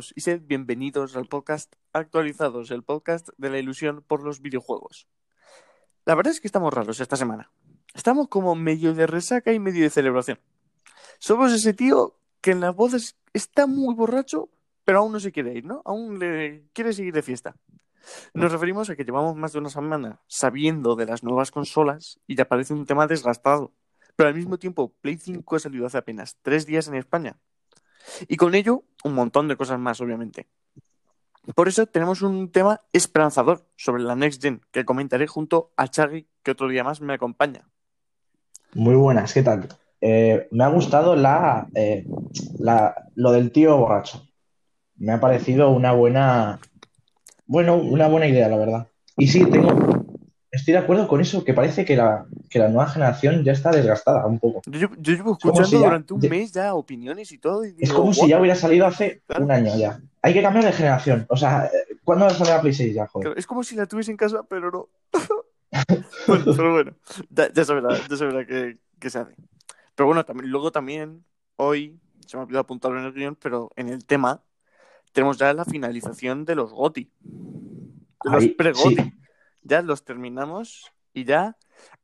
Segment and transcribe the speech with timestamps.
[0.00, 5.06] Y sed bienvenidos al podcast Actualizados, el podcast de la ilusión por los videojuegos.
[6.06, 7.50] La verdad es que estamos raros esta semana.
[7.92, 10.40] Estamos como medio de resaca y medio de celebración.
[11.18, 14.48] Somos ese tío que en las bodas está muy borracho,
[14.84, 15.82] pero aún no se quiere ir, ¿no?
[15.84, 17.54] Aún le quiere seguir de fiesta.
[18.32, 22.36] Nos referimos a que llevamos más de una semana sabiendo de las nuevas consolas y
[22.36, 23.74] ya parece un tema desgastado.
[24.16, 27.38] Pero al mismo tiempo, Play 5 ha salido hace apenas tres días en España.
[28.28, 30.48] Y con ello, un montón de cosas más, obviamente.
[31.54, 36.28] Por eso tenemos un tema esperanzador sobre la Next Gen que comentaré junto a Chagui,
[36.42, 37.68] que otro día más me acompaña.
[38.74, 39.68] Muy buenas, ¿qué tal?
[40.00, 42.06] Eh, me ha gustado la, eh,
[42.58, 44.26] la, lo del tío borracho.
[44.96, 46.60] Me ha parecido una buena,
[47.46, 48.88] bueno, una buena idea, la verdad.
[49.16, 49.70] Y sí, tengo,
[50.50, 53.70] estoy de acuerdo con eso, que parece que la, que la nueva generación ya está
[53.70, 54.62] desgastada un poco.
[54.66, 57.64] Yo, yo llevo escuchando si ya- durante un mes ya opiniones y todo.
[57.64, 59.44] Y Es como si ya hubiera salido hace Claro.
[59.44, 60.00] un año ya.
[60.22, 61.26] Hay que cambiar de generación.
[61.28, 63.34] O sea, eh, ¿cuándo va a salir la Play 6 ya, joder?
[63.38, 64.88] Es como si la tuviese en casa, pero no.
[66.26, 66.92] bueno, pero bueno,
[67.30, 69.34] ya, se verá, ya se verá qué, qué se hace.
[69.94, 71.24] Pero bueno, también, luego también,
[71.56, 74.42] hoy, se me ha olvidado apuntarlo en el guion, pero en el tema,
[75.12, 77.10] tenemos ya la finalización de los GOTI.
[78.24, 78.96] De los pre-GOTI.
[78.96, 79.12] sí.
[79.62, 81.56] Ya los terminamos y ya,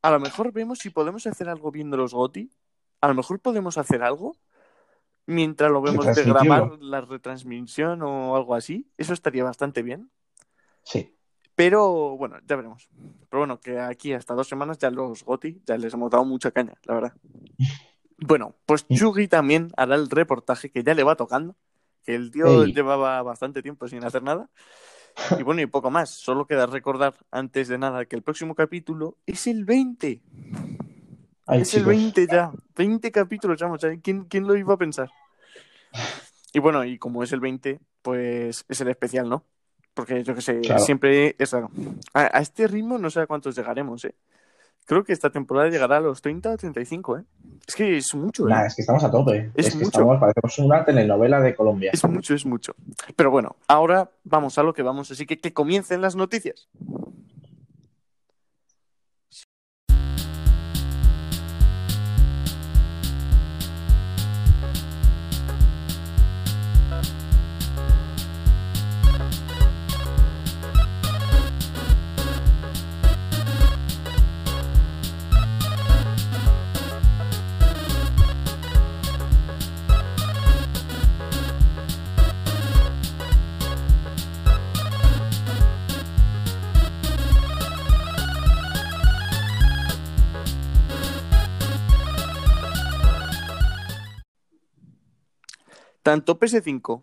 [0.03, 2.51] a lo mejor vemos si podemos hacer algo viendo los GOTI.
[3.01, 4.37] A lo mejor podemos hacer algo
[5.27, 8.91] mientras lo vemos de grabar la retransmisión o algo así.
[8.97, 10.11] Eso estaría bastante bien.
[10.83, 11.15] Sí.
[11.55, 12.89] Pero bueno, ya veremos.
[13.29, 16.51] Pero bueno, que aquí hasta dos semanas ya los GOTI ya les hemos dado mucha
[16.51, 17.13] caña, la verdad.
[18.19, 21.55] Bueno, pues Chugi también hará el reportaje que ya le va tocando.
[22.03, 22.73] Que el tío Ey.
[22.73, 24.49] llevaba bastante tiempo sin hacer nada.
[25.39, 26.11] Y bueno, y poco más.
[26.11, 30.21] Solo queda recordar antes de nada que el próximo capítulo es el 20.
[31.47, 31.87] Ay, es el chicos.
[31.87, 32.53] 20 ya.
[32.77, 33.61] 20 capítulos.
[33.85, 34.01] ¿eh?
[34.03, 35.11] ¿Quién, ¿Quién lo iba a pensar?
[36.53, 39.45] Y bueno, y como es el 20, pues es el especial, ¿no?
[39.95, 40.83] Porque yo que sé, Claro.
[40.83, 41.71] siempre es raro.
[42.13, 44.15] A, a este ritmo no sé a cuántos llegaremos, ¿eh?
[44.87, 47.23] Creo que esta temporada llegará a los 30 o 35, ¿eh?
[47.67, 48.51] Es que es mucho, ¿eh?
[48.51, 49.51] Nah, es que estamos a tope.
[49.57, 49.89] Es Es, que mucho.
[49.89, 51.91] estamos, parecemos una telenovela de Colombia.
[51.93, 52.75] Es mucho, es mucho.
[53.17, 56.69] Pero bueno, ahora vamos a lo que vamos, así que que comiencen las noticias.
[96.07, 97.03] Tanto PS5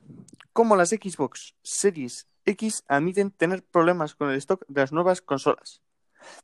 [0.54, 5.82] como las Xbox Series X admiten tener problemas con el stock de las nuevas consolas.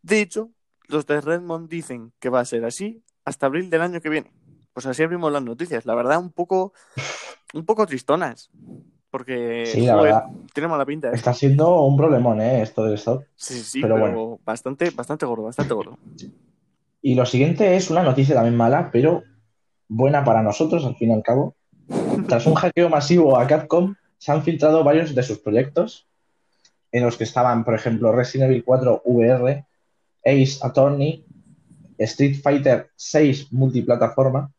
[0.01, 0.49] De hecho,
[0.89, 4.33] los de Redmond dicen que va a ser así hasta abril del año que viene.
[4.73, 5.85] Pues así abrimos las noticias.
[5.85, 6.73] La verdad, un poco,
[7.53, 8.51] un poco tristonas.
[9.09, 10.27] Porque Sí, la joder, verdad.
[10.53, 11.11] tiene mala pinta.
[11.11, 11.15] ¿eh?
[11.15, 12.61] Está siendo un problemón, ¿eh?
[12.61, 13.23] Esto del stock.
[13.37, 14.39] Sí, sí, sí, pero pero, bueno.
[14.43, 15.97] bastante, bastante gordo, bastante gordo.
[17.01, 19.23] Y lo siguiente es una noticia también mala, pero
[19.87, 21.55] buena para nosotros, al fin y al cabo.
[22.29, 26.07] Tras un hackeo masivo a Capcom, se han filtrado varios de sus proyectos,
[26.91, 29.65] en los que estaban, por ejemplo, Resident Evil 4 VR,
[30.23, 31.25] Ace Attorney,
[31.97, 34.51] Street Fighter 6 multiplataforma,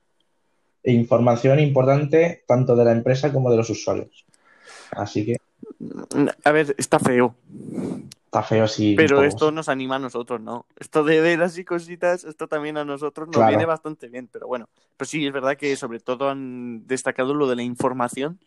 [0.82, 4.24] e información importante tanto de la empresa como de los usuarios.
[4.92, 5.36] Así que
[6.44, 7.34] A ver, está feo.
[8.26, 8.94] está feo si.
[8.96, 10.66] Pero esto nos anima a nosotros, ¿no?
[10.76, 13.48] Esto de ver así cositas, esto también a nosotros nos Claro.
[13.48, 14.68] viene bastante bien, pero bueno.
[14.96, 18.38] Pero sí, es verdad que sobre todo han destacado lo de la información,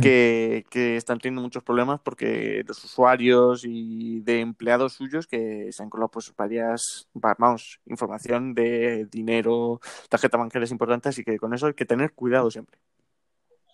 [0.00, 5.82] que, que están teniendo muchos problemas porque los usuarios y de empleados suyos que se
[5.82, 9.80] han colado pues varias, va- vamos, información de dinero,
[10.10, 12.78] tarjeta bancaria es importante, así que con eso hay que tener cuidado siempre.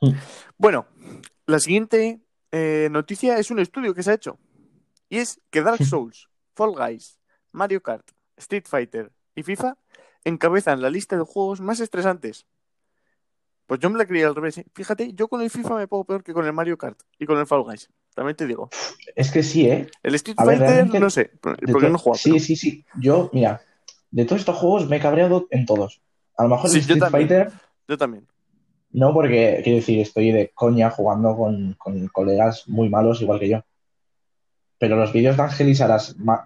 [0.01, 0.11] Mm.
[0.59, 0.87] Bueno,
[1.47, 2.21] la siguiente
[2.53, 4.39] eh, noticia es un estudio que se ha hecho.
[5.09, 7.19] Y es que Dark Souls, Fall Guys,
[7.51, 9.77] Mario Kart, Street Fighter y FIFA
[10.25, 12.47] encabezan la lista de juegos más estresantes.
[13.67, 14.59] Pues yo me la creía al revés.
[14.59, 14.67] ¿eh?
[14.75, 17.39] Fíjate, yo con el FIFA me pongo peor que con el Mario Kart y con
[17.39, 17.91] el Fall Guys.
[18.15, 18.69] También te digo.
[19.17, 19.89] Es que sí, ¿eh?
[20.03, 22.19] El Street A ver, Fighter, no sé, porque no jugado.
[22.19, 22.85] Sí, sí, sí.
[22.99, 23.63] Yo, mira,
[24.11, 26.03] de todos estos juegos me he cabreado en todos.
[26.37, 27.11] A lo mejor Sí, el Street.
[27.11, 27.53] Fighter
[27.89, 28.27] Yo también.
[28.93, 33.49] No, porque quiero decir, estoy de coña jugando con, con colegas muy malos igual que
[33.49, 33.61] yo.
[34.79, 36.45] Pero los vídeos de Ángelis Aras ma-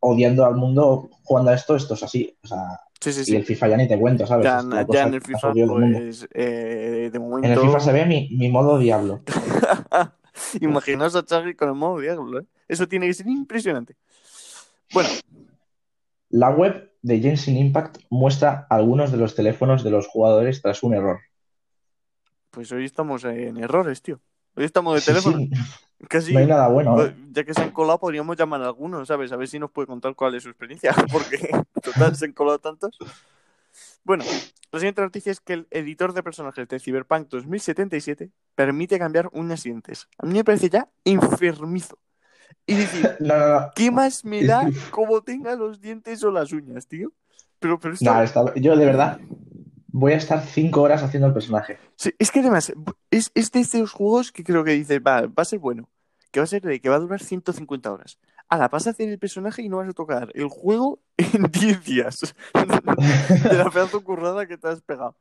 [0.00, 2.36] odiando al mundo jugando a esto, esto es así.
[2.42, 3.36] O sea, Sí, sí, Y sí.
[3.36, 4.44] el FIFA ya ni te cuento, ¿sabes?
[4.44, 7.46] Ya, cosa en el FIFA, pues, eh, de momento...
[7.46, 9.20] En el FIFA se ve mi, mi modo diablo.
[10.60, 12.44] Imaginaos a Xavi con el modo diablo, ¿eh?
[12.68, 13.96] Eso tiene que ser impresionante.
[14.92, 15.08] Bueno,
[16.30, 20.94] La web de Genshin Impact muestra algunos de los teléfonos de los jugadores tras un
[20.94, 21.20] error.
[22.56, 24.18] Pues hoy estamos en errores, tío.
[24.54, 25.36] Hoy estamos de teléfono.
[25.36, 25.50] sí,
[26.08, 26.94] Casi, no hay nada bueno.
[26.94, 27.16] pues, ¿eh?
[27.32, 29.30] ya que se han colado, podríamos llamar a algunos, ¿sabes?
[29.30, 30.94] A ver si nos puede contar cuál es su experiencia.
[31.12, 31.50] Porque,
[31.82, 32.96] total, se han colado tantos.
[34.04, 34.24] Bueno,
[34.72, 39.66] la siguiente noticia es que el editor de personajes de Cyberpunk 2077 permite cambiar uñas
[39.66, 40.08] y dientes.
[40.16, 41.98] A mí me parece ya enfermizo.
[42.64, 43.70] Y decir, No, no, no.
[43.74, 47.12] ¿qué más me da como tenga los dientes o las uñas, tío?
[47.58, 49.20] Pero, pero está- Yo de verdad
[49.98, 51.78] voy a estar cinco horas haciendo el personaje.
[51.96, 52.70] Sí, es que además
[53.10, 55.88] es, es de estos juegos que creo que dices, va, va a ser bueno,
[56.30, 58.18] que va a ser de que va a durar 150 horas.
[58.48, 61.82] Ahora, vas a hacer el personaje y no vas a tocar el juego en 10
[61.84, 62.34] días.
[62.54, 65.16] de la pedazo currada que te has pegado.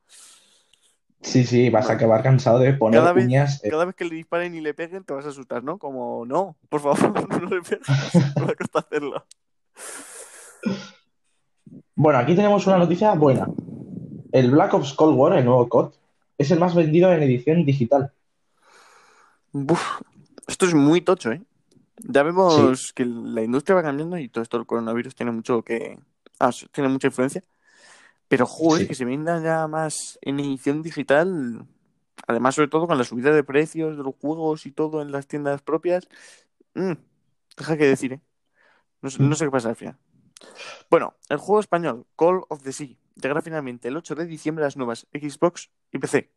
[1.22, 3.64] Sí, sí, vas a acabar cansado de poner Cada vez- uñas.
[3.64, 5.78] eh, Cada vez que le disparen y le peguen, te vas a asustar, ¿no?
[5.80, 7.00] Como, no, por favor,
[7.42, 7.88] no le pegues,
[8.36, 9.26] me va a costar hacerlo.
[11.96, 13.48] Bueno, aquí tenemos una noticia buena.
[14.36, 15.94] El Black Ops Cold War, el nuevo COD,
[16.38, 18.12] es el más vendido en edición digital.
[19.54, 20.02] Buf,
[20.46, 21.42] esto es muy tocho, ¿eh?
[22.00, 25.98] Ya vemos que la industria va cambiando y todo esto del coronavirus tiene mucho que...
[26.38, 27.46] ah, tiene mucha influencia.
[28.28, 28.88] Pero, joder, Sí.
[28.90, 31.66] que se venda ya más en edición digital,
[32.28, 35.28] además, sobre todo con la subida de precios de los juegos y todo en las
[35.28, 36.10] tiendas propias,
[36.74, 36.92] mm,
[37.56, 38.22] deja que decir, ¿eh?
[39.02, 39.96] No, no sé qué pasa al final.
[40.90, 44.78] Bueno, el juego español Call of the Sea llegará finalmente el 8 de diciembre las
[44.78, 46.30] nuevas Xbox y PC.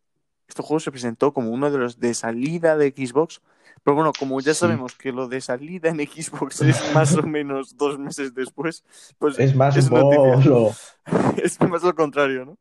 [0.47, 3.41] Este juego se presentó como uno de los de salida de Xbox,
[3.83, 4.61] pero bueno, como ya Sí.
[4.61, 8.83] sabemos que lo de salida en Xbox es más o menos dos meses después,
[9.19, 9.85] pues Es más es
[11.43, 12.57] es más lo contrario, ¿no?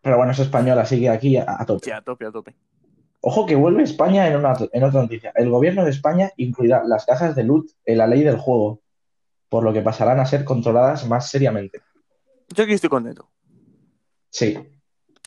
[0.00, 1.84] Pero bueno, es española, sigue aquí a, a tope.
[1.86, 2.54] Sí, a tope, a tope.
[3.20, 5.32] Ojo que vuelve España en, una, en otra noticia.
[5.36, 8.80] El gobierno de España incluirá las cajas de loot en la ley del juego,
[9.48, 11.80] por lo que pasarán a ser controladas más seriamente.
[12.54, 13.28] Yo aquí estoy contento.
[14.30, 14.56] Sí,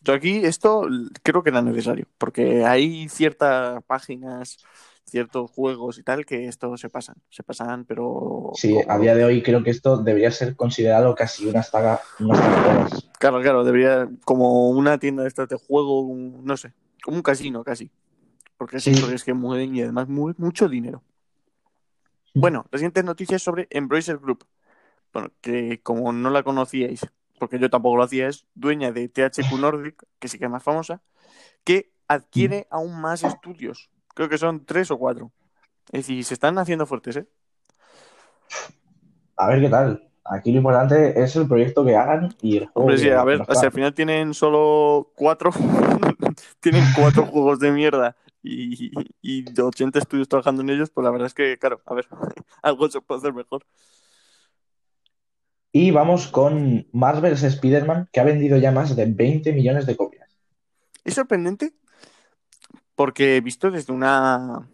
[0.03, 0.87] Yo aquí esto
[1.23, 4.57] creo que era necesario, porque hay ciertas páginas,
[5.05, 9.23] ciertos juegos y tal que esto se pasan, se pasan, pero sí, a día de
[9.25, 13.09] hoy creo que esto debería ser considerado casi una saga, juegos.
[13.19, 16.73] Claro, claro, debería como una tienda de estas de juego, un- no sé,
[17.03, 17.89] como un casino casi,
[18.57, 18.91] porque Sí.
[19.13, 21.03] es que mueven y además mueven mucho dinero.
[22.33, 24.45] Bueno, la siguiente noticia es sobre Embracer Group.
[25.15, 27.07] Bueno, que como no la conocíais,
[27.39, 30.61] porque yo tampoco lo hacía, es dueña de THQ Nordic, que sí que es más
[30.61, 31.01] famosa,
[31.63, 33.89] que adquiere aún más estudios.
[34.13, 35.31] Creo que son tres o cuatro.
[35.93, 37.27] Es decir, se están haciendo fuertes, ¿eh?
[39.37, 40.05] A ver qué tal.
[40.25, 42.81] Aquí lo importante es el proyecto que hagan y el juego.
[42.81, 43.65] Hombre, sí, a ver, hagan.
[43.65, 45.51] al final tienen solo cuatro,
[46.59, 48.91] tienen cuatro juegos de mierda y,
[49.21, 52.05] y 80 estudios trabajando en ellos, pues la verdad es que, claro, a ver,
[52.61, 53.65] algo se puede hacer mejor.
[55.77, 60.29] Y vamos con Marvel's Spider-Man, que ha vendido ya más de 20 millones de copias.
[61.03, 61.73] Es sorprendente
[62.95, 64.69] porque he visto desde una...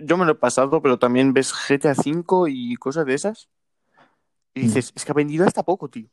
[0.00, 3.48] Yo me lo he pasado, pero también ves GTA V y cosas de esas.
[4.52, 6.08] Y dices, es que ha vendido hasta poco, tío.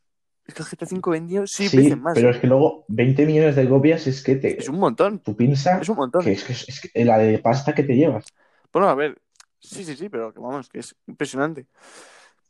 [0.45, 2.13] Es que el GTA V vendido seis Sí, veces más.
[2.13, 5.35] pero es que luego 20 millones de copias es que te, Es un montón, tú
[5.35, 6.23] piensas es un montón.
[6.23, 8.25] que es, que es- es que la de pasta que te llevas.
[8.71, 9.19] Bueno, a ver,
[9.59, 11.65] sí, sí, sí, pero que vamos, que es impresionante.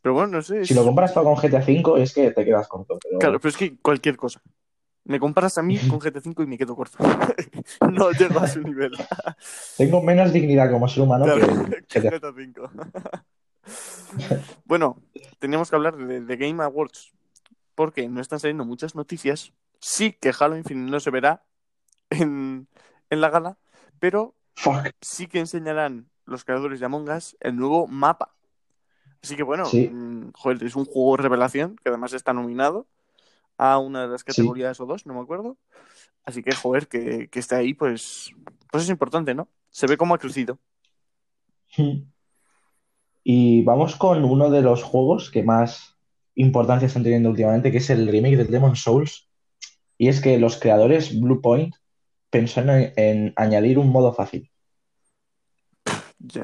[0.04, 0.66] Pero bueno, no sé.
[0.66, 2.98] Si lo comparas todo con GTA V es que te quedas corto.
[3.02, 4.42] Pero Claro, pero es que cualquier cosa.
[5.04, 6.98] Me comparas a mí con GTA V y me quedo corto.
[7.90, 8.92] no llego a su nivel.
[9.78, 11.46] tengo menos dignidad como ser humano Claro,
[11.88, 12.28] que GTA.
[12.32, 12.52] V.
[14.66, 15.00] bueno,
[15.38, 17.14] teníamos que hablar de, de Game Awards.
[17.74, 19.54] Porque no están saliendo muchas noticias.
[19.80, 21.46] Sí que Halo Infinite no se verá
[22.10, 22.68] en,
[23.08, 23.56] en la gala,
[23.98, 24.90] pero Fuck.
[25.00, 28.34] sí que enseñarán los creadores de Among Us el nuevo mapa.
[29.24, 29.88] Así que bueno, Sí.
[29.88, 32.86] mm, joder, es un juego revelación que además está nominado
[33.56, 35.56] a una de las categorías o dos, no me acuerdo.
[36.26, 38.32] Así que, joder, que, que esté ahí, pues,
[38.70, 39.48] pues es importante, ¿no?
[39.70, 40.58] Se ve cómo ha crecido.
[43.26, 45.96] Y vamos con uno de los juegos que más
[46.34, 49.30] importancia están teniendo últimamente, que es el remake de Demon Souls.
[49.96, 51.74] Y es que los creadores Bluepoint
[52.28, 54.50] pensaron en, en añadir un modo fácil.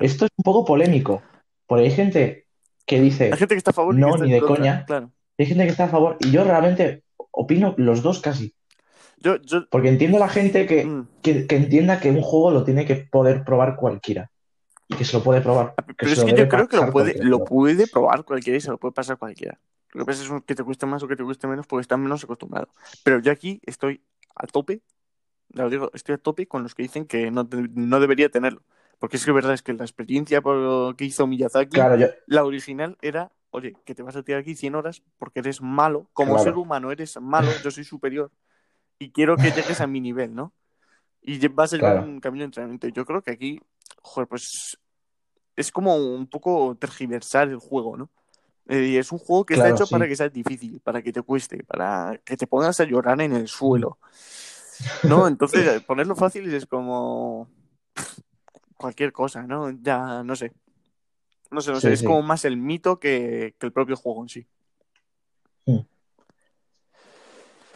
[0.00, 1.22] Esto es un poco polémico,
[1.66, 2.46] porque hay gente
[2.86, 4.84] que dice, Hay gente que está a favor No, ni de contra, coña.
[4.86, 5.10] Claro.
[5.38, 8.54] hay gente que está a favor, y yo realmente opino los dos casi,
[9.18, 12.50] Yo, yo, porque entiendo a la gente que, mm, que, que entienda que un juego
[12.50, 14.30] lo tiene que poder probar cualquiera,
[14.88, 15.74] y que se lo puede probar.
[15.96, 18.60] pero se es que yo creo que lo puede, lo pero- puede probar cualquiera y
[18.60, 19.60] se lo puede pasar cualquiera.
[19.92, 21.98] Lo que pasa es que te cueste más o que te cueste menos porque estás
[21.98, 22.68] menos acostumbrado.
[23.04, 24.00] Pero yo aquí estoy
[24.36, 24.82] a tope,
[25.52, 28.62] lo digo, estoy a tope con los que dicen que no, no debería tenerlo.
[29.00, 32.44] Porque es que verdad es que la experiencia por- que hizo Miyazaki, Claro, yo, la
[32.44, 36.34] original era, oye, que te vas a tirar aquí 100 horas porque eres malo, como
[36.34, 36.44] Claro.
[36.44, 38.30] ser humano eres malo, yo soy superior
[38.98, 40.52] y quiero que llegues a mi nivel, ¿no?
[41.22, 42.02] Y vas a Claro.
[42.02, 42.88] un camino de entrenamiento.
[42.88, 43.60] Yo creo que aquí,
[44.02, 44.78] joder, pues
[45.56, 48.10] es como un poco tergiversar el juego, ¿no?
[48.68, 49.92] Eh, y es un juego que está hecho sí.
[49.92, 53.32] para que sea difícil, para que te cueste, para que te pongas a llorar en
[53.32, 53.98] el suelo.
[55.08, 55.26] ¿No?
[55.28, 57.48] Entonces, ponerlo fácil es como
[58.80, 59.70] cualquier cosa, ¿no?
[59.70, 60.52] Ya, no sé.
[61.50, 62.06] No sé, no sé, Sí, es sí.
[62.06, 64.46] como más el mito que, que el propio juego en sí.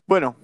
[0.06, 0.37] Bueno,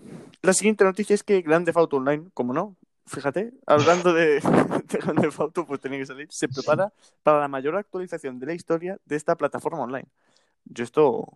[0.42, 2.76] la siguiente noticia es que Grand Theft Auto Online, como no,
[3.06, 4.40] fíjate, hablando de,
[4.88, 8.46] de Grand Theft Auto, pues tenía que salir, se prepara para la mayor actualización de
[8.46, 10.08] la historia de esta plataforma online.
[10.64, 11.26] Yo esto...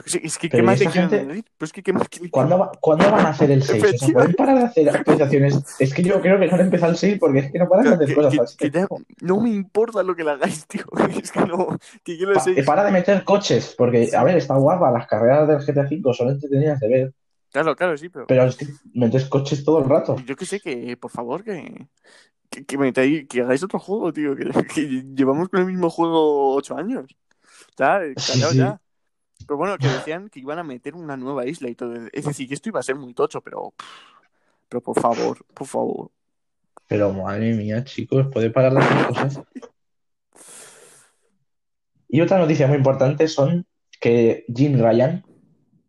[0.00, 3.28] Yo qué sé, es que es que ¿qué más quieren- ¿cuándo, va- ¿cuándo van a
[3.28, 3.84] hacer el 6?
[3.84, 5.62] O sea, ¿pueden parar de hacer actualizaciones?
[5.78, 7.84] Es que yo creo que no han empezado el 6 porque es que no paran
[7.88, 8.56] de hacer que- cosas que- así.
[8.56, 8.86] que ya
[9.20, 10.84] no me importa lo que le hagáis, tío.
[11.22, 11.78] Es que no.
[12.02, 12.64] Que quiero Pa- seis.
[12.64, 16.30] para de meter coches, porque, a ver, está guapa, las carreras del GTA V son
[16.30, 17.14] entretenidas de ver,
[17.52, 18.26] Claro, claro, sí, pero.
[18.28, 20.16] pero es que metes coches todo el rato.
[20.24, 21.88] Yo que sé que, por favor, que.
[22.48, 24.34] Que, que, metáis- que hagáis otro juego, tío.
[24.34, 27.06] Que, que llevamos con el mismo juego ocho años.
[27.76, 28.58] Ya, eh, Sí, sí.
[28.58, 28.80] ya.
[29.46, 31.94] Pero bueno, que decían que iban a meter una nueva isla y todo.
[32.12, 33.74] Es decir, que esto iba a ser muy tocho, pero.
[34.68, 36.10] Pero por favor, por favor.
[36.86, 39.40] Pero madre mía, chicos, puede parar hacer cosas.
[42.08, 43.66] Y otra noticia muy importante son
[44.00, 45.24] que Jim Ryan,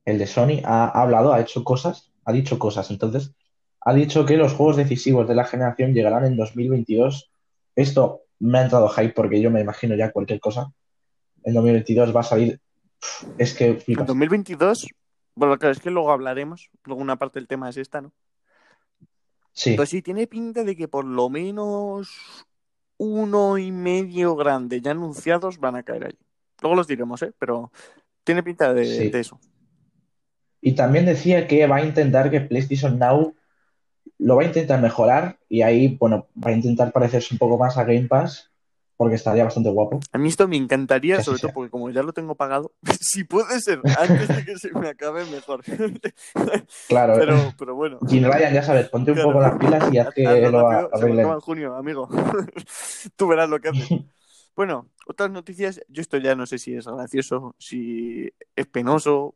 [0.06, 2.92] el de Sony, ha hablado, ha hecho cosas, ha dicho cosas.
[2.92, 3.34] Entonces,
[3.80, 7.32] ha dicho que los juegos decisivos de la generación llegarán en 2022.
[7.76, 10.72] Esto me ha entrado hype porque yo me imagino ya cualquier cosa.
[11.44, 12.60] En 2022 va a salir.
[13.38, 14.08] Es que En flipas.
[14.08, 14.88] 2022.
[15.36, 16.70] Bueno, claro, es que luego hablaremos.
[16.86, 18.12] Luego una parte del tema es esta, ¿no?
[19.54, 22.10] Sí, Pues sí, tiene pinta de que por lo menos
[22.98, 26.20] uno y medio grande ya anunciados van a caer allí.
[26.62, 27.34] Luego los diremos, ¿eh?
[27.40, 27.72] Pero
[28.24, 29.10] tiene pinta de, Sí.
[29.10, 29.40] de eso.
[30.62, 33.36] Y también decía que va a intentar que PlayStation Now
[34.20, 37.78] lo va a intentar mejorar y ahí, bueno, va a intentar parecerse un poco más
[37.78, 38.51] a Game Pass
[39.02, 40.00] porque estaría bastante guapo.
[40.12, 41.54] A mí esto me encantaría, Que sobre todo sea.
[41.56, 45.26] porque como ya lo tengo pagado, si puede ser antes de que se me acabe,
[45.26, 45.64] mejor.
[46.88, 47.98] Claro, pero, pero bueno.
[48.08, 50.90] Jim Ryan, ya sabes, ponte un poco las pilas y haz que Hazlo lo rápido,
[51.00, 51.34] se me arreglen.
[51.34, 52.08] en junio, amigo.
[53.16, 53.90] Tú verás lo que haces.
[54.56, 59.34] Bueno, otras noticias, yo esto ya no sé si es gracioso, si es penoso,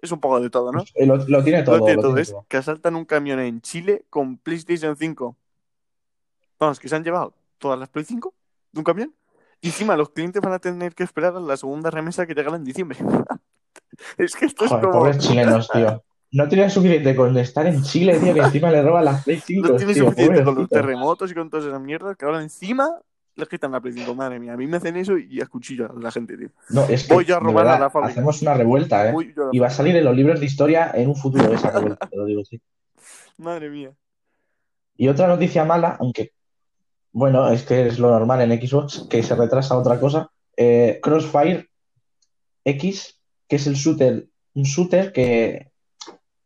[0.00, 0.82] es un poco de todo, ¿no?
[0.94, 2.46] Eh, Lo, lo tiene todo, Lo tiene lo todo, tiene es todo.
[2.48, 5.36] que asaltan un camión en Chile con PlayStation 5.
[6.58, 8.32] Vamos, que se han llevado todas las Play 5
[8.72, 9.14] de un camión.
[9.60, 12.56] Y encima los clientes van a tener que esperar a la segunda remesa que llegará
[12.56, 12.98] en diciembre.
[14.18, 14.90] es que esto es como...
[14.90, 16.02] pobres chilenos, tío.
[16.32, 19.68] No tienen suficiente con estar en Chile, tío, que encima le roban las Play 5,
[19.68, 20.74] No tiene tío, suficiente con los pobrecito.
[20.76, 22.88] terremotos y con todas esas mierdas que ahora encima
[23.34, 24.14] les quitan la Play 5.
[24.14, 26.48] Madre mía, a mí me hacen eso y a cuchillo a la gente, tío.
[26.70, 28.12] No, es que, Voy yo a robar a verdad, la fábrica.
[28.12, 29.14] hacemos una revuelta, ¿eh?
[29.36, 32.06] Yo Y va a salir en los libros de historia en un futuro esa revuelta,
[32.08, 32.60] te lo digo, sí.
[33.36, 33.92] Madre mía.
[34.96, 36.32] Y otra noticia mala, aunque,
[37.12, 40.30] bueno, es que es lo normal en Xbox, que se retrasa otra cosa.
[40.56, 41.68] eh, Crossfire
[42.64, 45.70] X, que es el shooter, un shooter que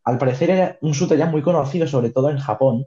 [0.04, 2.86] al parecer era un shooter ya muy conocido, sobre todo en Japón,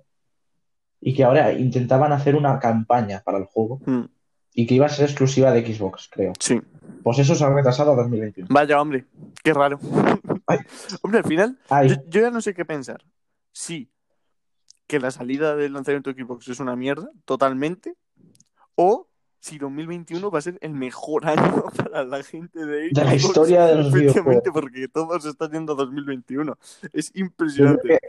[1.01, 4.05] y que ahora intentaban hacer una campaña para el juego Mm,
[4.53, 6.33] y que iba a ser exclusiva de Xbox, creo.
[6.39, 6.59] Sí.
[7.03, 8.47] Pues eso se ha retrasado a 2021.
[8.51, 9.05] Vaya, hombre.
[9.43, 9.79] Qué raro.
[10.47, 10.59] Ay.
[11.01, 11.59] hombre, al final,
[12.07, 13.03] yo ya no sé qué pensar.
[13.51, 13.89] Sí,
[14.89, 17.95] que la salida del lanzamiento de Xbox es una mierda, totalmente.
[18.73, 19.07] O
[19.39, 23.67] si 2021 va a ser el mejor año para la gente de de la historia
[23.67, 24.51] de los Efectivamente, videojuegos.
[24.51, 26.57] porque todo se está yendo a 2021.
[26.91, 27.99] Es impresionante.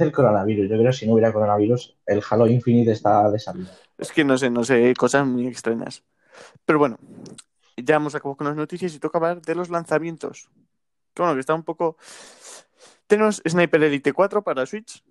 [0.00, 0.68] el coronavirus.
[0.68, 3.70] Yo creo que si no hubiera coronavirus, el Halo Infinite está de salida.
[3.96, 6.02] Es que no sé, no sé, cosas muy extrañas.
[6.66, 6.98] Pero bueno,
[7.76, 10.50] ya hemos acabado con las noticias y toca hablar de los lanzamientos.
[11.14, 11.96] Que bueno, que está un poco.
[13.06, 15.04] Tenemos Sniper Elite 4 para Switch.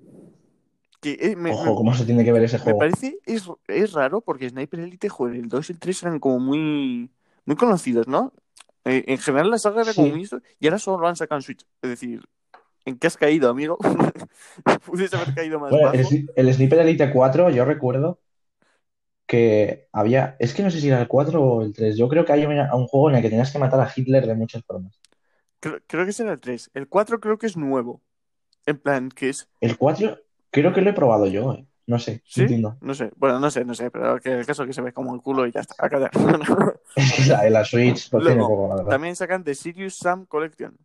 [1.01, 2.79] Que eh, me, Ojo, me- cómo se tiene que ver ese me juego.
[2.79, 6.39] parece es, es raro porque Sniper Elite, joder, el 2 y el 3 eran como
[6.39, 7.11] muy,
[7.45, 8.33] muy conocidos, ¿no?
[8.85, 10.11] Eh, en general la saga era como Sí.
[10.11, 11.65] muy esto, y ahora solo lo han sacado en Switch.
[11.81, 12.23] Es decir,
[12.85, 13.77] ¿en qué has caído, amigo?
[14.85, 16.11] Pudiese haber caído más Bueno, bajo.
[16.11, 18.19] el, el Sniper Elite 4, yo recuerdo
[19.27, 20.35] que había.
[20.39, 21.97] Es que no sé si era el 4 o el 3.
[21.97, 24.27] Yo creo que hay un, un juego en el que tenías que matar a Hitler
[24.27, 24.99] de muchas formas.
[25.59, 26.69] Creo, creo que será el 3.
[26.73, 28.01] El 4 creo que es nuevo.
[28.65, 30.17] En plan, que es El 4,
[30.51, 31.65] creo que lo he probado yo, eh.
[31.87, 32.41] No sé, ¿Sí?
[32.41, 32.77] entiendo.
[32.79, 33.11] No sé.
[33.17, 35.21] Bueno, no sé, no sé, pero que el caso es que se ve como el
[35.21, 35.75] culo y ya está.
[37.27, 38.91] La, la Switch pues, Luego, tiene poco, la verdad.
[38.91, 40.77] También sacan The Sirius Sam Collection.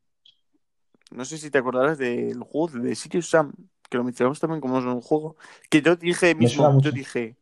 [1.13, 3.53] No sé si te acordarás del juego de Sirius Sam,
[3.89, 5.37] que lo mencionamos también como un juego,
[5.71, 7.37] que yo dije mismo, yo dije,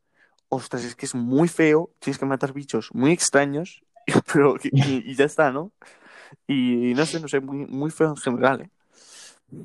[0.48, 3.82] ostras, es que es muy feo, tienes que matar bichos muy extraños,
[4.32, 5.72] pero y, y ya está, ¿no?
[6.46, 8.70] Y, no sé, no sé, muy, muy feo en general, ¿eh?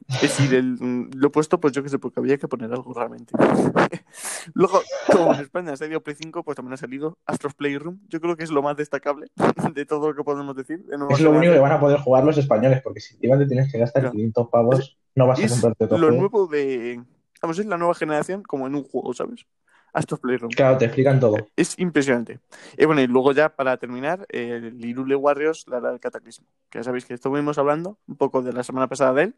[0.10, 2.94] Es decir, el- lo he puesto, pues yo que sé, porque había que poner algo
[2.94, 3.34] realmente.
[4.54, 4.82] Luego,
[5.12, 8.00] como en España ha salido Play 5, pues también ha salido Astros Playroom.
[8.08, 9.28] Yo creo que es lo más destacable
[9.74, 10.84] de todo lo que podemos decir.
[11.10, 13.72] Es lo único que van a poder jugar los españoles, porque si encima te tienes
[13.72, 14.14] que gastar Claro.
[14.14, 16.20] 500 pavos, no vas a comprarte otro lo juego.
[16.22, 17.02] nuevo de.
[17.42, 19.46] Vamos, es la nueva generación como en un juego, ¿sabes?
[19.92, 20.52] Astros Playroom.
[20.52, 21.38] Claro, te explican todo.
[21.56, 22.40] Es impresionante.
[22.78, 26.46] Y bueno, y luego ya para terminar, el Irule Warriors, la era del Cataclismo.
[26.70, 29.36] Que ya sabéis que estuvimos hablando un poco de la semana pasada de él.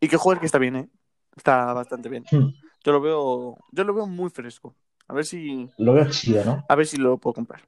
[0.00, 0.88] Y que joder que está bien, ¿eh?
[1.36, 2.24] Está bastante bien.
[2.30, 2.54] Hmm.
[2.84, 4.74] Yo lo veo, yo lo veo muy fresco.
[5.08, 6.64] A ver si, Lo veo chido, ¿no?
[6.68, 7.62] a ver si lo puedo comprar.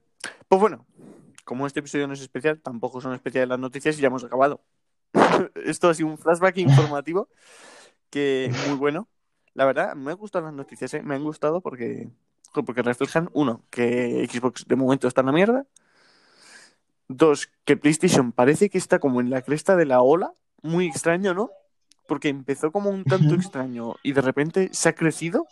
[0.48, 0.86] Pues bueno,
[1.44, 4.62] como este episodio no es especial, tampoco son especiales las noticias y ya hemos acabado.
[5.64, 7.28] Esto ha sido un flashback informativo
[8.10, 9.08] que muy bueno.
[9.54, 11.02] La verdad, me han gustado las noticias, ¿eh?
[11.02, 12.10] Me han gustado porque,
[12.52, 15.66] porque reflejan, uno, que Xbox de momento está en la mierda.
[17.08, 20.34] Dos, que PlayStation parece que está como en la cresta de la ola.
[20.62, 21.50] Muy extraño, ¿no?
[22.08, 25.46] Porque empezó como un tanto extraño y de repente se ha crecido.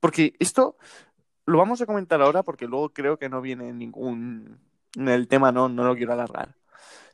[0.00, 0.76] Porque esto
[1.46, 4.58] lo vamos a comentar ahora porque luego creo que no viene ningún...
[4.94, 6.54] El tema no, no lo quiero alargar.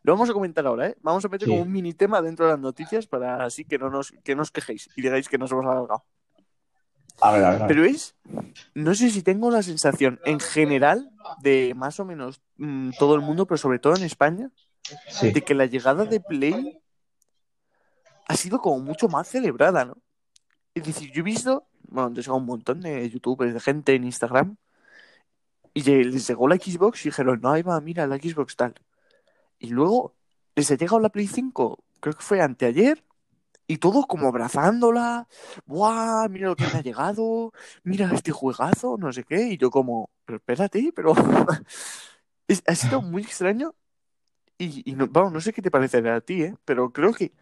[0.02, 0.96] Lo vamos a comentar ahora, ¿eh?
[1.00, 1.50] Vamos a meter Sí.
[1.52, 4.42] como un mini tema dentro de las noticias para así que no nos, que no
[4.42, 6.04] os quejéis y digáis que nos hemos alargado.
[7.20, 7.62] A ver, a ver.
[7.62, 7.68] a ver.
[7.68, 8.16] Pero es,
[8.74, 13.20] no sé si tengo la sensación en general de más o menos mm, todo el
[13.20, 14.50] mundo, pero sobre todo en España,
[15.08, 15.30] Sí.
[15.30, 16.81] de que la llegada de Play
[18.28, 19.98] ha sido como mucho más celebrada, ¿no?
[20.74, 24.56] Es decir, yo he visto, bueno, llegado un montón de youtubers, de gente en Instagram,
[25.74, 28.74] y les llegó la Xbox y dijeron, no, ahí va, mira, la Xbox tal.
[29.58, 30.16] Y luego
[30.56, 33.04] les ha llegado la Play 5, creo que fue anteayer,
[33.66, 35.28] y todos como abrazándola,
[35.66, 36.28] ¡buah!
[36.28, 37.52] Mira lo que me ha llegado,
[37.84, 41.14] mira este juegazo, no sé qué, y yo como, pero espérate, pero...
[42.66, 43.74] Ha sido muy extraño
[44.58, 46.54] y, y no, vamos, no sé qué te parecerá a ti, ¿eh?
[46.64, 47.32] pero creo que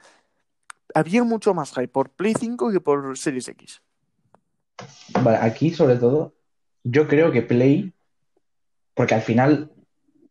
[0.94, 3.82] había mucho más hype por Play 5 que por Series X.
[5.22, 6.34] Vale, aquí sobre todo,
[6.84, 7.92] yo creo que Play,
[8.94, 9.70] porque al final,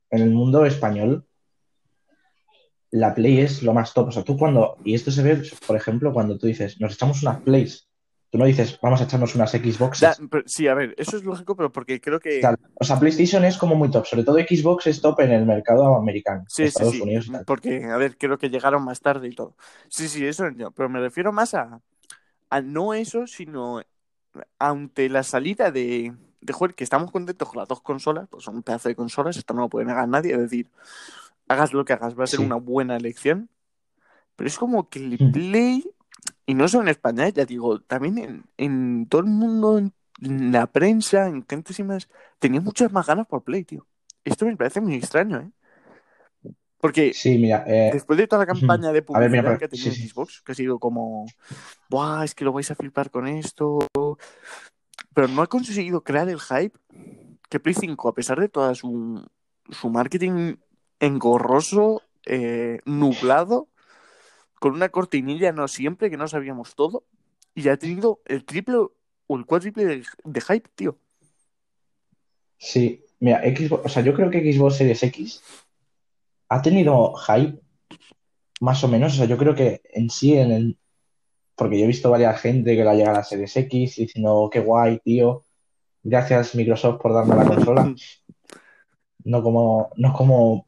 [0.09, 1.25] en el mundo español,
[2.91, 4.07] la Play es lo más top.
[4.07, 7.21] O sea, tú cuando, y esto se ve, por ejemplo, cuando tú dices, nos echamos
[7.21, 7.88] unas Plays,
[8.31, 9.53] tú no dices, vamos a echarnos unas
[10.29, 12.41] pero- sí, a ver, eso es lógico, pero porque creo que...
[12.41, 12.57] Tal.
[12.75, 15.95] O sea, PlayStation es como muy top, sobre todo Xbox es top en el mercado
[15.95, 17.45] americano, Sí, sí, Estados sí, Unidos y tal.
[17.45, 19.55] porque, a ver, creo que llegaron más tarde y todo.
[19.89, 21.81] Sí, sí, eso entiendo, pero me refiero más a,
[22.49, 23.81] a no eso, sino
[24.59, 28.57] ante la salida de, de joder, que estamos contentos con las dos consolas, pues son
[28.57, 30.69] un pedazo de consolas, esto no lo puede negar nadie, es decir,
[31.47, 32.45] hagas lo que hagas, va a ser Sí.
[32.45, 33.49] una buena elección,
[34.35, 35.31] pero es como que el Mm.
[35.31, 35.91] Play,
[36.49, 40.51] y no solo en España, ya digo, también en, en todo el mundo, en, en
[40.51, 42.09] la prensa, en gente así más,
[42.39, 43.85] tenía muchas más ganas por Play, tío.
[44.23, 46.51] Esto me parece muy extraño, ¿eh?
[46.79, 49.65] Porque Sí, mira, eh, Después de toda la campaña de A ver, mira, publicidad que
[49.65, 50.09] ha tenido sí, sí.
[50.09, 51.27] Xbox, que ha sido como,
[51.87, 52.23] ¡buah!
[52.23, 53.77] Es que lo vais a flipar con esto.
[55.13, 56.75] Pero no ha conseguido crear el hype
[57.47, 59.23] que Play 5, a pesar de toda su,
[59.69, 60.55] su marketing
[60.99, 63.68] engorroso, eh, nublado,
[64.59, 67.05] con una cortinilla no siempre, que no sabíamos todo,
[67.55, 68.77] y ha tenido el triple
[69.27, 70.97] o el cuádruple de, de hype, tío.
[72.57, 75.41] sí, mira, Xbox, o sea, yo creo que Xbox Series X
[76.49, 77.59] ha tenido hype
[78.59, 80.77] más o menos, o sea, yo creo que en sí, en el,
[81.55, 84.59] porque yo he visto varias gente que la llega a la Series X diciendo, qué
[84.59, 85.43] guay, tío,
[86.03, 87.93] gracias Microsoft por darme la consola,
[89.23, 90.67] no como, no como,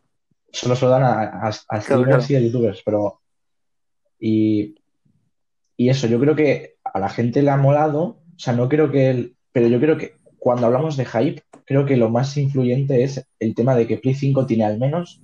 [0.52, 2.20] solo se lo dan a, a, a claro.
[2.28, 3.21] y a youtubers, pero,
[4.22, 4.76] y,
[5.76, 8.90] y eso, yo creo que a la gente le ha molado, o sea, no creo
[8.92, 13.04] que el, pero yo creo que cuando hablamos de hype, creo que lo más influyente
[13.04, 15.22] es el tema de que Play 5 tiene al menos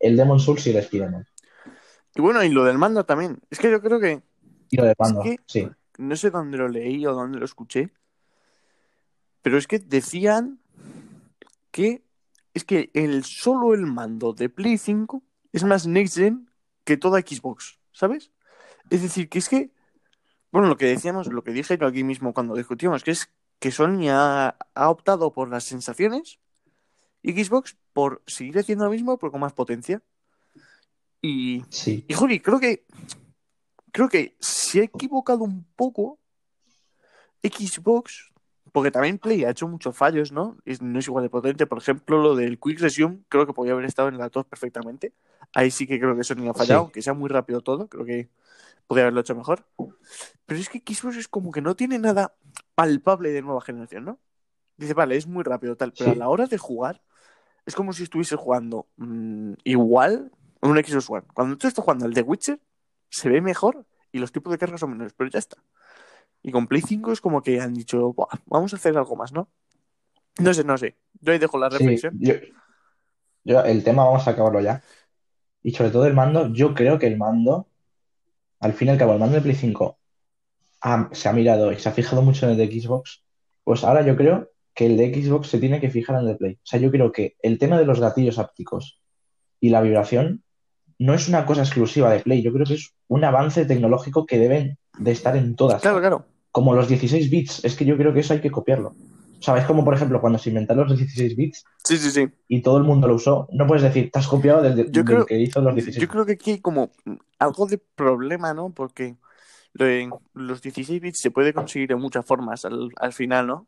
[0.00, 1.26] el Demon Souls y el Spider-Man.
[2.14, 3.38] Y bueno, y lo del mando también.
[3.50, 4.22] Es que yo creo que
[4.70, 5.68] Y lo de mando, que- sí.
[5.98, 7.90] no sé dónde lo leí o dónde lo escuché,
[9.42, 10.58] pero es que decían
[11.70, 12.02] que
[12.54, 16.47] es que el solo el mando de Play 5 es más next gen
[16.88, 18.30] que toda Xbox, ¿sabes?
[18.88, 19.70] Es decir, que es que,
[20.50, 23.70] bueno, lo que decíamos, lo que dije yo aquí mismo cuando discutíamos, que es que
[23.70, 26.38] Sony ha, ha optado por las sensaciones
[27.22, 30.00] y Xbox por seguir haciendo lo mismo, pero con más potencia.
[31.20, 32.86] Y, Sí, y Juli, creo que
[33.92, 36.18] creo que se ha equivocado un poco
[37.42, 38.32] Xbox,
[38.72, 40.56] porque también Play ha hecho muchos fallos, ¿no?
[40.64, 41.66] Es- no es igual de potente.
[41.66, 45.12] Por ejemplo, lo del Quick Resume, creo que podría haber estado en la 2 perfectamente.
[45.54, 46.84] Ahí sí que creo que Sony ha fallado, Sí.
[46.84, 48.28] aunque sea muy rápido todo, creo que
[48.86, 49.64] podría haberlo hecho mejor.
[50.46, 52.34] Pero es que Xbox es como que no tiene nada
[52.74, 54.18] palpable de nueva generación, ¿no?
[54.76, 56.16] Dice, vale, es muy rápido tal, pero Sí.
[56.16, 57.02] a la hora de jugar
[57.66, 60.30] es como si estuviese jugando mm, igual
[60.62, 61.26] en un Xbox One.
[61.34, 62.60] Cuando tú estás jugando al The Witcher,
[63.10, 65.56] se ve mejor y los tipos de carga son menores, pero ya está.
[66.42, 69.32] Y con Play 5 es como que han dicho, "Buah, vamos a hacer algo más,
[69.32, 69.48] ¿no?
[70.38, 70.96] No sé, no sé.
[71.20, 72.16] Yo ahí dejo la Sí, reflexión.
[72.20, 72.34] yo,
[73.44, 74.82] yo- el tema vamos a acabarlo ya.
[75.68, 77.66] Y sobre todo el mando, yo creo que el mando,
[78.58, 79.98] al fin y al cabo, el mando de Play 5
[80.80, 83.22] ha- se ha mirado y se ha fijado mucho en el de Xbox.
[83.64, 86.34] Pues ahora yo creo que el de Xbox se tiene que fijar en el de
[86.36, 86.54] Play.
[86.54, 89.02] O sea, yo creo que el tema de los gatillos ápticos
[89.60, 90.42] y la vibración
[90.98, 92.40] no es una cosa exclusiva de Play.
[92.40, 95.82] Yo creo que es un avance tecnológico que deben de estar en todas.
[95.82, 96.24] Claro, claro.
[96.50, 97.62] Como los 16 bits.
[97.62, 98.94] Es que yo creo que eso hay que copiarlo.
[99.38, 102.28] O sea, es como, por ejemplo, cuando se inventaron los 16 bits Sí, sí, sí.
[102.48, 104.90] y todo el mundo lo usó, no puedes decir, te has copiado del,
[105.26, 106.02] que hizo los 16.
[106.02, 106.90] Yo creo que aquí hay como
[107.38, 108.70] algo de problema, ¿no?
[108.70, 109.16] Porque
[110.34, 113.66] los 16 bits se puede conseguir de muchas formas al, al final, ¿no?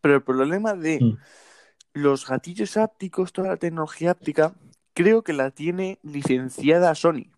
[0.00, 1.16] Pero el problema de Mm.
[1.94, 4.54] los gatillos ápticos, toda la tecnología áptica,
[4.94, 7.30] creo que la tiene licenciada Sony.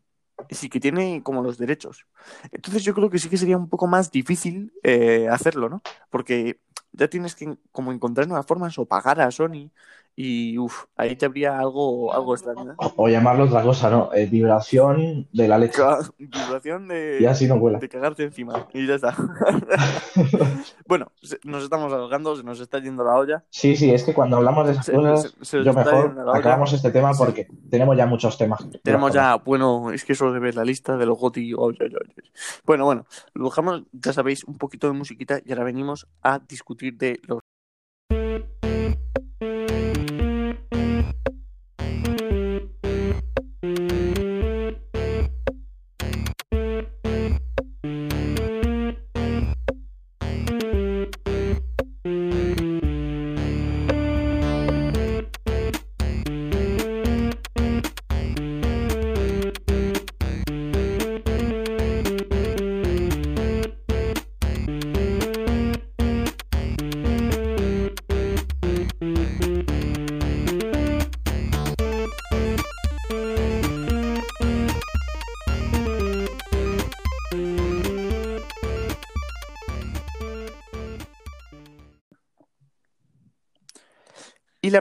[0.50, 2.06] Sí que tiene como los derechos.
[2.50, 5.82] Entonces yo creo que sí que sería un poco más difícil eh, hacerlo, ¿no?
[6.10, 6.58] Porque
[6.92, 9.70] ya tienes que como encontrar nuevas formas o pagar a Sony
[10.14, 12.72] y uff, ahí te habría algo, algo extraño.
[12.72, 12.74] ¿eh?
[12.96, 14.10] O, llamarlo otra cosa, ¿no?
[14.14, 15.82] Eh, vibración de la leche.
[16.18, 17.78] Vibración de, Y así no vuela.
[17.78, 18.66] de cagarte encima.
[18.74, 19.16] Y ya está.
[20.86, 21.10] bueno,
[21.44, 23.44] nos estamos ahogando, se nos está yendo la olla.
[23.50, 26.16] Sí, sí, es que cuando hablamos de esas Se- cosas, se- se nos yo mejor
[26.34, 28.66] acabamos este tema porque tenemos ya muchos temas.
[28.82, 31.88] Tenemos ya, bueno, es que eso de ver la lista de los ay, ay, ay,
[32.16, 32.30] ay.
[32.64, 36.96] Bueno, bueno, lo dejamos, ya sabéis, un poquito de musiquita y ahora venimos a discutir
[36.96, 37.41] de los.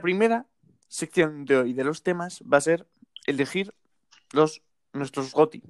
[0.01, 0.47] La primera
[0.87, 2.87] sección de hoy de los temas va a ser
[3.27, 3.75] elegir
[4.33, 5.61] los nuestros GOTY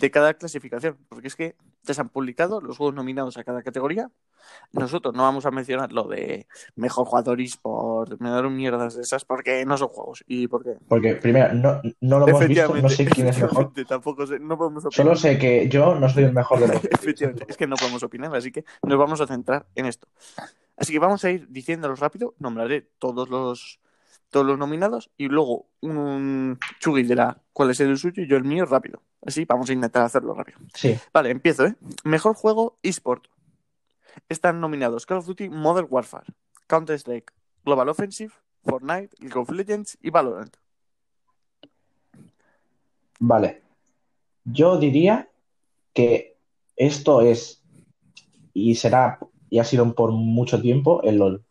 [0.00, 3.62] de cada clasificación, porque es que ya se han publicado los juegos nominados a cada
[3.62, 4.10] categoría.
[4.72, 6.46] Nosotros no vamos a mencionar lo de
[6.76, 11.16] mejor jugador eSport, me daron mierdas de esas porque no son juegos y porque Porque
[11.16, 13.70] primero, no, no lo hemos visto, no sé quién es mejor.
[13.86, 15.04] tampoco sé, no podemos opinar.
[15.04, 18.02] Solo sé que yo no soy el mejor de los Efectivamente, es que no podemos
[18.02, 20.08] opinar, así que nos vamos a centrar en esto.
[20.76, 23.80] Así que vamos a ir diciéndolos rápido, nombraré todos los
[24.30, 28.44] todos los nominados y luego un Chugi dirá cuál es el suyo y yo el
[28.44, 29.02] mío rápido.
[29.24, 30.58] Así vamos a intentar hacerlo rápido.
[30.74, 31.74] Sí, Vale, empiezo, ¿eh?
[32.04, 33.26] Mejor juego eSport.
[34.28, 36.26] Están nominados Call of Duty Modern Warfare,
[36.66, 37.32] Counter-Strike,
[37.64, 38.32] Global Offensive,
[38.64, 40.56] Fortnite, League of Legends y Valorant.
[43.18, 43.62] vale.
[44.44, 45.28] Yo diría
[45.92, 46.36] que
[46.76, 47.62] esto es
[48.52, 49.18] y será
[49.50, 51.44] y ha sido por mucho tiempo el LOL.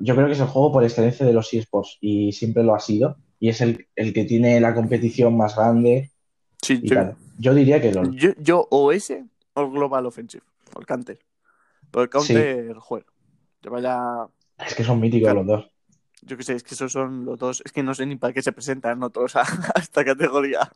[0.00, 2.80] Yo creo que es el juego por excelencia de los eSports y siempre lo ha
[2.80, 3.16] sido.
[3.38, 6.10] Y es el, el que tiene la competición más grande
[6.62, 7.16] Sí, y yo, tal.
[7.38, 8.16] Yo diría que LOL.
[8.16, 11.18] yo, yo o ese o Global Offensive, o el Counter.
[11.90, 12.74] Pero el Counter,
[13.60, 14.28] te vaya
[14.66, 15.40] Es que son míticos Claro.
[15.44, 15.70] los dos.
[16.24, 17.62] Yo qué sé, es que esos son los dos.
[17.64, 20.70] Es que no sé ni para qué se presentan otros a, a esta categoría.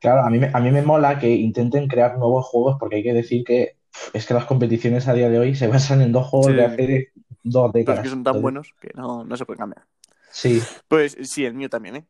[0.00, 3.02] Claro, a mí, me- a mí me mola que intenten crear nuevos juegos porque hay
[3.02, 3.76] que decir que
[4.12, 6.54] es que las competiciones a día de hoy se basan en dos juegos Sí.
[6.54, 7.98] de hace dos Pero décadas.
[8.00, 9.86] es que son tan buenos que no, no se pueden cambiar.
[10.30, 12.04] Sí, Pues sí, el mío también, ¿eh?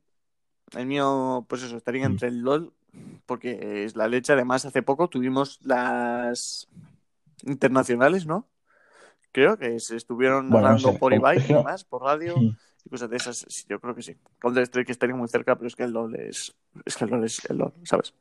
[0.77, 2.13] El mío, pues eso, estaría Mm.
[2.13, 2.73] entre el LOL,
[3.27, 4.33] porque es la leche.
[4.33, 6.69] Además, hace poco tuvimos las
[7.45, 8.47] internacionales, ¿no?
[9.33, 11.19] Creo que se estuvieron Bueno, no narrando sé, por es
[11.49, 12.57] y no- demás, por radio Mm.
[12.85, 13.45] y cosas de esas.
[13.49, 14.17] Sí, yo creo que sí.
[14.41, 17.45] Counter-Strike estaría muy cerca, pero es que el LOL es, es que el LOL es
[17.51, 18.15] el LOL, ¿sabes?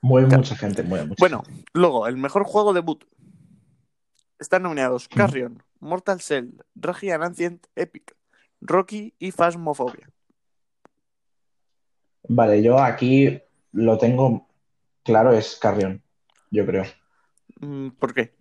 [0.00, 0.42] Mueve Claro.
[0.42, 1.64] mucha gente, mueve mucha Bueno, gente.
[1.74, 3.04] luego, el mejor juego debut.
[4.38, 5.16] Están nominados Mm.
[5.16, 8.14] Carrion, Mortal Cell, Ragi and Ancient, Epic,
[8.60, 10.08] Rocky y Phasmophobia.
[12.28, 13.40] Vale, yo aquí
[13.72, 14.46] lo tengo
[15.02, 16.02] claro, es Carrion,
[16.50, 16.84] yo creo.
[17.60, 18.34] Mm, ¿Por qué?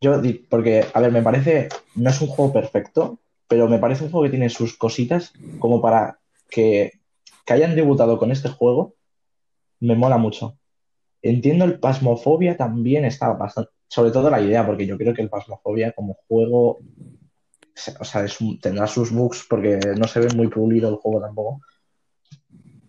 [0.00, 0.20] Yo,
[0.50, 3.18] porque, a ver, me parece, no es un juego perfecto,
[3.48, 6.18] pero me parece un juego que tiene sus cositas como para
[6.50, 7.00] que,
[7.44, 8.94] que hayan debutado con este juego,
[9.80, 10.58] me mola mucho.
[11.22, 15.28] Entiendo el Pasmofobia también está bastante, sobre todo la idea, porque yo creo que el
[15.30, 16.78] Pasmofobia como juego,
[18.00, 21.20] o sea, es un- tendrá sus bugs porque no se ve muy pulido el juego
[21.20, 21.60] tampoco.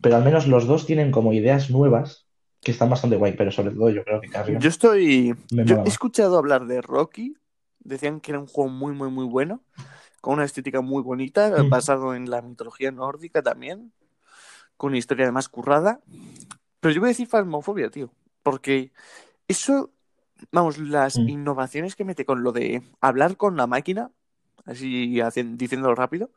[0.02, 2.28] Pero al menos los dos tienen como ideas nuevas
[2.62, 5.36] que están bastante guay, pero sobre todo yo creo que Carrion Yo estoy.
[5.50, 7.36] Yo he escuchado hablar de Rocky.
[7.80, 9.62] Decían que era un juego muy, muy, muy bueno.
[10.22, 11.70] Con una estética muy bonita, Mm.
[11.70, 13.92] basado en la mitología nórdica también.
[14.76, 16.00] Con una historia además currada.
[16.80, 18.12] Pero yo voy a decir Phasmophobia, tío.
[18.44, 18.92] Porque
[19.48, 19.92] eso.
[20.52, 21.30] Vamos, las Mm.
[21.30, 24.12] innovaciones que mete con lo de hablar con la máquina,
[24.66, 26.30] así hacen, diciéndolo rápido,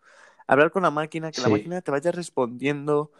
[0.47, 3.13] hablar con la máquina, que la máquina te vaya respondiendo,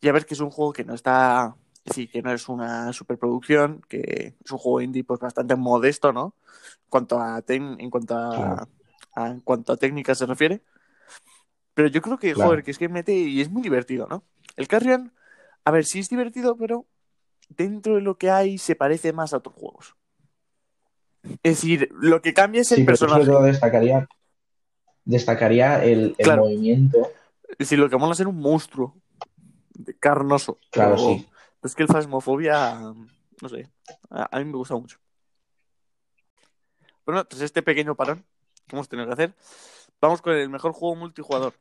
[0.00, 1.54] y a ver que es un juego que no está,
[1.86, 6.34] sí, que no es una superproducción, que es un juego indie pues bastante modesto, ¿no?
[6.82, 8.68] En cuanto a, en cuanto a, Claro.
[9.14, 10.64] a- en cuanto a técnica se refiere.
[11.74, 12.48] Pero yo creo que, Claro.
[12.50, 14.24] joder, que es que mete y es muy divertido, ¿no?
[14.56, 15.12] El Carrion,
[15.64, 16.86] a ver, sí es divertido, pero
[17.48, 19.96] dentro de lo que hay se parece más a otros juegos.
[21.42, 23.24] Es decir, lo que cambia es el Sí, yo personaje.
[23.24, 24.06] todo destacaría,
[25.04, 26.42] destacaría el, el Claro.
[26.42, 27.10] movimiento.
[27.48, 28.96] Es decir, lo que mola es ser un monstruo
[29.74, 30.58] de carnoso.
[30.70, 31.28] Claro, Pero- sí.
[31.62, 32.74] es que el Phasmophobia,
[33.42, 33.70] no sé,
[34.10, 34.98] a, a mí me gusta mucho.
[37.06, 38.24] Bueno, tras este pequeño parón
[38.66, 39.34] que hemos tenido que hacer,
[40.00, 41.54] vamos con el mejor juego multijugador.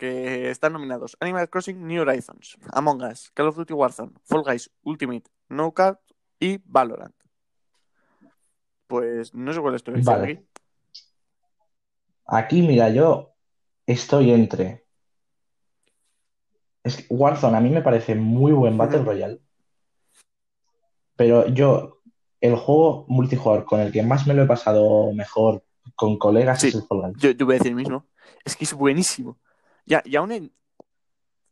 [0.00, 4.70] Que están nominados Animal Crossing New Horizons, Among Us, Call of Duty Warzone, Fall Guys
[4.82, 5.98] Ultimate, Knockout
[6.38, 7.14] y Valorant.
[8.86, 10.32] Pues no sé cuál es tu elección Vale.
[10.32, 10.46] aquí.
[12.24, 13.34] Aquí, mira, yo
[13.84, 14.86] estoy entre.
[16.82, 19.02] Es que Warzone a mí me parece muy buen Battle.
[19.04, 19.42] Royale.
[21.14, 22.00] Pero yo,
[22.40, 25.62] el juego multijugador con el que más me lo he pasado mejor
[25.94, 26.68] con colegas Sí.
[26.68, 27.16] es el Fall Guys.
[27.18, 28.06] Yo, yo voy a decir el mismo.
[28.46, 29.36] Es que es buenísimo.
[29.90, 30.52] Ya, y aún en,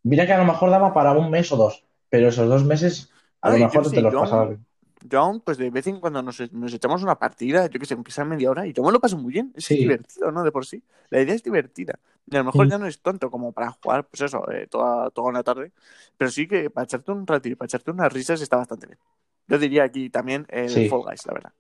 [0.05, 3.11] Mira que a lo mejor daba para un mes o dos, pero esos dos meses
[3.43, 4.67] a lo y mejor sí, te los yo pasabas aún- bien.
[5.03, 7.95] Yo aún, pues de vez en cuando nos, nos echamos una partida, yo que sé,
[7.95, 9.53] aunque sea media hora, y yo me lo paso muy bien.
[9.57, 9.77] Es Sí.
[9.77, 10.43] divertido, ¿no?
[10.43, 10.83] De por sí.
[11.11, 11.99] La idea es divertida.
[12.27, 15.11] Y a lo mejor ya no es tonto como para jugar, pues eso, eh, toda,
[15.11, 15.71] toda una tarde.
[16.17, 18.99] Pero sí que para echarte un ratito, para echarte unas risas está bastante bien.
[19.47, 20.89] Yo diría aquí también el.
[20.91, 21.53] Fall Guys, la verdad.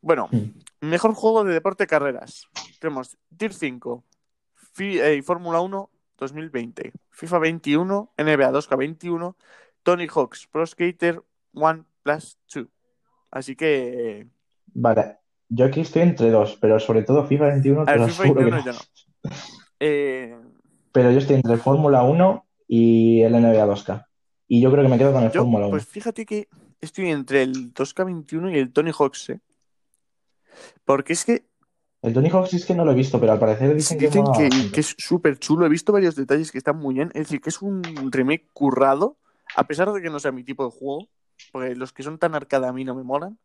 [0.00, 0.86] Bueno, Mm.
[0.86, 2.46] mejor juego de deporte carreras.
[2.78, 4.19] Tenemos Tier 5, Fi-
[4.78, 9.34] eh, Fórmula 1 2020, FIFA 21, NBA 2K21,
[9.82, 12.66] Tony Hawk's Pro Skater 1 Plus 2.
[13.30, 14.26] Así que,
[14.74, 18.06] Vale, yo aquí estoy entre dos, pero sobre todo FIFA 21 a te ver, lo
[18.08, 18.72] FIFA aseguro que 21 no.
[18.72, 19.30] yo no.
[19.80, 20.36] Eh,
[20.92, 24.06] Pero yo estoy entre Fórmula 1 y el NBA 2K.
[24.48, 25.70] Y yo creo que me quedo con el yo, Fórmula 1.
[25.70, 26.48] pues fíjate que
[26.80, 29.40] estoy entre el 2K21 y el Tony Hawk's, ¿eh?
[30.84, 31.46] Porque es que
[32.02, 34.06] El Tony Hawk sí es que no lo he visto, pero al parecer dicen, que
[34.06, 34.70] Dicen mola que, bastante.
[34.70, 35.66] que es súper chulo.
[35.66, 37.08] He visto varios detalles que están muy bien.
[37.14, 39.18] Es decir, que es un remake currado,
[39.56, 41.08] a pesar de que no sea mi tipo de juego.
[41.52, 43.38] Porque los que son tan arcade a mí no me molan.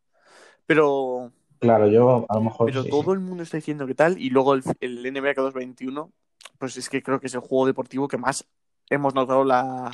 [0.66, 3.10] Pero, Claro, yo a lo mejor pero sí, todo sí.
[3.12, 4.18] el mundo está diciendo que tal.
[4.18, 6.10] Y luego el, el NBA K221,
[6.58, 8.46] pues es que creo que es el juego deportivo que más
[8.90, 9.90] hemos notado la,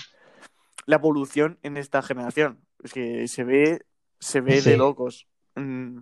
[0.87, 2.61] la evolución en esta generación.
[2.83, 3.83] Es que se ve,
[4.21, 5.27] se ve de locos.
[5.55, 5.99] Mm,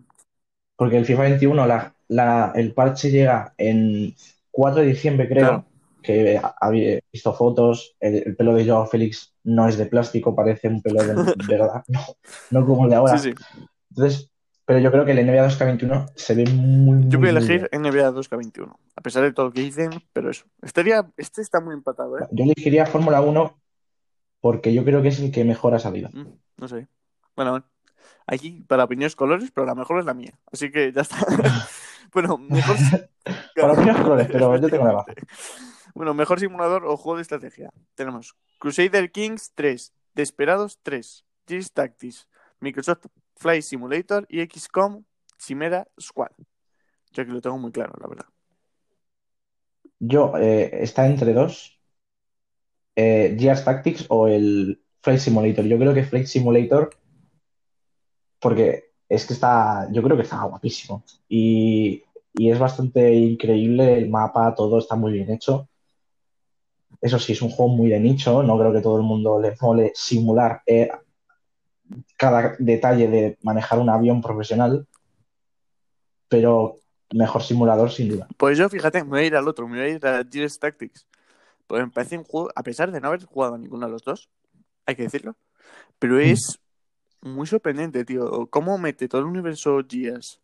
[0.76, 4.14] Porque el FIFA 21, la, la- el parche llega en
[4.50, 5.64] 4 de diciembre, creo, Claro.
[6.02, 10.34] que ha- había visto fotos, el, el pelo de Joao Félix no es de plástico,
[10.34, 11.14] parece un pelo de
[11.48, 12.00] verdad, no,
[12.50, 13.16] no como el de ahora.
[13.18, 13.44] sí, sí.
[13.90, 14.30] Entonces,
[14.66, 17.82] pero yo creo que el NBA 2K21 se ve muy, Yo voy a elegir bien.
[17.82, 18.72] NBA 2K21.
[18.96, 20.44] A pesar de todo lo que dicen, pero eso.
[20.62, 22.26] Estaría, este está muy empatado, ¿eh?
[22.30, 23.58] Yo elegiría Fórmula 1
[24.40, 26.08] porque yo creo que es el que mejor ha salido.
[26.12, 26.26] Mm,
[26.58, 26.86] No sé.
[27.36, 27.66] Bueno, bueno.
[28.30, 30.38] Aquí para opiniones colores, pero la mejor es la mía.
[30.52, 31.16] Así que ya está.
[32.12, 32.76] bueno, mejor.
[33.56, 35.12] Para opiniones colores, pero yo tengo la baja.
[35.92, 37.72] Bueno, mejor simulador o juego de estrategia.
[37.96, 42.28] Tenemos Crusader Kings 3, Desperados 3, Gears Tactics,
[42.60, 45.02] Microsoft Flight Simulator y XCOM
[45.36, 46.30] Chimera Squad.
[47.10, 48.26] Yo aquí lo tengo muy claro, la verdad.
[49.98, 51.76] Yo, eh, está entre dos,
[52.94, 55.64] eh, Gears Tactics o el Flight Simulator.
[55.64, 56.90] Yo creo que Flight Simulator,
[58.40, 61.04] porque es que está, yo creo que está guapísimo.
[61.28, 62.02] Y,
[62.34, 65.68] y es bastante increíble el mapa, todo está muy bien hecho.
[67.00, 69.56] Eso sí, es un juego muy de nicho, no creo que todo el mundo le
[69.60, 70.90] mole simular eh,
[72.16, 74.86] cada detalle de manejar un avión profesional,
[76.28, 76.76] pero
[77.12, 78.28] mejor simulador sin duda.
[78.36, 80.58] Pues yo, fíjate, me voy a ir al otro, me voy a ir a Gears
[80.58, 81.06] Tactics.
[81.66, 84.02] Pues me parece un juego, a pesar de no haber jugado a ninguno de los
[84.02, 84.28] dos,
[84.86, 85.36] hay que decirlo,
[85.98, 86.60] pero es
[87.22, 88.48] muy sorprendente, tío.
[88.50, 90.40] Cómo mete todo el universo Gears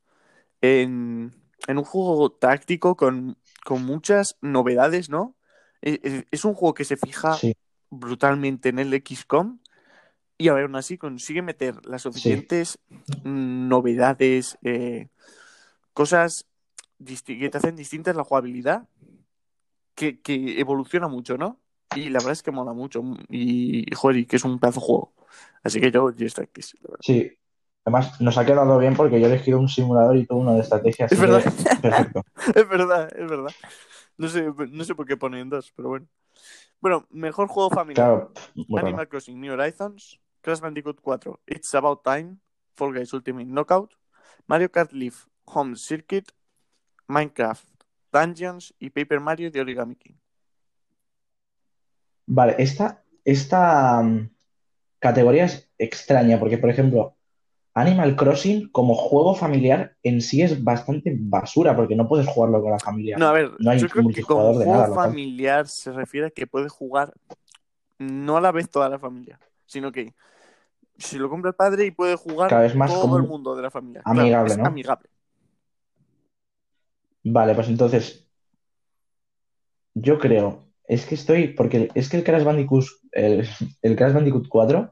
[0.60, 1.32] en,
[1.68, 5.36] en un juego táctico con, con muchas novedades, ¿no?
[5.82, 7.54] Es, es- es un juego que se fija Sí,
[7.90, 9.58] brutalmente en el XCOM
[10.38, 12.78] y aún así consigue meter las suficientes
[13.24, 15.08] novedades, eh,
[15.94, 16.46] cosas
[17.26, 18.88] que te hacen distintas la jugabilidad,
[19.94, 21.60] que, que evoluciona mucho, ¿no?
[21.96, 23.02] Y la verdad es que mola mucho.
[23.28, 25.14] Y, joder, y que es un pedazo de juego.
[25.62, 26.98] Así que yo, la verdad.
[27.00, 27.32] sí.
[27.84, 30.60] Además, nos ha quedado bien porque yo he elegido un simulador y todo uno de
[30.60, 31.06] estrategia.
[31.06, 31.44] Es que verdad,
[31.80, 32.24] perfecto.
[32.56, 33.52] es verdad, es verdad.
[34.18, 36.08] No sé, no sé por qué ponen dos, pero bueno.
[36.80, 38.06] Bueno, mejor juego familiar.
[38.08, 38.32] Claro,
[38.68, 38.86] raro.
[38.86, 42.38] Animal Crossing New Horizons, Crash Bandicoot 4, It's About Time,
[42.74, 43.94] Fall Guys Ultimate Knockout,
[44.48, 46.32] Mario Kart Live Home Circuit,
[47.06, 47.68] Minecraft
[48.12, 50.14] Dungeons y Paper Mario de Origami King.
[52.26, 54.30] Vale, esta, esta mm,
[54.98, 57.16] categoría es extraña porque, por ejemplo,
[57.74, 62.72] Animal Crossing como juego familiar en sí es bastante basura porque no puedes jugarlo con
[62.72, 63.18] la familia.
[63.18, 66.28] No, a ver, No hay yo creo que como de juego nada, familiar se refiere
[66.28, 67.12] a que puede jugar
[67.98, 70.14] no a la vez toda la familia, sino que
[70.96, 73.54] si lo compra el padre y puede jugar Cada vez más todo como el mundo
[73.54, 74.02] de la familia.
[74.06, 74.64] amigable, ¿no?
[74.64, 75.10] amigable.
[77.24, 78.26] Vale, pues entonces,
[79.94, 83.46] yo creo, es que estoy, porque es que el Crash Bandicoot, el,
[83.82, 84.90] el Crash Bandicoot 4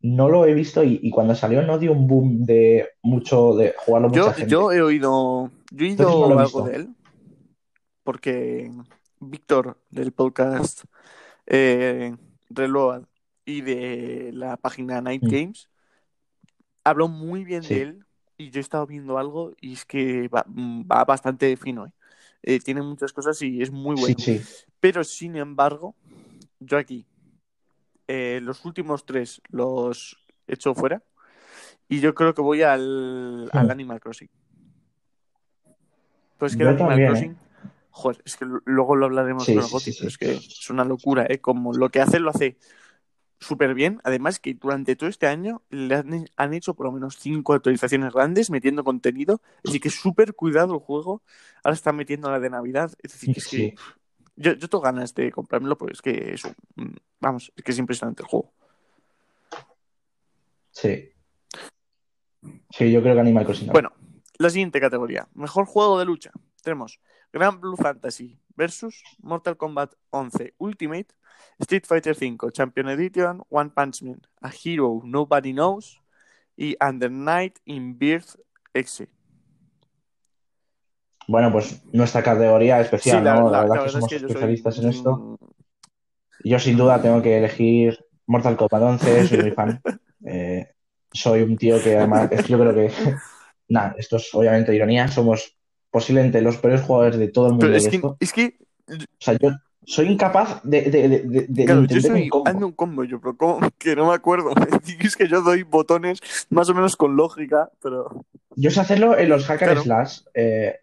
[0.00, 3.74] no lo he visto y, y cuando salió no dio un boom de mucho, de
[3.78, 4.50] jugarlo mucha Yo, gente.
[4.50, 6.62] yo he oído, yo he oído no algo visto.
[6.64, 6.88] de él,
[8.02, 8.70] porque
[9.20, 10.84] Víctor del podcast
[11.46, 12.14] eh,
[12.50, 13.04] Reload
[13.46, 15.28] y de la página Night Mm.
[15.30, 15.68] Games
[16.82, 17.74] habló muy bien Sí.
[17.74, 18.04] de él
[18.36, 21.86] y yo he estado viendo algo y es que va, mm, va bastante fino.
[21.86, 21.90] ¿eh?
[22.46, 24.16] Eh, tiene muchas cosas y es muy bueno.
[24.18, 24.40] sí.
[24.78, 25.94] Pero sin embargo,
[26.60, 27.06] yo aquí,
[28.06, 31.02] eh, los últimos tres los he hecho fuera
[31.88, 33.70] y yo creo que voy al, al Hmm.
[33.70, 34.28] Animal Crossing.
[36.36, 37.12] Pues que Yo el Animal también, ¿eh?
[37.12, 37.36] Crossing,
[37.90, 41.26] joder, es que luego lo hablaremos con el Goti, pero es que es una locura,
[41.28, 41.38] ¿eh?
[41.40, 42.58] Como lo que hace, lo hace
[43.44, 44.00] súper bien.
[44.04, 48.12] Además que durante todo este año le han, han hecho por lo menos cinco actualizaciones
[48.12, 49.40] grandes metiendo contenido.
[49.66, 51.22] Así que súper cuidado el juego.
[51.62, 52.92] Ahora están metiendo la de Navidad.
[53.02, 53.74] Es decir, que es que
[54.36, 56.52] yo, yo tengo ganas de comprármelo, porque es que eso,
[57.20, 58.52] vamos, es que es impresionante el juego.
[60.70, 61.10] Sí.
[62.70, 63.68] Sí, yo creo que Animal Crossing.
[63.68, 63.92] Bueno,
[64.38, 65.28] la siguiente categoría.
[65.34, 66.32] Mejor juego de lucha.
[66.62, 66.98] Tenemos
[67.34, 71.08] Grand Blue Fantasy versus Mortal Kombat 11 Ultimate,
[71.58, 76.00] Street Fighter V Champion Edition, One Punch Man, A Hero Nobody Knows
[76.56, 78.36] y Under Night in Birth
[78.72, 79.02] X.
[81.26, 83.46] Bueno, pues nuestra categoría especial, Sí, la, ¿no?
[83.46, 85.38] la- La verdad la que somos es que yo soy especialistas en esto.
[86.44, 89.80] Yo sin duda tengo que elegir Mortal Kombat 11, soy muy fan.
[90.26, 90.66] Eh,
[91.12, 92.90] soy un tío que además, yo creo que,
[93.68, 95.54] nada, esto es obviamente ironía, somos
[95.94, 98.16] posiblemente los peores jugadores de todo el mundo Pero es de que, esto.
[98.18, 98.56] es que
[98.90, 99.50] O sea, yo
[99.86, 102.66] soy incapaz de, de, de, de- de Claro, yo soy un combo.
[102.66, 103.60] un combo yo, pero ¿cómo?
[103.78, 104.50] que no me acuerdo.
[105.00, 106.18] Es que yo doy botones
[106.50, 108.24] más o menos con lógica, pero
[108.56, 109.82] Yo sé hacerlo en los hack and Claro.
[109.84, 110.80] slash, eh,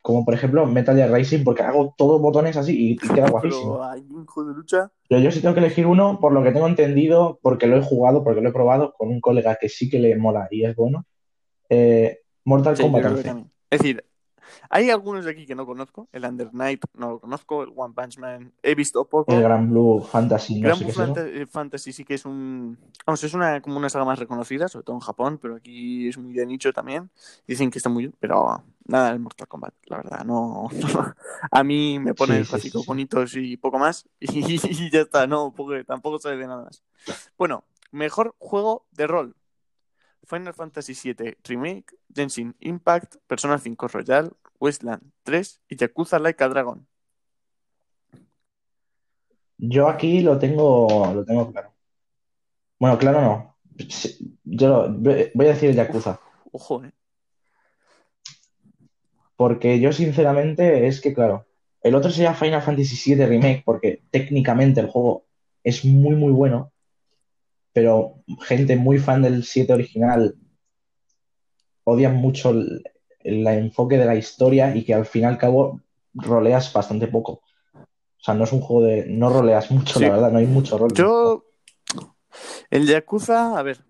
[0.00, 3.78] como por ejemplo Metal Gear Racing, porque hago todos botones así y, y queda guapísimo.
[3.80, 4.92] pero hay un juego de lucha.
[5.08, 7.82] Pero yo sí tengo que elegir uno, por lo que tengo entendido, porque lo he
[7.82, 10.76] jugado, porque lo he probado con un colega que sí que le mola y es
[10.76, 11.04] bueno.
[11.68, 13.28] Eh, Mortal Sí, Kombat creo que 11.
[13.28, 13.50] también.
[13.70, 14.04] Es decir,
[14.70, 16.08] hay algunos de aquí que no conozco.
[16.12, 17.62] El Under Night no lo conozco.
[17.62, 19.32] El One Punch Man he visto poco.
[19.32, 22.78] El Gran Blue Fantasy, no Gran Blue es eh, Fantasy sí que es un.
[23.06, 26.18] Vamos, es una como una saga más reconocida, sobre todo en Japón, pero aquí es
[26.18, 27.10] muy de nicho también.
[27.46, 30.68] Dicen que está muy pero nada, el Mortal Kombat, la verdad, no.
[31.50, 32.84] A mí me ponen Sí, sí, sí, sí.
[32.86, 36.82] bonitos y poco más, y, y ya está, no, porque tampoco sabe de nada más.
[37.36, 39.36] Bueno, mejor juego de rol.
[40.24, 46.48] Final Fantasy VII Remake, Genshin Impact, Persona 5 Royal, Wasteland 3 y Yakuza Like a
[46.48, 46.86] Dragon.
[49.58, 51.74] Yo aquí lo tengo, lo tengo claro.
[52.78, 53.56] Bueno, claro no.
[54.44, 54.88] Yo lo-
[55.34, 56.20] voy a decir el Yakuza.
[56.52, 56.92] Ojo, eh.
[59.36, 61.46] Porque yo sinceramente es que, claro,
[61.82, 65.24] el otro sería Final Fantasy VII Remake, porque técnicamente el juego
[65.64, 66.72] es muy, muy bueno,
[67.72, 70.36] pero gente muy fan del 7 original
[71.84, 72.84] odian mucho el,
[73.24, 75.80] el enfoque de la historia y que al fin y al cabo
[76.14, 77.42] roleas bastante poco.
[77.74, 79.06] O sea, no es un juego de...
[79.06, 80.04] No roleas mucho, Sí.
[80.04, 80.92] la verdad, no hay mucho rol.
[80.94, 81.44] Yo,
[82.70, 83.84] el Yakuza, a ver,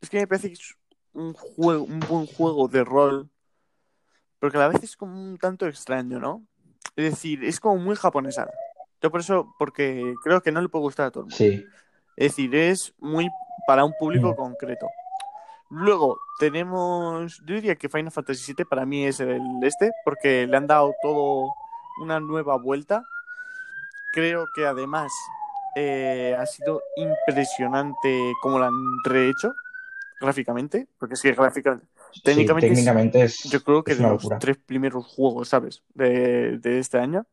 [0.00, 0.74] es que me parece que es
[1.12, 3.30] un juego, un buen juego de rol,
[4.38, 6.44] pero que a la vez es como un tanto extraño, ¿no?
[6.96, 8.50] Es decir, es como muy japonesado.
[9.00, 11.36] Yo por eso, porque creo que no le puede gustar a todo el mundo.
[11.36, 11.64] Sí,
[12.16, 13.28] Es decir, es muy
[13.66, 14.86] para un público concreto.
[15.70, 20.56] Luego tenemos, yo diría que Final Fantasy VII para mí es el este, porque le
[20.56, 21.52] han dado todo
[22.00, 23.04] una nueva vuelta.
[24.12, 25.12] Creo que además
[25.76, 29.54] eh, ha sido impresionante cómo lo han rehecho
[30.20, 31.86] gráficamente, porque es que gráficamente,
[32.22, 35.82] técnicamente, sí, técnicamente es, yo creo que es de los tres primeros juegos, ¿sabes?
[35.94, 37.26] De, de este año.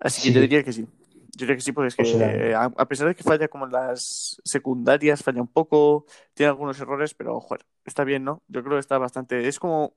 [0.00, 0.86] Así que yo diría que sí.
[1.34, 3.64] Yo diría que sí, porque es que eh, a, a pesar de que falla como
[3.64, 6.04] en las secundarias, falla un poco,
[6.34, 8.42] tiene algunos errores, pero joder, está bien, ¿no?
[8.48, 9.48] Yo creo que está bastante.
[9.48, 9.94] Es como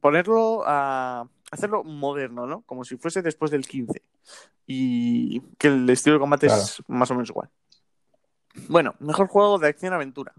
[0.00, 1.28] ponerlo a.
[1.50, 2.62] hacerlo moderno, ¿no?
[2.62, 4.02] Como si fuese después del 15.
[4.66, 7.50] Y que el estilo de combate es más o menos igual.
[8.68, 10.34] Bueno, mejor juego de acción-aventura.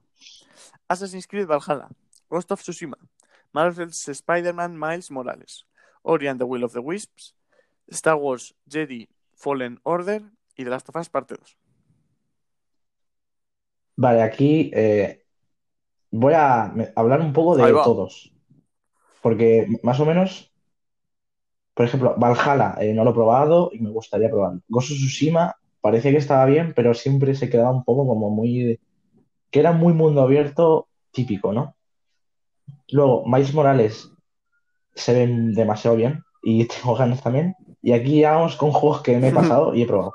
[0.88, 1.88] Assassin's Creed Valhalla,
[2.30, 2.97] Ghost of Tsushima,
[3.53, 5.65] Marvel's Spider-Man Miles Morales,
[6.03, 7.34] Ori and the Will of the Wisps,
[7.89, 9.07] Star Wars Jedi
[9.42, 10.22] Fallen Order
[10.56, 11.58] y The Last of Us Parte 2.
[13.96, 15.24] Vale, aquí eh,
[16.12, 18.32] voy a hablar un poco de todos.
[19.22, 20.52] Porque más o menos,
[21.74, 24.62] por ejemplo, Valhalla eh, no lo he probado y me gustaría probarlo.
[24.70, 28.80] Of Tsushima parece que estaba bien, pero siempre se quedaba un poco como muy...
[29.50, 31.76] que era muy mundo abierto típico, ¿no?
[32.89, 34.12] Luego, Miles Morales
[34.94, 37.56] se ven demasiado bien y tengo ganas también.
[37.82, 40.13] Y aquí vamos con juegos que me he pasado y he probado.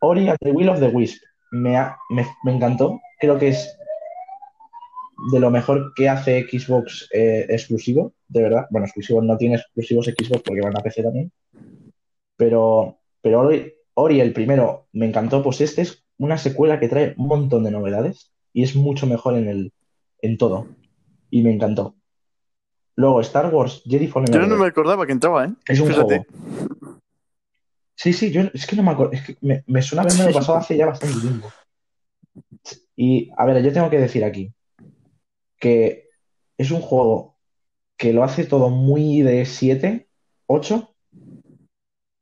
[0.00, 1.22] Ori and the Will of the Wisp.
[1.50, 3.00] Me, ha- me, me encantó.
[3.20, 3.76] Creo que es
[5.32, 8.66] de lo mejor que hace Xbox eh, exclusivo, de verdad.
[8.70, 11.32] Bueno, exclusivo no tiene exclusivos Xbox porque van a PC también.
[12.36, 15.42] Pero, pero Ori, Ori, el primero, me encantó.
[15.42, 19.36] Pues este es una secuela que trae un montón de novedades y es mucho mejor
[19.36, 19.72] en el,
[20.22, 20.66] en todo.
[21.30, 21.94] Y me encantó.
[22.94, 25.50] Luego, Star Wars Jedi Fallen Yo no me acordaba que entraba, ¿eh?
[25.68, 26.24] Es un Fíjate.
[26.26, 26.74] juego.
[27.98, 29.12] Sí, sí, yo es que no me acuerdo.
[29.12, 31.52] Es que me, me suena haberme lo pasado hace ya bastante tiempo.
[32.94, 34.52] Y a ver, yo tengo que decir aquí
[35.58, 36.08] que
[36.56, 37.36] es un juego
[37.96, 40.08] que lo hace todo muy de 7,
[40.46, 40.94] 8,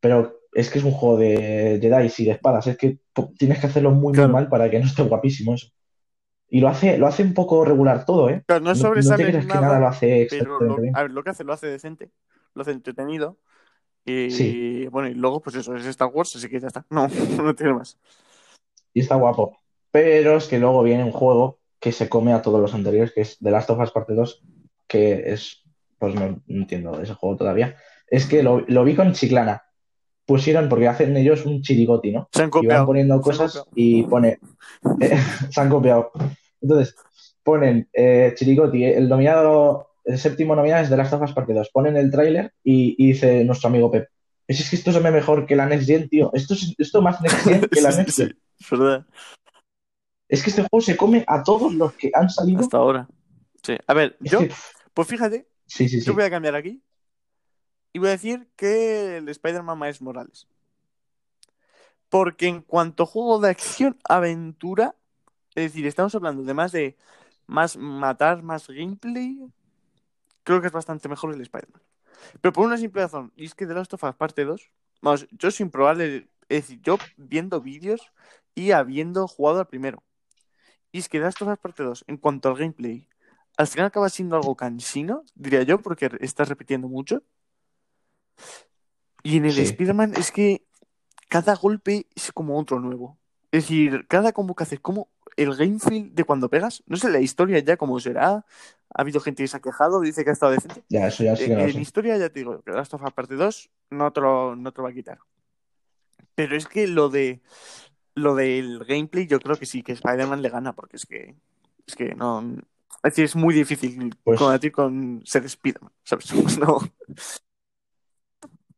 [0.00, 2.66] pero es que es un juego de Jedi y de espadas.
[2.68, 3.00] Es que
[3.36, 5.68] tienes que hacerlo muy, muy mal para que no esté guapísimo eso.
[6.48, 8.42] Y lo hace, lo hace un poco regular todo, ¿eh?
[8.46, 11.10] Claro, no No, no te sobresale creas que nada, lo hace pero lo, a ver,
[11.10, 12.10] lo que hace lo hace decente,
[12.54, 13.38] lo hace entretenido.
[14.06, 14.86] Y Sí.
[14.90, 16.86] bueno, y luego, pues eso, es Star Wars, así que ya está.
[16.90, 17.08] No,
[17.42, 17.98] no tiene más.
[18.94, 19.58] y está guapo.
[19.90, 23.20] Pero es que luego viene un juego que se come a todos los anteriores, que
[23.22, 24.42] es The Last of Us Parte 2,
[24.86, 25.62] que es,
[25.98, 27.76] pues no, no entiendo ese juego todavía.
[28.06, 29.62] Es que lo, lo vi con Chiclana.
[30.24, 32.28] Pusieron, porque hacen ellos un chirigoti, ¿no?
[32.32, 32.86] Se han Y van copiado.
[32.86, 33.68] poniendo cosas copiado.
[33.76, 34.38] y pone,
[35.00, 35.18] eh,
[35.50, 36.10] se han copiado.
[36.60, 36.96] Entonces,
[37.44, 41.70] ponen eh, chirigoti, el nominado, el séptimo nominado es The Last of Us Parte 2.
[41.70, 44.08] Ponen el tráiler y, y dice nuestro amigo Pep,
[44.46, 46.30] es, que esto se ve mejor que la Next Gen, tío.
[46.32, 48.38] Esto es esto más Next Gen que la Next sí, Gen.
[48.58, 49.06] es verdad.
[50.28, 52.60] Es que este juego se come a todos los que han salido.
[52.60, 53.08] Hasta ahora.
[53.62, 53.76] Sí.
[53.86, 54.52] A ver, Es yo, que,
[54.94, 56.06] pues fíjate, sí, sí, sí.
[56.06, 56.80] yo voy a cambiar aquí
[57.92, 60.46] y voy a decir que el Spider-Man Miles Morales.
[62.08, 64.94] Porque en cuanto a juego de acción-aventura,
[65.56, 66.96] es decir, estamos hablando de más de
[67.48, 69.40] más matar, más gameplay,
[70.46, 71.82] creo que es bastante mejor el Spider-Man.
[72.40, 74.70] Pero por una simple razón, y es que The Last of Us Parte 2,
[75.02, 78.00] vamos, yo sin probar, el- es decir, yo viendo vídeos
[78.54, 80.04] y habiendo jugado al primero.
[80.92, 83.08] Y es que The Last of Us Parte 2, en cuanto al gameplay,
[83.56, 87.24] al final acaba siendo algo cansino, diría yo, porque estás repitiendo mucho.
[89.24, 89.62] Y en el Sí.
[89.62, 90.64] Spider-Man es que
[91.28, 93.18] cada golpe es como otro nuevo.
[93.50, 97.10] Es decir, cada combo que haces, como el game feel de cuando pegas, no sé
[97.10, 98.44] la historia ya cómo será.
[98.94, 100.82] Ha habido gente que se ha quejado, dice que ha estado decente.
[100.88, 101.80] Ya, eso ya sí que Eh, en sé.
[101.80, 104.78] historia ya te digo que Last of Us Parte 2 no te, lo, no te
[104.78, 105.18] lo va a quitar.
[106.34, 107.40] Pero es que lo de
[108.14, 111.34] lo del gameplay yo creo que sí, que Spider-Man le gana, porque es que
[111.86, 112.56] es que no...
[113.02, 116.26] Es decir, es muy difícil Pues- combatir con ser Spider-Man, ¿sabes?
[116.58, 116.78] No.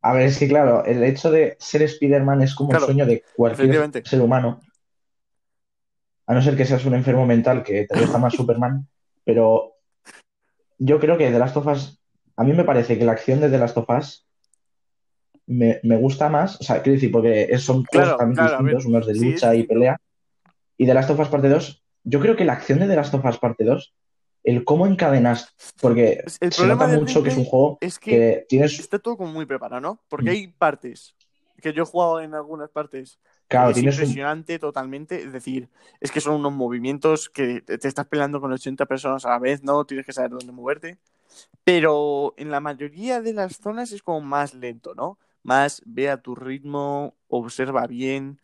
[0.01, 3.07] A ver, es que claro, el hecho de ser Spider-Man es como Claro, un sueño
[3.07, 4.61] de cualquier ser humano.
[6.29, 8.87] A no ser que seas un enfermo mental que te deja más Superman.
[9.25, 9.75] Pero
[10.79, 12.01] yo creo que The Last of Us,
[12.37, 14.27] a mí me parece que la acción de The Last of Us
[15.47, 16.61] me, me gusta más.
[16.61, 19.55] O sea, quiero decir, porque son juegos Claro, también claro, distintos, unos de sí, lucha
[19.55, 20.01] y pelea.
[20.77, 23.15] Y The Last of Us Parte 2, yo creo que la acción de The Last
[23.15, 23.95] of Us Parte 2,
[24.45, 28.47] el cómo encadenas, porque El se nota mucho que es un juego es que que
[28.49, 30.03] tienes, está todo como muy preparado, ¿no?
[30.09, 30.33] Porque Mm.
[30.35, 31.17] hay partes
[31.61, 33.19] que yo he jugado en algunas partes
[33.49, 35.23] claro, es tienes un, impresionante totalmente.
[35.23, 35.69] Es decir,
[36.01, 39.39] es que son unos movimientos que te te estás peleando con 80 personas a la
[39.39, 39.85] vez, ¿no?
[39.85, 40.99] Tienes que saber dónde moverte.
[41.65, 45.19] Pero en la mayoría de las zonas es como más lento, ¿no?
[45.43, 48.41] Más ve a tu ritmo, observa bien.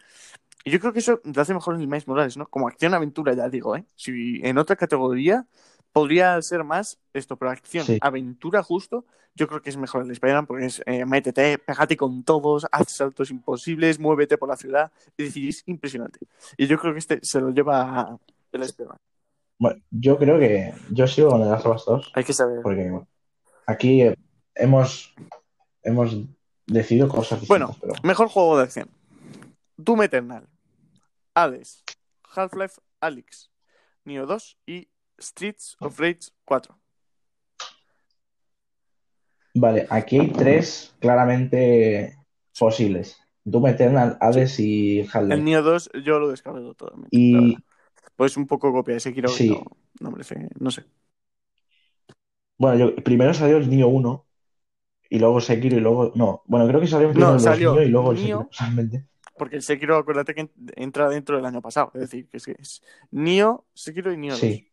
[0.64, 2.46] Y yo creo que eso lo hace mejor en el Miles Morales, ¿no?
[2.48, 3.84] Como acción-aventura, ya digo, ¿eh?
[3.96, 5.46] Si en otra categoría
[5.94, 7.98] podría ser más esto, pero acción, Sí.
[8.02, 12.22] aventura justo, yo creo que es mejor el Spider-Man porque es eh, métete, pégate con
[12.24, 16.18] todos, haz saltos imposibles, muévete por la ciudad, es decir, es impresionante.
[16.58, 18.18] Y yo creo que este se lo lleva
[18.52, 18.98] el Spider-Man.
[19.58, 22.60] Bueno, yo creo que yo sigo con el Last of Us 2 Hay que saber.
[22.62, 23.08] porque bueno,
[23.66, 24.16] aquí eh,
[24.56, 25.14] hemos,
[25.84, 26.16] hemos
[26.66, 28.88] decidido cosas Bueno, pero mejor juego de acción.
[29.76, 30.46] Doom Eternal,
[31.34, 31.84] Hades,
[32.34, 33.50] Half-Life Alyx,
[34.04, 34.88] Neo 2 y
[35.18, 36.78] Streets of Rage 4.
[39.54, 42.18] vale, aquí hay tres claramente
[42.58, 43.20] posibles.
[43.44, 45.42] Doom Eternal, Hades y El Half-Life.
[45.42, 47.08] Neo 2 yo lo descargo totalmente.
[47.10, 47.56] Y-.
[48.16, 49.28] Pues un poco copia de Sekiro.
[49.28, 49.50] Sí.
[49.50, 49.64] No,
[50.00, 50.84] no merece, no sé.
[52.56, 54.26] Bueno, yo, primero salió el Nioh 1
[55.10, 56.12] y luego Sekiro y luego...
[56.14, 58.18] No, bueno, creo que salió primero No, salió Nioh y luego el.
[58.18, 59.04] Sekiro, realmente.
[59.36, 61.90] Porque el Sekiro, acuérdate que entra dentro del año pasado.
[61.94, 64.40] Es decir, que es, que es Nioh, Sekiro y Nioh 2.
[64.40, 64.70] Sí,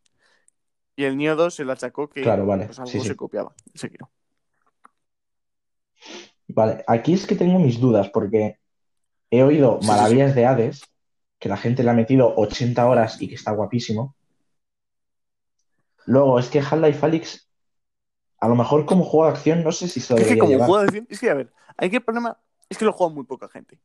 [0.95, 3.07] Y el Nioh 2 se le achacó que Claro, vale, pues, algo sí, sí.
[3.07, 3.53] se copiaba.
[3.73, 4.09] Sekiro.
[6.47, 6.83] vale.
[6.87, 8.59] Aquí es que tengo mis dudas porque
[9.29, 10.83] he oído Sí, maravillas de Hades,
[11.39, 14.15] que la gente le ha metido 80 horas y que está guapísimo.
[16.05, 17.47] Luego, es que Half-Life Alyx,
[18.39, 20.51] a lo mejor como juego de acción, no sé si se lo Es que como
[20.51, 20.67] llevar.
[20.67, 22.37] juego de acción, es que a ver, hay que el problema
[22.69, 23.79] es que lo juega muy poca gente.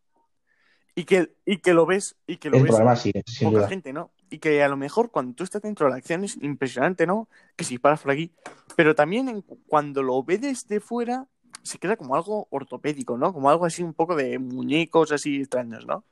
[0.95, 3.69] Y que, y que lo ves, y que lo El ves problema sí, poca duda.
[3.69, 4.11] gente, ¿no?
[4.29, 7.29] Y que a lo mejor cuando tú estás dentro de la acción es impresionante, ¿no?
[7.55, 8.33] Que si paras por aquí.
[8.74, 11.27] Pero también en- cuando lo ves desde fuera,
[11.62, 13.33] se queda como algo ortopédico, ¿no?
[13.33, 16.05] Como algo así un poco de muñecos así extraños, ¿no?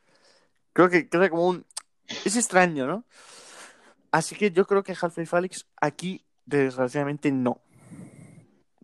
[0.73, 1.65] Creo que queda como un...
[2.25, 3.05] Es extraño, ¿no?
[4.11, 7.61] Así que yo creo que Half-Life Alyx aquí, desgraciadamente, no.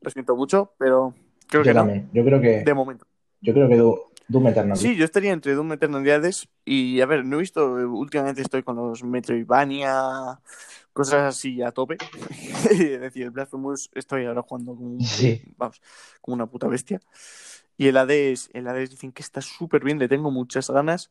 [0.01, 1.15] Lo siento mucho, pero
[1.47, 2.09] creo Yo que no.
[2.13, 3.07] Yo creo que, de momento.
[3.41, 3.77] yo creo que
[4.31, 4.77] Doom Eternal.
[4.77, 7.85] Sí, yo estaría entre Doom Eternal y Hades y a ver, no he visto, eh,
[7.85, 10.41] últimamente estoy con los Metroidvania,
[10.93, 11.97] cosas así a tope.
[12.71, 15.43] es decir, el Blasphemous estoy ahora jugando como, un- Sí.
[15.57, 15.81] vamos,
[16.21, 17.01] como una puta bestia.
[17.77, 21.11] Y el Hades, el Hades dicen que está súper bien, le tengo muchas ganas,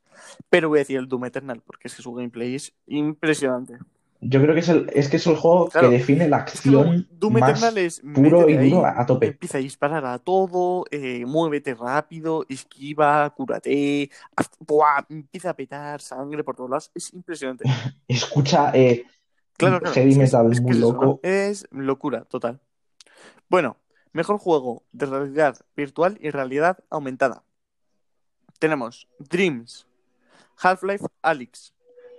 [0.50, 3.78] pero voy a decir el Doom Eternal porque es que su gameplay es impresionante.
[4.22, 5.90] Yo creo que es el, es que es el juego Claro.
[5.90, 8.86] que define la Es que luego acción Doom más Eternal es puro y ahí, duro
[8.86, 9.28] a, tope.
[9.28, 15.06] Empieza a disparar a todo, eh, muévete rápido, esquiva, cúrate, haz- ¡buah!
[15.10, 16.92] empieza a petar sangre por todos lados.
[16.94, 17.64] Es impresionante.
[18.08, 19.06] Escucha eh,
[19.58, 19.94] Claro, claro.
[19.94, 21.20] heavy metal es muy loco.
[21.24, 22.60] Es locura total.
[23.50, 23.78] Bueno,
[24.14, 27.44] mejor juego de realidad virtual y realidad aumentada.
[28.60, 29.88] Tenemos Dreams,
[30.62, 31.74] Half-Life Alyx,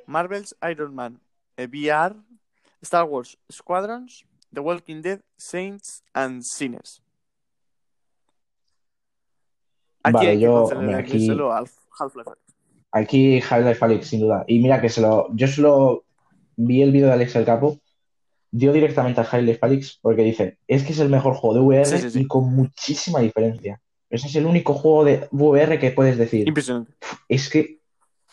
[0.06, 1.20] Marvel's Iron Man,
[1.66, 2.14] VR,
[2.82, 7.02] Star Wars Squadrons, The Walking Dead, Saints and Sinners.
[10.02, 12.30] Aquí Vale, hay que yo, hombre, aquí- al Half-Life.
[12.92, 14.44] Aquí Half-Life Alyx, sin duda.
[14.48, 16.04] Y mira que se lo, yo solo
[16.56, 17.78] vi el vídeo de Alex el Capo,
[18.50, 21.84] dio directamente a Half-Life Alyx porque dice, es que es el mejor juego de VR
[21.84, 22.20] Sí, sí, sí.
[22.22, 23.80] y con muchísima diferencia.
[24.08, 26.92] Ese es el único juego de VR que puedes decir, Impresionante.
[27.28, 27.79] es que,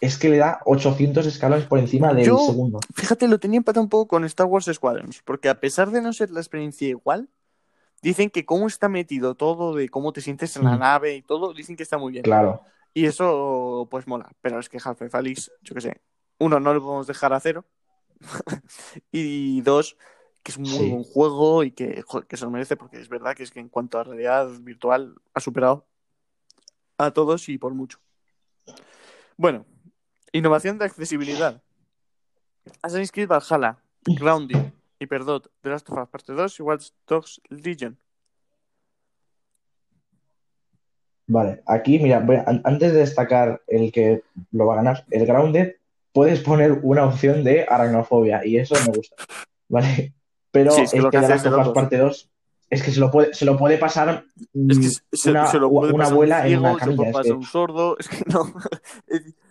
[0.02, 2.80] es que le da 800 escalones por encima del Yo- segundo.
[2.93, 6.14] Fíjate, lo tenía empatado un poco con Star Wars Squadrons, porque a pesar de no
[6.14, 7.30] ser la experiencia igual,
[8.02, 10.80] dicen que cómo está metido todo, de cómo te sientes en la Mm.
[10.80, 12.24] nave y todo, dicen que está muy bien.
[12.24, 12.62] Claro,
[12.93, 14.32] Y eso, pues mola.
[14.41, 16.02] Pero es que Half-Life Alyx, yo qué sé,
[16.39, 17.64] uno, no lo podemos dejar a cero.
[19.12, 19.98] y dos,
[20.41, 20.89] que es un muy Sí.
[20.89, 23.70] buen juego y que, que se lo merece, porque es verdad que es que en
[23.70, 25.86] cuanto a realidad virtual ha superado
[26.98, 28.00] a todos y por mucho.
[29.38, 29.66] Bueno,
[30.32, 31.61] innovación de accesibilidad.
[32.82, 37.97] Assassin's Creed Valhalla, Grounded, Hyperdot, The Last of Us Parte 2 y Watch Dogs Legion.
[41.28, 41.61] vale.
[41.65, 45.75] Aquí, mira, a- an- antes de destacar el que lo va a ganar, el Grounded,
[46.13, 49.15] puedes poner una opción de aracnofobia y eso me gusta.
[49.69, 50.13] ¿Vale?
[50.51, 52.30] Pero Sí, es es que lo que The es Last of Us parte 2
[52.69, 55.47] es que se lo puede, se lo puede pasar mm, Es que se, se- una,
[55.47, 56.97] se lo puede una pasar abuela un en ciego, una se lo camilla.
[56.97, 58.53] puede Es pasar que un sordo, es que no.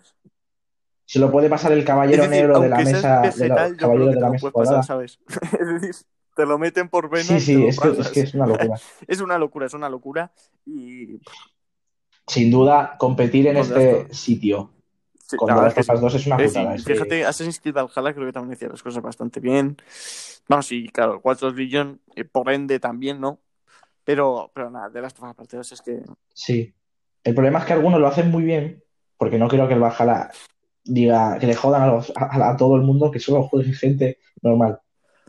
[1.06, 4.20] Se lo puede pasar el caballero decir, negro de la mesa, de la, caballero de
[4.20, 5.18] la mesa pasar, ¿sabes?
[5.60, 5.94] Es decir,
[6.34, 8.34] te lo meten por vena Sí, y te sí, lo es que, es que es
[8.34, 8.76] una locura.
[9.06, 10.32] Es una locura, es una locura.
[10.66, 11.20] Y
[12.26, 14.72] Sin duda, competir en este sitio
[15.28, 16.44] sí, con la The verdad Last es que 2 es una sí.
[16.44, 16.70] Putada.
[16.72, 19.76] decir, es que- fíjate, Assassin's Creed Valhalla creo que también hacía las cosas bastante bien.
[20.48, 23.38] Vamos, y claro, Watch Dogs Legion, eh, por ende también, ¿no?
[24.04, 26.02] Pero, pero nada, de las Parte 2 es que
[26.34, 26.72] Sí.
[27.24, 28.82] El problema es que algunos lo hacen muy bien,
[29.16, 30.30] porque no creo que el Valhalla
[30.86, 34.18] diga que le jodan a, los- a- a todo el mundo que solo juegue gente
[34.42, 34.80] normal.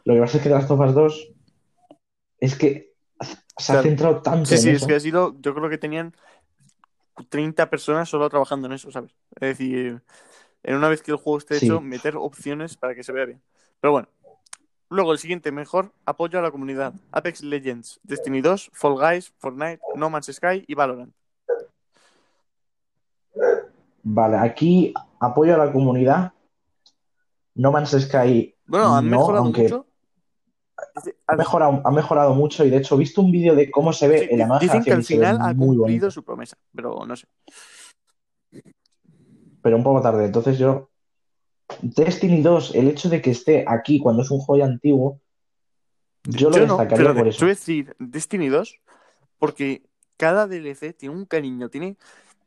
[0.05, 1.33] Lo que pasa es que The Last of Us 2
[2.39, 2.93] es que
[3.57, 4.87] se ha centrado tanto Sí, en sí, es eso.
[4.87, 6.13] que ha sido, yo creo que tenían
[7.29, 9.11] 30 personas solo trabajando en eso, ¿sabes?
[9.39, 10.01] Es decir,
[10.63, 11.65] en una vez que el juego esté Sí.
[11.65, 13.41] hecho, meter opciones para que se vea bien.
[13.79, 14.07] Pero bueno.
[14.89, 16.93] Luego el siguiente, mejor apoyo a la comunidad.
[17.11, 21.13] Apex Legends, Destiny 2, Fall Guys, Fortnite, No Man's Sky y Valorant.
[24.09, 26.31] Vale, aquí apoyo a la comunidad.
[27.55, 29.87] No Man's Sky Bueno, han no, mejorado aunque mucho.
[31.25, 34.07] Ha mejorado, ha mejorado mucho y de hecho he visto un vídeo de cómo se
[34.07, 36.57] ve sí, en la nueva dicen que al final ha muy cumplido bonito, su promesa,
[36.73, 37.27] pero no sé.
[39.61, 40.25] pero un poco tarde.
[40.25, 40.89] Entonces yo,
[41.81, 45.19] Destiny 2, el hecho de que esté aquí cuando es un juego antiguo,
[46.23, 47.39] yo lo no, destacaría pero por de- eso.
[47.41, 48.79] yo decir Destiny 2
[49.37, 49.83] porque
[50.15, 51.97] cada DLC tiene un cariño, tiene...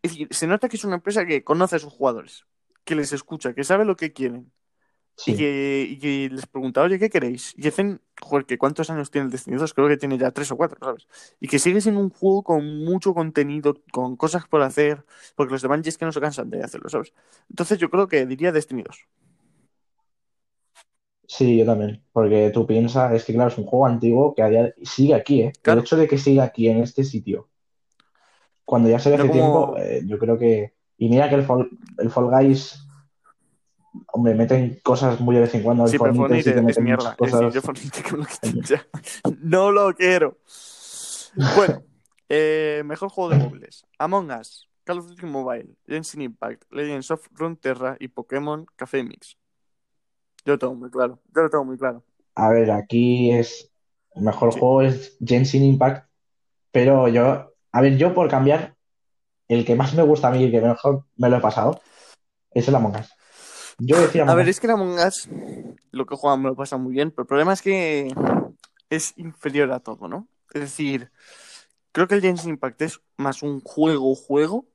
[0.02, 2.46] Es decir, se nota que es una empresa que conoce a sus jugadores,
[2.84, 4.52] que les escucha, que sabe lo que quieren
[5.26, 7.54] y, Sí, que, y que les pregunta, oye, ¿qué queréis?
[7.56, 9.74] Y hacen, joder, que ¿cuántos años tiene el Destiny 2?
[9.74, 11.08] Creo que tiene ya tres o cuatro, ¿sabes?
[11.40, 15.04] Y que sigue siendo un juego con mucho contenido, con cosas por hacer,
[15.36, 17.14] porque los demás es que no se cansan de hacerlo, ¿sabes?
[17.50, 19.06] Entonces yo creo que diría Destiny 2.
[21.26, 22.04] sí, yo también.
[22.12, 25.14] Porque tú piensas, es que claro, es un juego antiguo que a día de- sigue
[25.14, 25.58] aquí, ¿eh?
[25.62, 25.72] Claro.
[25.72, 27.48] El hecho de que siga aquí en este sitio,
[28.70, 30.74] cuando ya se hace como- tiempo, eh, yo creo que.
[30.96, 31.68] Y mira que el Fall,
[31.98, 32.86] el Fall Guys,
[34.12, 35.84] hombre, meten cosas muy de vez en cuando.
[35.84, 37.16] El Sí, pero Fortnite sí Fortnite que es mierda.
[37.18, 38.86] Es decir, yo Fortnite que me lo quiten ya.
[39.42, 40.38] No lo quiero.
[41.56, 41.82] Bueno,
[42.28, 43.84] eh, mejor juego de móviles.
[43.98, 49.36] Among Us, Call of Duty Mobile, Genshin Impact, Legends of Runeterra y Pokémon Café Mix.
[50.44, 51.18] Yo lo tengo muy claro.
[51.34, 52.02] Yo lo tengo muy claro.
[52.34, 53.70] A ver, aquí es.
[54.14, 54.58] El mejor Sí.
[54.60, 56.08] juego es Genshin Impact,
[56.72, 57.49] pero yo.
[57.72, 58.74] A ver, yo por cambiar,
[59.48, 61.80] el que más me gusta a mí y el que mejor me lo he pasado
[62.52, 63.12] es el Among Us.
[63.78, 65.28] Yo decía A ver, es que en Among Us
[65.90, 68.14] lo que juegan me lo pasa muy bien, pero el problema es que
[68.90, 70.28] es inferior a todo, ¿no?
[70.52, 71.10] Es decir,
[71.92, 74.66] creo que el Genshin Impact es más un juego-juego.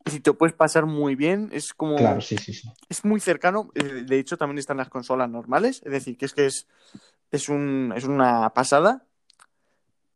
[0.00, 1.50] Es decir, te lo puedes pasar muy bien.
[1.52, 1.96] Es como.
[1.96, 2.70] Claro, sí, sí, sí.
[2.88, 3.70] es muy cercano.
[3.74, 5.82] eh, De hecho, también están las consolas normales.
[5.84, 6.68] Es decir, que es que es,
[7.32, 9.04] es, un, es una pasada.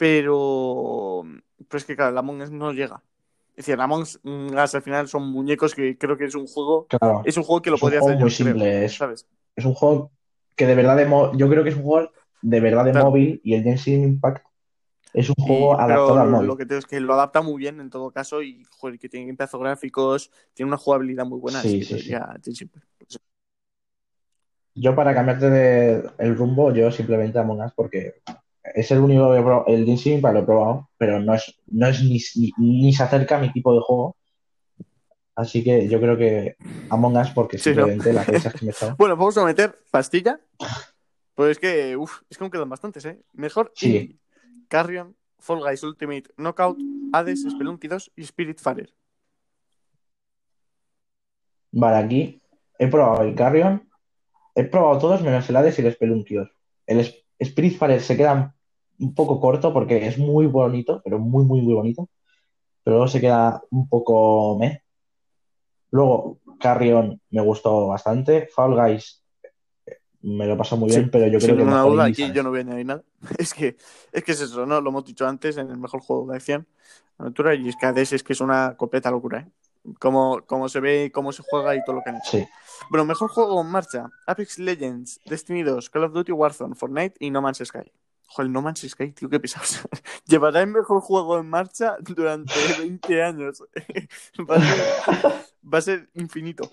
[0.01, 1.25] Pero,
[1.69, 3.03] pero es que, claro, el Among Us no llega.
[3.51, 4.19] Es decir, el Among Us
[4.75, 6.87] al final son muñecos que creo que es un juego.
[6.89, 9.27] Claro, Es un juego que lo podría hacer yo, muy creo, simple, es- ¿sabes?
[9.55, 10.11] es un juego
[10.57, 13.09] que de verdad de mo- yo creo que es un juego de verdad de Claro.
[13.09, 14.47] móvil y el Genshin Impact
[15.13, 16.47] es un juego adaptado al móvil.
[16.47, 19.11] lo que tengo es que lo adapta muy bien en todo caso y, joder, que
[19.11, 21.61] tiene pedazos gráficos, tiene una jugabilidad muy buena.
[21.61, 23.19] Sí, sí, Impact.
[24.75, 28.23] Yo para cambiarte de el rumbo, yo simplemente Among Us porque
[28.75, 31.55] es el único que he probado, el Genshin Impact lo he probado, pero no es,
[31.69, 34.17] no es ni, ni, ni se acerca a mi tipo de juego.
[35.37, 36.57] Así que yo creo que
[36.91, 37.87] Among Us porque Sí, ¿no?
[37.87, 38.97] simplemente las risas que me echado.
[38.97, 40.39] Bueno, vamos a meter pastilla.
[41.35, 43.21] Pues es que, uff, es que aún quedan bastantes, ¿eh?
[43.33, 44.19] Mejor Sí.
[44.69, 46.79] Carrion, Fall Guys Ultimate Knockout,
[47.13, 48.93] Hades, Spelunky 2 y Spiritfarer.
[51.73, 52.43] Vale, aquí
[52.79, 53.89] he probado el Carrion,
[54.55, 56.49] he probado todos menos el Hades y el Spelunky 2.
[56.87, 58.55] El Sp- Spiritfarer se queda
[59.01, 62.09] un poco corto porque es muy bonito, pero muy, muy, muy bonito.
[62.85, 64.83] Pero luego se queda un poco meh.
[65.91, 68.47] Luego, Carrion me gustó bastante.
[68.47, 69.23] Fall Guys
[69.87, 72.37] eh, me lo pasó muy bien, Sí, pero yo creo que mejor duda, aquí ¿sabes?
[72.37, 73.03] yo no voy a añadir nada.
[73.39, 73.77] Es que,
[74.13, 74.81] es que es eso, ¿no?
[74.81, 76.67] Lo hemos dicho antes en el mejor juego de acción,
[77.19, 79.47] aventura, y es que Hades es que es una completa locura, ¿eh?
[79.99, 82.31] Como, como se ve, cómo se juega y todo lo que han hecho.
[82.33, 82.47] Sí,
[82.91, 87.31] Bueno, mejor juego en marcha: Apex Legends, Destiny 2, Call of Duty Warzone, Fortnite y
[87.31, 87.91] No Man's Sky.
[88.33, 89.81] Joder, No Man's Sky, tío, qué pesados.
[90.27, 93.65] Llevará el mejor juego en marcha durante 20 años.
[94.49, 95.23] va, a ser,
[95.75, 96.69] va a ser infinito.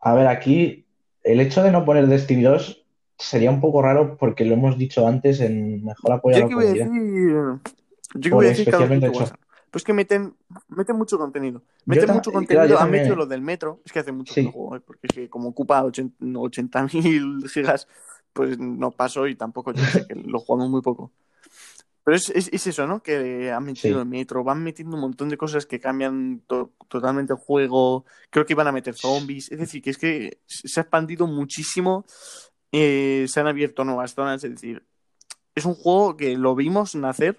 [0.00, 0.86] A ver, aquí
[1.22, 2.84] el hecho de no poner Destiny 2
[3.16, 6.48] sería un poco raro porque lo hemos dicho antes en Mejor Apoyo a Yo la
[6.48, 6.86] que a decir.
[6.86, 7.60] Comunidad.
[8.14, 9.24] Yo que Por voy a decir especialmente Duty hecho.
[9.24, 9.50] Warzone.
[9.70, 10.34] Pues que meten,
[10.68, 11.62] meten mucho contenido.
[11.84, 12.66] Meten mucho contenido.
[12.66, 13.18] yo Han metido eh.
[13.18, 13.80] lo del metro.
[13.84, 14.40] Es que hace mucho Sí.
[14.40, 14.80] que lo juego, ¿eh?
[14.84, 17.86] porque es que como ocupa 80.000 gigas,
[18.32, 21.12] pues no paso y tampoco yo sé que lo jugamos muy poco.
[22.02, 23.02] Pero es, es, es eso, ¿no?
[23.02, 24.00] Que han metido Sí.
[24.00, 28.06] el metro, van metiendo un montón de cosas que cambian to- totalmente el juego.
[28.30, 29.52] Creo que iban a meter zombies.
[29.52, 32.04] Es decir, que es que se ha expandido muchísimo.
[32.72, 34.42] eh, se han abierto nuevas zonas.
[34.44, 34.82] Es decir,
[35.54, 37.38] es un juego que lo vimos nacer.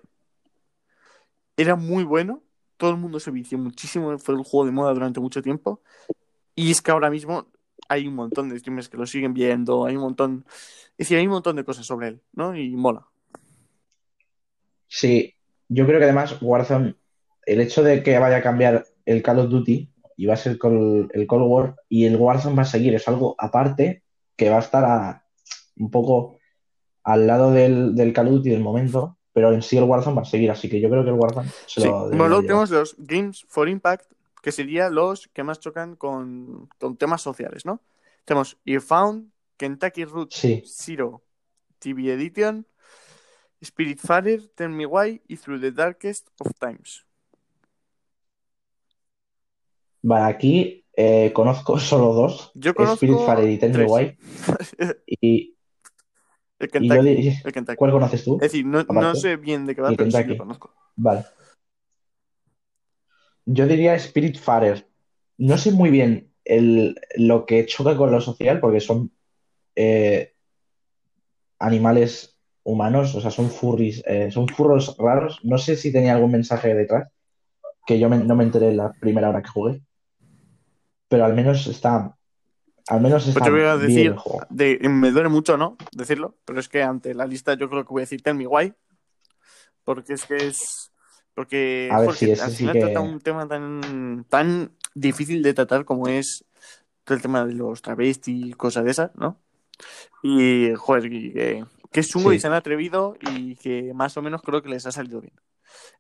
[1.58, 2.42] Era muy bueno.
[2.78, 4.18] Todo el mundo se vició muchísimo.
[4.20, 5.82] Fue el juego de moda durante mucho tiempo.
[6.56, 7.48] Y es que ahora mismo
[7.90, 9.86] hay un montón de streamers que lo siguen viendo.
[9.86, 10.46] Hay un montón.
[10.98, 12.56] Es decir, hay un montón de cosas sobre él, ¿no?
[12.56, 13.06] Y mola.
[14.88, 15.34] Sí,
[15.70, 16.96] yo creo que además Warzone,
[17.46, 20.58] el hecho de que vaya a cambiar el Call of Duty y va a ser
[20.58, 24.04] col- el Cold War y el Warzone va a seguir, es algo aparte
[24.36, 25.26] que va a estar a-
[25.78, 26.38] un poco
[27.04, 30.22] al lado del, del Call of Duty del momento, pero en sí el Warzone va
[30.24, 31.88] a seguir, así que yo creo que el Warzone se Sí.
[31.88, 34.12] lo Bueno, luego tenemos los Games for Impact,
[34.42, 37.82] que serían los que más chocan con, con temas sociales, ¿no?
[38.26, 41.24] Tenemos Earfound, Kentucky Route Sí, Zero
[41.80, 42.68] TV Edition,
[43.64, 47.06] Spiritfarer, Tell Me Why y Through the Darkest of Times.
[50.02, 53.86] vale, aquí eh, conozco solo dos, Yo conozco Spiritfarer y Tell Me.
[53.86, 54.18] Why,
[55.06, 55.56] y,
[56.60, 57.04] El y yo Kentucky.
[57.04, 57.78] diría, El Kentucky.
[57.78, 58.40] ¿cuál conoces tú?
[58.40, 60.30] Es decir, no, no sé bien de qué va, pero sí Kentucky.
[60.30, 60.74] lo conozco.
[60.96, 61.26] Vale.
[63.46, 64.88] Yo diría Spiritfarer.
[65.38, 69.12] No sé muy bien el, lo que choca con lo social, porque son
[69.76, 70.34] eh,
[71.60, 75.40] animales humanos, o sea, son furries, eh, son furros raros.
[75.44, 77.10] No sé si tenía algún mensaje detrás,
[77.86, 79.82] que yo me- no me enteré la primera hora que jugué.
[81.08, 82.16] Pero al menos está,
[82.88, 84.16] al menos Pues está te voy a decir,
[84.50, 85.78] de, me duele mucho, ¿no?
[85.92, 88.48] Decirlo, pero es que ante la lista yo creo que voy a decir Tell Me
[88.48, 88.74] Why,
[89.84, 90.92] porque es que es...
[91.34, 95.42] Porque A ver, joder, sí, al sí final que- trata un tema tan, tan difícil
[95.44, 96.46] de tratar como es
[97.04, 99.40] todo el tema de los travestis y cosas de esas, ¿no?
[100.24, 102.36] Y, joder, y que, que es chungo Sí.
[102.36, 105.34] y se han atrevido y que más o menos creo que les ha salido bien.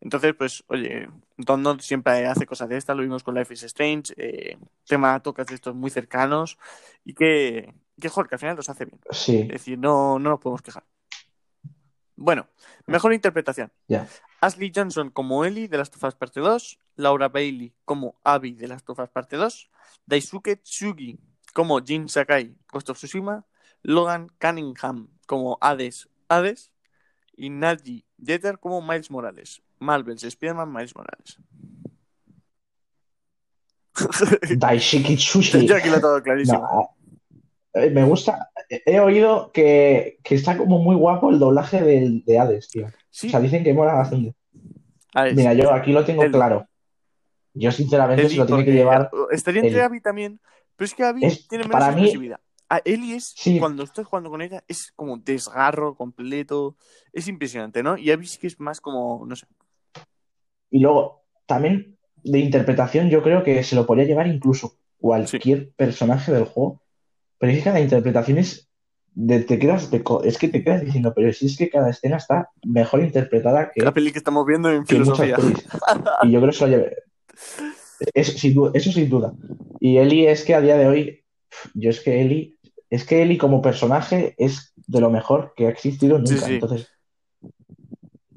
[0.02, 1.08] Entonces, pues, oye,
[1.38, 5.48] Don siempre hace cosas de estas, lo vimos con Life is Strange, eh, tema tocas
[5.48, 6.58] de estos muy cercanos
[7.06, 9.00] y que, que, joder, que al final los hace bien.
[9.12, 10.84] Sí, Es decir, no, no nos podemos quejar.
[12.18, 12.48] Bueno,
[12.86, 13.72] mejor interpretación.
[13.88, 14.08] ya.
[14.42, 18.68] Ashley Johnson como Ellie de Last of Us Parte 2, Laura Bailey como Abby de
[18.68, 19.70] Last of Us Parte 2,
[20.08, 21.20] Daisuke Tsugi
[21.54, 23.46] como Jin Sakai, Ghost of Tsushima,
[23.84, 26.72] Logan Cunningham como Hades, Hades
[27.38, 31.38] y Naji Jeter como Miles Morales, Marvel's Spider-Man Miles Morales.
[34.58, 35.68] Daishiki Tsushi.
[35.68, 36.62] Yo aquí lo tengo clarísimo.
[36.62, 36.96] No,
[37.74, 38.52] me gusta.
[38.70, 42.88] He oído que, que está como muy guapo el doblaje del, de Hades, tío.
[43.10, 44.36] Sí, O sea, dicen que mola bastante.
[45.14, 45.36] Hades.
[45.36, 46.68] Mira, yo aquí lo tengo claro.
[47.54, 49.10] Yo, sinceramente, se lo tiene que llevar.
[49.32, 49.82] Estaría entre.
[49.82, 50.40] Abby también,
[50.76, 52.32] pero es que Abby Es- tiene menos para mí-.
[52.70, 53.60] A Ellie es, Sí.
[53.60, 56.78] cuando estás jugando con ella, es como desgarro completo.
[57.12, 57.98] Es impresionante, ¿no?
[57.98, 59.46] Y Abby sí que es más como, no sé.
[60.70, 66.32] Y luego, también de interpretación, yo creo que se lo podría llevar incluso cualquier personaje
[66.32, 66.81] del juego.
[67.42, 68.70] Pero es que cada interpretación es.
[69.14, 72.16] de- te quedas de es que te quedas diciendo, pero si es que cada escena
[72.16, 75.36] está mejor interpretada que, La peli que estamos viendo en filosofía.
[76.22, 76.96] Y yo creo que se lo lleve.
[78.14, 79.34] Eso sin, duda, eso sin duda.
[79.80, 81.26] Y Eli es que a día de hoy,
[81.74, 82.58] yo es que Eli,
[82.90, 86.36] es que Eli como personaje es de lo mejor que ha existido nunca.
[86.36, 86.54] Sí, sí.
[86.54, 86.88] Entonces,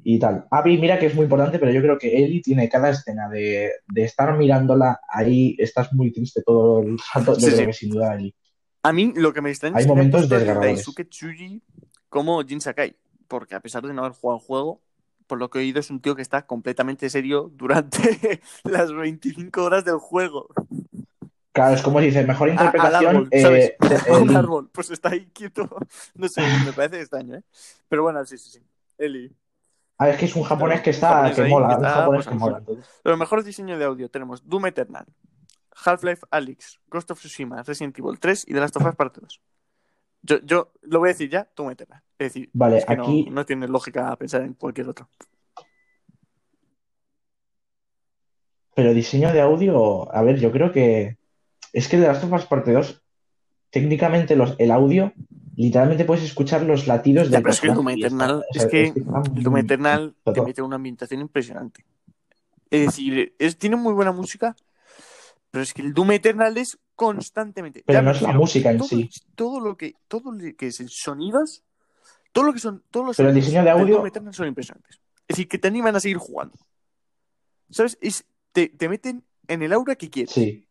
[0.03, 0.47] y tal.
[0.51, 3.71] Abby, mira que es muy importante, pero yo creo que Eli tiene cada escena de,
[3.87, 7.35] de estar mirándola ahí, estás muy triste todo el rato.
[7.39, 8.35] Yo Sí, creo que sin duda Eli.
[8.85, 10.55] A mí lo que me extraña Hay es que momentos a.
[10.61, 11.63] Daisuke Tsuji
[12.09, 12.95] como Jin Sakai.
[13.27, 14.81] Porque a pesar de no haber jugado el juego,
[15.27, 17.99] por lo que he oído, es un tío que está completamente serio durante
[18.65, 20.49] las 25 horas del juego.
[21.53, 23.17] Claro, es como si dice, mejor A- al interpretación.
[23.17, 23.65] árbol, ¿sabes?
[23.71, 23.77] eh,
[24.11, 24.69] A un árbol.
[24.71, 25.69] Pues está ahí quieto.
[26.15, 27.43] No sé, me parece extraño, ¿eh?
[27.89, 28.61] Pero bueno, sí, sí, sí.
[28.99, 29.33] Eli.
[29.97, 32.63] Ah, es que es un japonés que está, que mola, un japonés que mola.
[33.05, 35.07] Los mejores diseños de audio tenemos Doom Eternal,
[35.85, 39.41] Half-Life Alyx, Ghost of Tsushima, Resident Evil 3 y The Last of Us Part 2.
[40.23, 42.03] Yo, yo lo voy a decir ya, Doom Eternal.
[42.19, 45.09] Es decir, Vale, es que no- aquí- no, tiene lógica pensar en cualquier otro.
[48.75, 51.19] Pero diseño de audio, a ver, yo creo que
[51.73, 53.03] es que de las Us Parte 2,
[53.71, 55.13] técnicamente los, el audio,
[55.57, 59.43] literalmente puedes escuchar los latidos del pero es que el Doom Eternal, es que el
[59.43, 61.85] Doom Eternal te mete una ambientación impresionante.
[62.71, 64.57] Es decir, es, tiene muy buena música,
[65.55, 67.85] pero es que el Doom Eternal es constantemente.
[67.87, 69.09] Pero Ya no es la música en todo, sí.
[69.37, 71.63] Todo lo que, todo lo que es sonidos,
[72.33, 74.97] todo lo que son, todos los Pero el diseño de audio- Doom Eternal son impresionantes.
[75.29, 76.59] Es decir, que te animan a seguir jugando.
[77.71, 77.97] ¿Sabes?
[78.01, 80.33] Es, te, te meten en el aura que quieres.
[80.35, 80.67] Sí,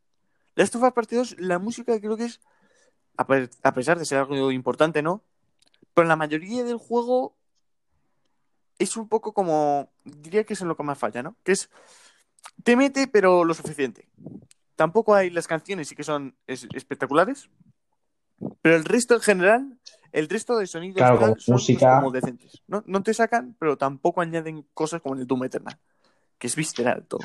[0.56, 2.42] La estufa parte 2, la música creo que es,
[3.16, 5.24] a, pe- a pesar de ser algo importante, ¿no?
[5.94, 7.38] Pero en la mayoría del juego
[8.80, 11.38] es un poco como, diría que es en lo que más falla, ¿no?
[11.44, 11.70] Que es,
[12.64, 14.10] te mete pero lo suficiente.
[14.76, 17.50] Tampoco hay las canciones sí que son es- espectaculares,
[18.62, 19.80] pero el resto en general,
[20.12, 21.96] el resto de sonidos Claro, como son pues, música.
[22.00, 22.62] como decentes.
[22.68, 22.84] ¿no?
[22.88, 25.78] no te sacan, pero tampoco añaden cosas como en el Doom Eternal,
[26.38, 27.22] que es visceral todo.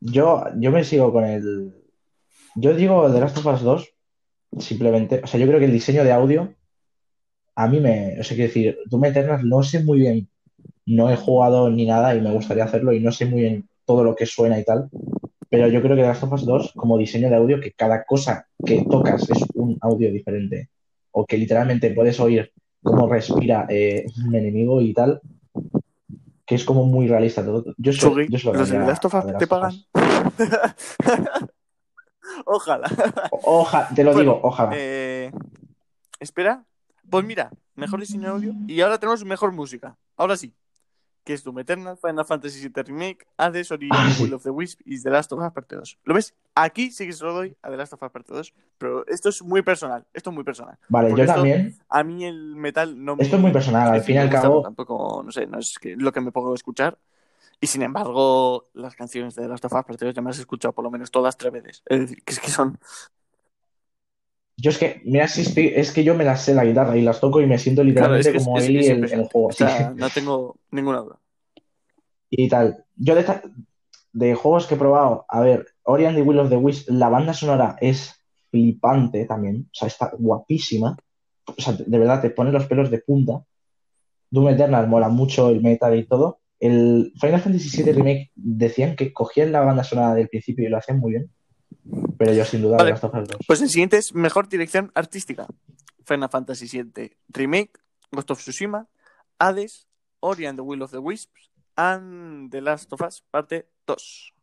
[0.00, 1.74] yo, yo me sigo con el.
[2.54, 3.94] Yo digo The Last of Us 2,
[4.58, 5.20] simplemente.
[5.22, 6.54] O sea, yo creo que el diseño de audio,
[7.54, 8.18] a mí me.
[8.20, 10.28] O sea, quiero decir, Doom Eternal no sé muy bien.
[10.86, 14.04] No he jugado ni nada y me gustaría hacerlo y no sé muy bien todo
[14.04, 14.88] lo que suena y tal.
[15.48, 18.46] Pero yo creo que Last of Us 2, como diseño de audio, que cada cosa
[18.64, 20.68] que tocas es un audio diferente.
[21.10, 25.20] O que literalmente puedes oír cómo respira eh, un enemigo y tal.
[26.44, 27.64] que es como muy realista todo.
[27.78, 29.72] Yo, Chugui, yo lo ¿los de Last of Us te pagan?
[32.44, 32.88] Ojalá.
[33.30, 34.70] Oja, te lo Bueno, digo, ojalá.
[34.74, 35.32] Eh,
[36.20, 36.62] espera.
[37.10, 38.52] Pues mira, mejor diseño de audio.
[38.66, 39.96] Y ahora tenemos mejor música.
[40.16, 40.52] Ahora sí.
[41.28, 44.22] Que es Doom Eternal, Final Fantasy VII Remake, Hades, Ori Ah, sí.
[44.22, 45.98] Will of the Wisp y The Last of Us Parte 2.
[46.04, 46.34] ¿Lo ves?
[46.54, 48.54] Aquí sí que se lo doy a The Last of Us Parte 2.
[48.78, 50.06] Pero esto es muy personal.
[50.14, 50.78] Esto es muy personal.
[50.88, 51.76] Vale, yo esto- también.
[51.90, 53.24] A mí el metal no me.
[53.24, 54.62] Esto es muy personal, al fin y al cabo.
[54.62, 56.96] Tampoco, no sé, no es que lo que me pongo a escuchar.
[57.60, 60.38] Y sin embargo, las canciones de The Last of Us Parte 2 ya me las
[60.38, 61.82] he escuchado por lo menos todas tres veces.
[61.84, 62.78] Es decir, que es que son.
[64.60, 67.02] Yo es que, mira, si estoy, es que yo me las sé la guitarra y
[67.02, 69.24] las toco y me siento Claro, literalmente es que es- como es- Eli en, el
[69.26, 69.46] juego.
[69.48, 71.18] O sea, no tengo ninguna duda.
[72.30, 72.84] y tal.
[72.96, 73.14] Yo
[74.12, 77.08] de juegos que he probado, a ver, Ori and the Will of the Wisp, la
[77.08, 80.96] banda sonora es flipante también, o sea, está guapísima.
[81.46, 83.42] O sea, de verdad te pone los pelos de punta.
[84.30, 86.40] Doom Eternal mola mucho el metal y todo.
[86.60, 90.76] El Final Fantasy VII Remake decían que cogían la banda sonora del principio y lo
[90.76, 91.30] hacían muy bien.
[92.18, 92.92] Pero yo sin duda Vale.
[92.92, 93.38] de las dos.
[93.46, 95.46] Pues el siguiente es mejor dirección artística.
[96.04, 97.72] Final Fantasy VII Remake,
[98.10, 98.88] Ghost of Tsushima,
[99.38, 99.86] Hades,
[100.20, 104.34] Ori and the Will of the Wisps, and The Last of Us Parte 2.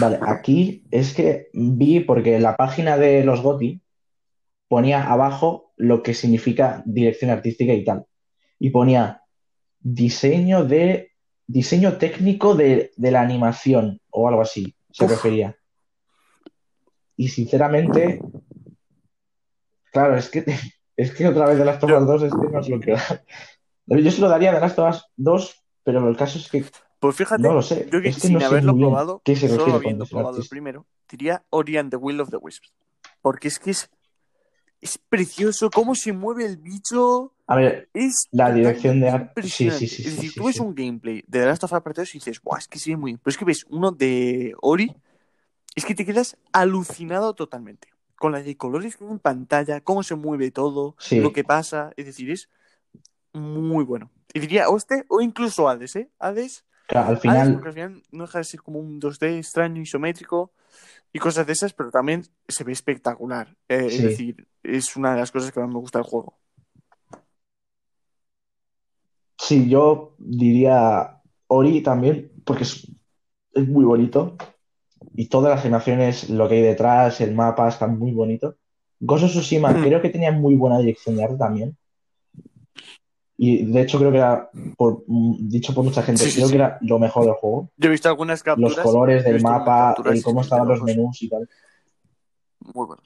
[0.00, 3.80] Vale, aquí es que vi, porque la página de los GOTY
[4.68, 8.04] ponía abajo lo que significa dirección artística y tal.
[8.58, 9.22] Y ponía
[9.80, 11.12] diseño de
[11.48, 15.10] diseño técnico de, de la animación o algo así, se Uf.
[15.10, 15.56] refería.
[17.16, 18.20] Y sinceramente,
[19.92, 20.44] claro, es que
[20.96, 23.24] es que otra vez de las tomas 2 es que no se lo quiero dar.
[23.86, 26.64] Yo se lo daría de las tomas 2, pero el caso es que
[27.00, 27.88] Pues fíjate, no lo sé.
[27.90, 30.50] yo que Es que sin no haberlo probado, solo habiendo probado el artístico.
[30.50, 32.72] primero, diría Ori and the Will of the Wisps.
[33.22, 33.90] Porque es que es,
[34.80, 37.32] es precioso cómo se mueve el bicho.
[37.48, 40.56] A ver, Es La dirección de arte- sí, sí, sí, Es decir, sí, tú ves
[40.56, 40.62] sí.
[40.62, 42.58] un gameplay de The Last of Us Parte 2 y dices, ¡guau!
[42.58, 43.20] Es que se ve muy bien.
[43.24, 44.94] Pero es que ves uno de Ori,
[45.74, 47.88] es que te quedas alucinado totalmente.
[48.16, 51.92] Con la de colores que hay en pantalla, cómo se mueve todo, lo que pasa.
[51.96, 52.48] Es decir, es
[53.32, 54.10] muy bueno.
[54.34, 56.10] Y diría, o este, o incluso Hades, ¿eh?
[56.18, 59.38] Hades, Claro, al Hades, final, porque al final no deja de ser como un 2D
[59.38, 60.52] extraño, isométrico
[61.12, 63.56] y cosas de esas, pero también se ve espectacular.
[63.68, 66.38] Eh, Es decir, es una de las cosas que más me gusta del juego.
[69.48, 72.86] Sí, yo diría Ori también, porque es,
[73.54, 74.36] es muy bonito.
[75.14, 78.56] Y todas las animaciones, lo que hay detrás, el mapa, está muy bonito.
[79.06, 79.82] Of Tsushima Hmm.
[79.82, 81.76] creo que tenía muy buena dirección de arte también.
[83.40, 86.52] Y de hecho creo que era, por, dicho por mucha gente, Sí, creo sí.
[86.52, 87.70] que era lo mejor del juego.
[87.76, 88.76] Yo he visto algunas capturas.
[88.76, 91.48] Los colores del mapa, el cómo es estaban los menús y tal.
[92.74, 93.02] Muy bueno.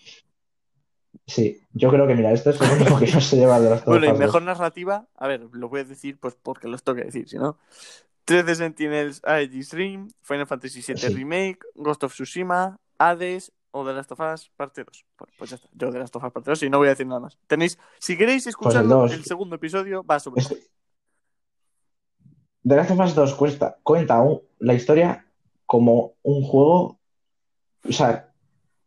[1.26, 3.84] Sí, yo creo que mira, esto es lo único que no se lleva de las
[3.84, 7.04] Bueno, y mejor narrativa, a ver, lo voy a decir pues porque los tengo que
[7.04, 7.58] decir, si no.
[8.24, 11.08] 13 Sentinels Aegis Rim, Final Fantasy VII Sí.
[11.14, 15.04] Remake, Ghost of Tsushima, Hades o The Last of Us Parte 2.
[15.18, 16.90] Bueno, pues ya está, yo The Last of Us Parte 2 y no voy a
[16.90, 17.38] decir nada más.
[17.46, 19.12] Tenéis, si queréis escucharlo, dos.
[19.12, 20.48] el segundo episodio va sobre Es-
[22.64, 25.26] The Last of Us 2 cuesta, cuenta un- la historia
[25.66, 26.98] como un juego.
[27.88, 28.32] O sea,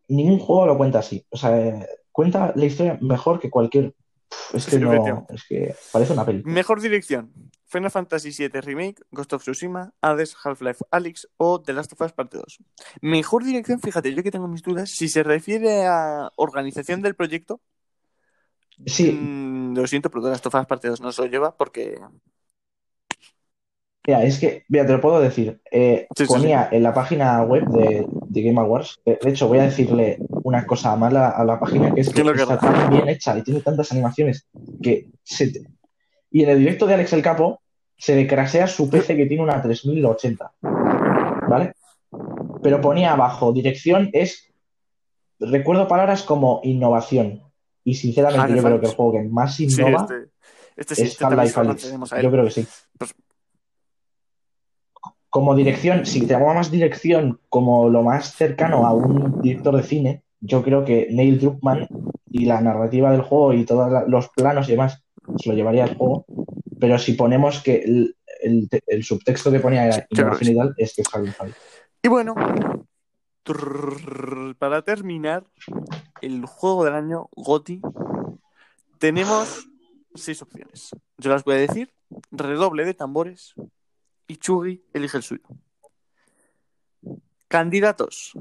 [0.08, 1.26] ningún juego lo cuenta así.
[1.30, 1.86] O sea,
[2.16, 3.94] cuenta la historia mejor que cualquier.
[4.54, 5.28] Es que no.
[5.30, 6.44] Es que parece una peli.
[6.46, 7.34] Mejor dirección:
[7.66, 12.14] Final Fantasy VII Remake, Ghost of Tsushima, Hades, Half-Life Alyx o The Last of Us
[12.14, 12.60] Parte 2.
[13.02, 17.60] Mejor dirección, fíjate, yo que tengo mis dudas, si se refiere a organización del proyecto,
[18.86, 21.56] Sí, mm, lo siento, pero The Last of Us Parte 2 no se lo lleva
[21.56, 22.00] porque.
[24.08, 25.60] Mira, es que, mira, te lo puedo decir.
[25.72, 29.00] Eh, Sí, sí, ponía en la página web de, de Game Awards.
[29.06, 32.28] De, hecho, voy a decirle una cosa mala a la página que es que ¿Quién
[32.28, 34.48] lo está tan bien hecha y tiene tantas animaciones
[34.82, 35.62] que se te-
[36.32, 37.62] Y en el directo de Alex el Capo
[37.98, 40.52] se le crasea su PC que tiene una 3080.
[41.48, 41.74] ¿Vale?
[42.62, 44.52] Pero ponía abajo, dirección es.
[45.40, 47.42] Recuerdo palabras como innovación.
[47.84, 50.30] Y sinceramente, yo creo que el juego que más Sí, innova este,
[50.76, 52.22] este es este Half-Life.
[52.24, 52.68] Yo creo que sí.
[52.98, 53.14] Pues-
[55.36, 59.84] Como dirección, si te llama más dirección como lo más cercano a un director de
[59.84, 61.90] cine, yo creo que Neil Druckmann
[62.32, 65.04] y la narrativa del juego y todos los planos y demás
[65.38, 66.26] se lo llevaría al juego.
[66.80, 71.02] Pero si ponemos que el, el te- el subtexto que ponía era tal, es que
[71.02, 71.36] es Alyx.
[72.02, 72.34] Y bueno,
[74.58, 75.44] para terminar,
[76.22, 77.82] el juego del año GOTI,
[79.00, 79.68] tenemos
[80.14, 80.92] seis opciones.
[81.18, 81.94] Yo las voy a decir,
[82.32, 83.54] redoble de tambores
[84.28, 85.44] y Chugi elige el suyo.
[87.48, 88.34] Candidatos.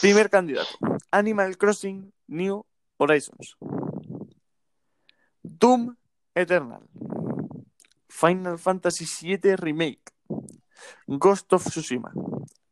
[0.00, 0.70] Primer candidato,
[1.10, 2.64] Animal Crossing New
[2.98, 3.56] Horizons.
[5.42, 5.96] Doom
[6.34, 6.82] Eternal.
[8.20, 10.12] Final Fantasy VII Remake,
[11.06, 12.12] Ghost of Tsushima,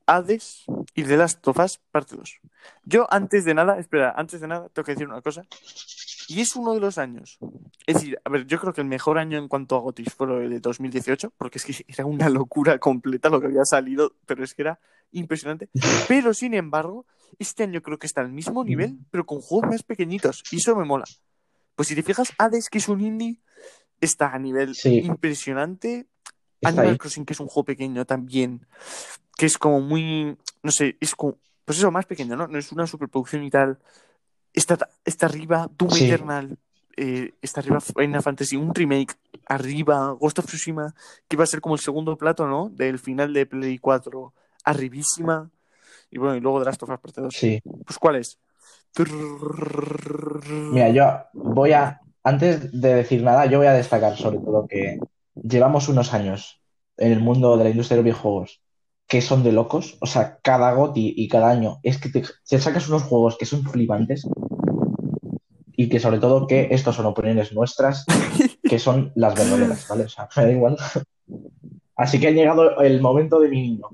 [0.07, 0.65] Hades
[0.95, 2.41] y The Last of Us Parte 2.
[2.85, 5.47] Yo, antes de nada, espera, antes de nada, tengo que decir una cosa.
[6.31, 7.39] Y es uno de los años.
[7.87, 10.45] Es decir, a ver, yo creo que el mejor año en cuanto a Gotis fue
[10.45, 14.45] el de 2018, porque es que era una locura completa lo que había salido, pero
[14.45, 14.79] es que era
[15.11, 15.71] impresionante.
[16.07, 17.07] Pero, sin embargo,
[17.39, 20.45] este año creo que está al mismo nivel, pero con juegos más pequeñitos.
[20.53, 21.05] Y eso me mola.
[21.75, 23.41] Pues si te fijas, Hades, que es un indie,
[24.01, 24.99] está a nivel Sí.
[24.99, 26.07] impresionante.
[26.61, 26.99] Está Animal ahí.
[26.99, 28.67] Crossing, que es un juego pequeño también,
[29.37, 32.49] que es como muy, no sé, es como, pues eso, más pequeño, ¿no?
[32.49, 33.79] No es una superproducción y tal.
[34.59, 36.07] Está, está arriba Doom Sí.
[36.07, 36.59] Eternal,
[36.97, 39.15] eh, está arriba Final Fantasy, un remake,
[39.47, 40.95] arriba Ghost of Tsushima,
[41.29, 42.69] que va a ser como el segundo plato, ¿no?
[42.71, 44.35] Del final de Play 4,
[44.65, 45.49] arribísima.
[46.11, 47.35] Y bueno, y luego de Last of Us Parte 2.
[47.35, 47.61] Sí.
[47.87, 48.39] Pues ¿cuál es?
[50.73, 51.05] Mira, yo
[51.35, 54.99] voy a, antes de decir nada, yo voy a destacar sobre todo que
[55.35, 56.61] llevamos unos años
[56.97, 58.61] en el mundo de la industria de los videojuegos
[59.09, 59.97] que son de locos.
[60.01, 63.47] O sea, cada GOTY y cada año es que te, te sacas unos juegos que
[63.47, 64.29] son flipantes
[65.73, 68.05] y que sobre todo que estos son opiniones nuestras,
[68.63, 70.05] que son las verdaderas, ¿vale?
[70.05, 70.77] O sea, me da igual.
[71.97, 73.89] Así que ha llegado el momento de mi niño.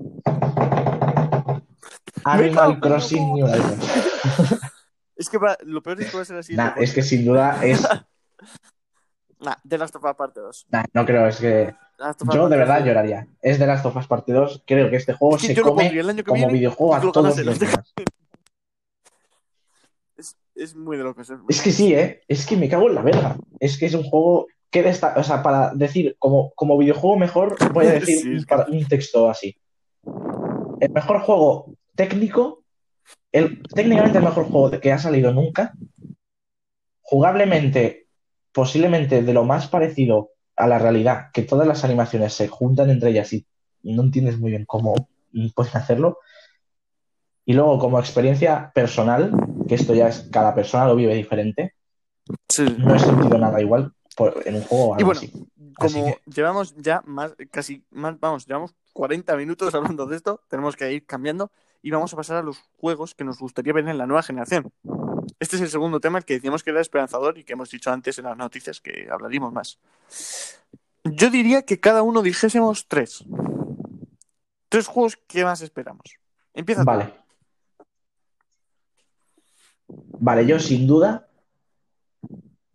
[2.23, 4.61] Animal Crossing New Horizons.
[5.15, 6.55] Es que lo peor es que va a ser así.
[6.55, 7.87] Nah, es que sin duda es.
[9.39, 10.67] Nah, The Last of Us Parte 2.
[10.69, 11.73] Nah, no creo, es que.
[11.97, 12.87] Last of Us Yo de verdad 2.
[12.87, 13.27] lloraría.
[13.41, 14.63] Es de Last of Us Parte 2.
[14.65, 16.95] Creo que este juego Es que se lo come el año que como viene videojuego
[16.95, 17.93] a lo todos los el- demás.
[20.17, 21.29] Es, es muy de locos.
[21.29, 22.21] Es, muy Es que sí, ¿eh?
[22.27, 23.37] Es que me cago en la verga.
[23.59, 27.55] Es que es un juego que desta- O sea, para decir como, como videojuego mejor,
[27.73, 29.57] voy a decir Sí, es un, que- para- un texto así.
[30.79, 32.63] El mejor juego técnico,
[33.31, 35.73] el, técnicamente el mejor juego que ha salido nunca,
[37.01, 38.07] jugablemente,
[38.51, 43.09] posiblemente de lo más parecido a la realidad, que todas las animaciones se juntan entre
[43.11, 43.45] ellas y
[43.83, 44.93] no entiendes muy bien cómo
[45.53, 46.19] pueden hacerlo.
[47.45, 49.31] Y luego, como experiencia personal,
[49.67, 51.75] que esto ya es cada persona lo vive diferente,
[52.49, 52.75] Sí.
[52.79, 55.31] no he sentido nada igual por- en un juego o Y bueno, así.
[55.77, 60.75] como Así llevamos ya más, casi, más, vamos, llevamos 40 minutos hablando de esto, tenemos
[60.75, 61.51] que ir cambiando
[61.83, 64.71] y vamos a pasar a los juegos que nos gustaría ver en la nueva generación.
[65.39, 67.91] Este es el segundo tema, el que decíamos que era esperanzador y que hemos dicho
[67.91, 69.79] antes en las noticias que hablaríamos más.
[71.03, 73.23] Yo diría que cada uno dijésemos tres.
[74.69, 76.03] Tres juegos que más esperamos.
[76.53, 76.83] Empieza.
[76.83, 77.13] Vale.
[79.87, 81.27] Vale, yo sin duda.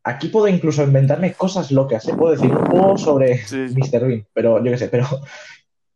[0.03, 2.09] Aquí puedo incluso inventarme cosas locas.
[2.09, 2.15] ¿eh?
[2.17, 3.67] Puedo decir un juego sobre Sí.
[3.77, 4.07] Mr.
[4.07, 5.07] Bean, pero yo qué sé, pero,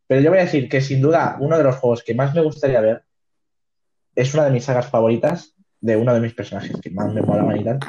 [0.07, 2.41] pero yo voy a decir que sin duda uno de los juegos que más me
[2.41, 3.03] gustaría ver
[4.13, 5.54] es una de mis sagas favoritas
[5.85, 7.79] de uno de mis personajes que más me molaban y tal.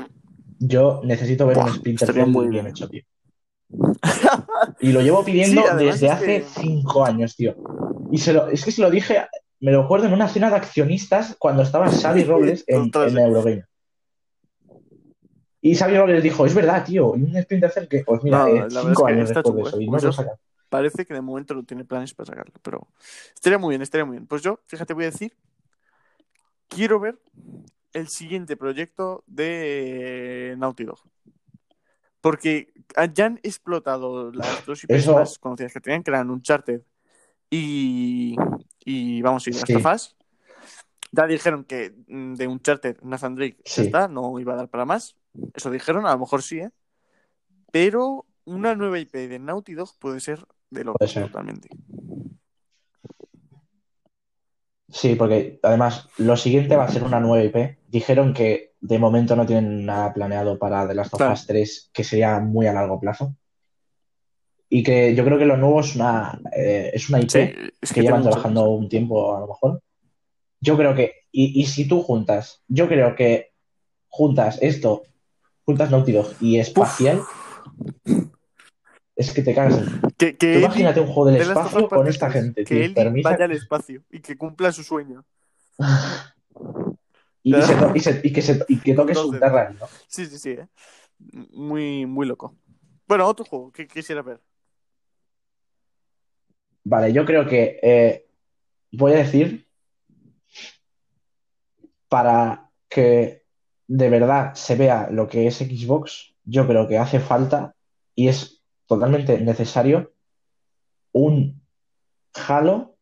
[0.59, 2.67] Yo necesito ver Buah, un Splinter Cell muy bien bien.
[2.69, 3.03] hecho, tío.
[4.81, 7.57] Y lo llevo pidiendo Sí, desde es hace que- cinco años, tío.
[8.13, 9.27] Y se lo, es que se lo dije,
[9.61, 13.19] me lo acuerdo en una cena de accionistas cuando estaba Xavi Robles en, en.
[13.19, 13.65] Eurogame.
[15.63, 18.49] Y Xavi Robles dijo, es verdad, tío, y un Splinter Cell que, pues mira, No,
[18.49, 20.35] eh, cinco años después de eso, y no lo sacan.
[20.69, 22.87] Parece que de momento no tiene planes para sacarlo, pero
[23.35, 24.27] estaría muy bien, estaría muy bien.
[24.27, 25.33] Pues yo, fíjate, voy a decir,
[26.69, 27.19] quiero ver
[27.97, 31.01] el siguiente proyecto de Naughty Dog.
[32.21, 32.73] Porque
[33.15, 36.83] ya han explotado las dos IPs Eso- más conocidas que tenían, que eran Uncharted
[37.51, 38.37] y,
[38.85, 39.73] y vamos a ir a Sí.
[39.75, 40.17] Last of Us.
[41.13, 43.83] Ya dijeron que mm, de Uncharted, Nathan Drake, Sí.
[43.83, 45.17] está, no iba a dar para más.
[45.55, 46.71] Eso dijeron, a lo mejor sí, ¿eh?
[47.71, 51.31] Pero una nueva IP de Naughty Dog puede ser de Puede ser.
[54.97, 57.77] Sí, porque además lo siguiente va a ser una nueva IP.
[57.89, 61.21] Dijeron que de momento no tienen nada planeado para The Last of.
[61.33, 63.35] Us 3, que sería muy a largo plazo.
[64.71, 67.93] Y que yo creo que lo nuevo es una, eh, es una IP Sí, es
[67.93, 69.83] que llevan mucho- trabajando un tiempo a lo mejor.
[70.61, 73.51] Yo creo que, y, y si tú juntas, yo creo que
[74.09, 75.03] juntas esto,
[75.67, 77.21] juntas Naughty Dog y espacial,
[79.17, 79.81] es que te cagas.
[80.17, 82.95] Que, que imagínate un juego del espacio con esta gente, Que tío.
[82.95, 85.27] Permisa- vaya al espacio y que cumpla su sueño.
[87.43, 89.87] y, y se to- y se- y que, se- y que toque su terra, ¿no?
[90.09, 90.51] Sí, sí, sí.
[90.51, 90.67] ¿eh?
[91.53, 92.57] Muy, muy loco.
[93.07, 94.41] Bueno, otro juego que quisiera ver.
[96.85, 98.27] Vale, yo creo que eh,
[98.93, 99.67] voy a decir
[102.09, 103.45] para que
[103.89, 107.75] de verdad se vea lo que es Xbox, yo creo que hace falta
[108.15, 108.56] y es
[108.87, 110.13] totalmente necesario
[111.13, 111.61] un
[112.49, 112.97] Halo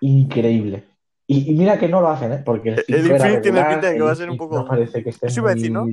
[0.00, 0.84] increíble.
[1.28, 2.42] Y, y mira que no lo hacen, ¿eh?
[2.44, 4.34] Porque el El 5 era Infinite tiene regular, pinta de que va a ser un
[4.34, 5.86] 6 poco- no parece que esté Eso iba a decir, ¿no?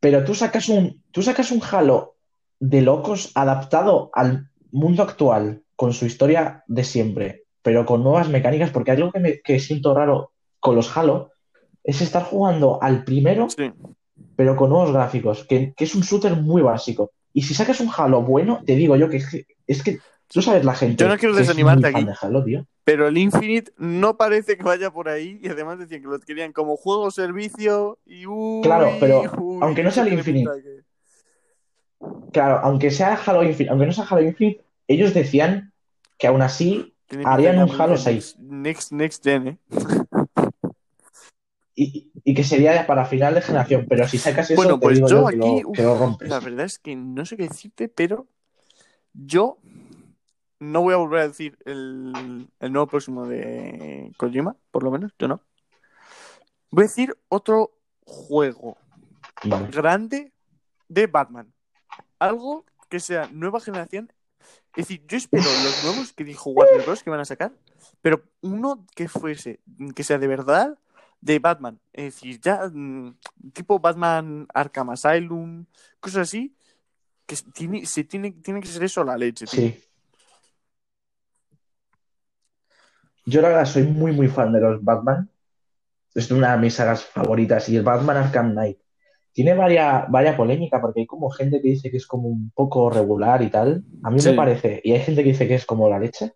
[0.00, 2.16] Pero tú sacas un, tú sacas un Halo
[2.60, 8.70] de locos adaptado al mundo actual, con su historia de siempre, pero con nuevas mecánicas,
[8.70, 11.32] porque algo que, me, que siento raro con los Halo
[11.84, 13.72] es estar jugando al primero, Sí.
[14.36, 17.10] Pero con nuevos gráficos, que, que es un shooter muy básico.
[17.32, 19.16] Y si sacas un Halo bueno, te digo yo que
[19.66, 22.04] es que, tú sabes la gente Yo no quiero desanimarte aquí.
[22.04, 22.66] de Halo, tío.
[22.84, 26.52] Pero el Infinite no parece que vaya por ahí y además decían que lo querían
[26.52, 30.86] como juego servicio y uy, Claro, pero uy, aunque no sea el Infinite, que-
[32.32, 35.72] Claro, aunque sea Halo Infinite, aunque no sea Halo Infinite, ellos decían
[36.18, 39.58] que aún así harían un Halo de 6 Next, next, next Gen, ¿eh?
[41.76, 44.96] Y, y que sería para final de generación, pero si sacas eso, Bueno, te pues
[44.96, 46.28] digo yo yo que aquí, lo, uf, que lo rompes.
[46.28, 48.26] la verdad es que no sé qué decirte, pero
[49.12, 49.58] yo
[50.58, 55.12] no voy a volver a decir el, el nuevo próximo de Kojima, por lo menos,
[55.18, 55.42] yo no.
[56.70, 57.72] Voy a decir otro
[58.04, 58.78] juego
[59.44, 59.68] Vale.
[59.68, 60.32] grande
[60.88, 61.52] de Batman.
[62.18, 64.10] Algo que sea nueva generación.
[64.74, 67.02] Es decir, yo espero los nuevos que dijo Warner Bros.
[67.02, 67.52] que van a sacar,
[68.00, 69.60] pero uno que fuese,
[69.94, 70.78] que sea de verdad
[71.20, 71.78] de Batman.
[71.92, 73.16] Es decir, ya mm,
[73.52, 75.64] tipo Batman Arkham Asylum,
[76.00, 76.54] cosas así,
[77.26, 79.60] que tiene, se tiene, tiene que ser eso la leche, tío.
[79.60, 79.82] Sí.
[83.24, 85.28] Yo la verdad soy muy muy fan de los Batman.
[86.14, 88.78] Es una de mis sagas favoritas y el Batman Arkham Knight.
[89.32, 92.88] Tiene varias, varias polémica porque hay como gente que dice que es como un poco
[92.88, 93.84] regular y tal.
[94.02, 94.30] A mí Sí.
[94.30, 96.32] me parece, y hay gente que dice que es como la leche.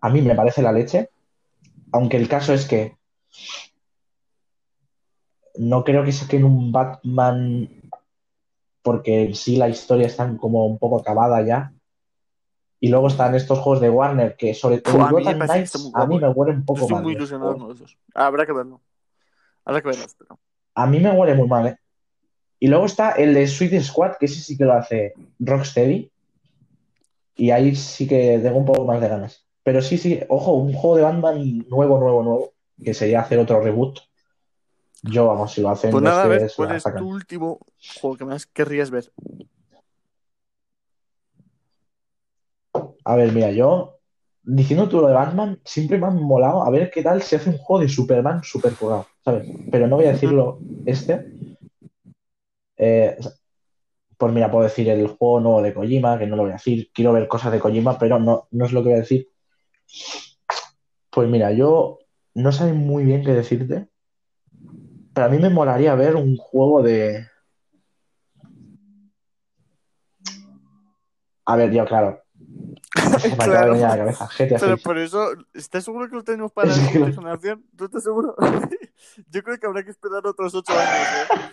[0.00, 1.10] A mí me parece la leche.
[1.90, 2.96] Aunque el caso es que
[5.56, 7.68] no creo que saquen un Batman
[8.82, 11.72] porque en sí la historia está como un poco acabada ya.
[12.82, 15.92] Y luego están estos juegos de Warner que sobre todo a mí me Knights muy
[15.94, 17.02] a mí me huele un poco estoy mal.
[17.02, 17.98] muy los ilusionado con esos.
[18.14, 18.80] Habrá que verlo.
[19.64, 20.38] Habrá que verlos, pero.
[20.74, 21.76] A mí me huele muy mal, ¿eh?
[22.58, 26.10] Y luego está el de Suicide Squad, que ese sí que lo hace Rocksteady.
[27.36, 29.46] Y ahí sí que tengo un poco más de ganas.
[29.62, 33.60] Pero sí, sí, ojo, un juego de Batman nuevo, nuevo, nuevo, que sería hacer otro
[33.60, 33.98] reboot.
[35.02, 37.02] Yo, vamos, si lo hacen, Pues es nada, a ver, ¿cuál es sacan.
[37.02, 37.58] tu último
[38.00, 39.10] juego que más querrías ver?
[43.04, 43.98] A ver, mira, yo,
[44.42, 47.50] diciendo tú lo de Batman, siempre me han molado a ver qué tal se hace
[47.50, 49.48] un juego de Superman super currado, ¿sabes?
[49.70, 51.32] Pero no voy a decirlo este.
[52.76, 53.16] Eh,
[54.16, 56.90] pues mira, puedo decir el juego nuevo de Kojima, que no lo voy a decir.
[56.92, 59.28] Quiero ver cosas de Kojima, pero no, no es lo que voy a decir.
[61.10, 61.98] Pues mira, yo
[62.34, 63.89] no sé muy bien qué decirte.
[65.24, 67.26] A mí me molaría ver un juego de.
[71.46, 72.22] A ver, yo, claro.
[73.20, 73.72] Se me acaba de Claro.
[73.72, 74.26] venir a la cabeza.
[74.26, 74.82] GTA Pero 6.
[74.82, 77.64] por eso, ¿estás seguro que lo tenemos para la siguiente generación?
[77.76, 78.34] ¿Tú estás seguro?
[79.30, 81.52] Yo creo que habrá que esperar otros ocho años, ¿eh?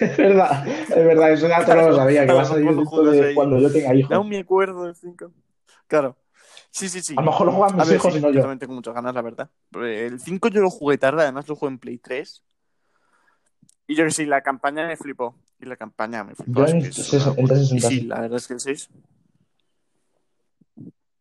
[0.00, 3.58] Es verdad, es verdad, eso ya Claro, lo sabía, que va a salir de cuando
[3.60, 4.10] yo tenga hijos.
[4.12, 5.30] Aún me acuerdo del 5.
[5.86, 6.16] Claro.
[6.70, 7.14] Sí, sí, sí.
[7.16, 8.40] A lo mejor lo juegan A mis ver, hijos sí, y no yo yo.
[8.42, 9.50] también tengo muchas ganas, la verdad.
[9.72, 12.42] El 5 yo lo jugué tarde, además lo jugué en Play 3.
[13.86, 15.34] Y yo que sí, la campaña me flipó.
[15.60, 16.60] Y la campaña me flipó.
[16.60, 16.98] Yo es que es.
[16.98, 18.90] Y 360 sí, la verdad es que el 6.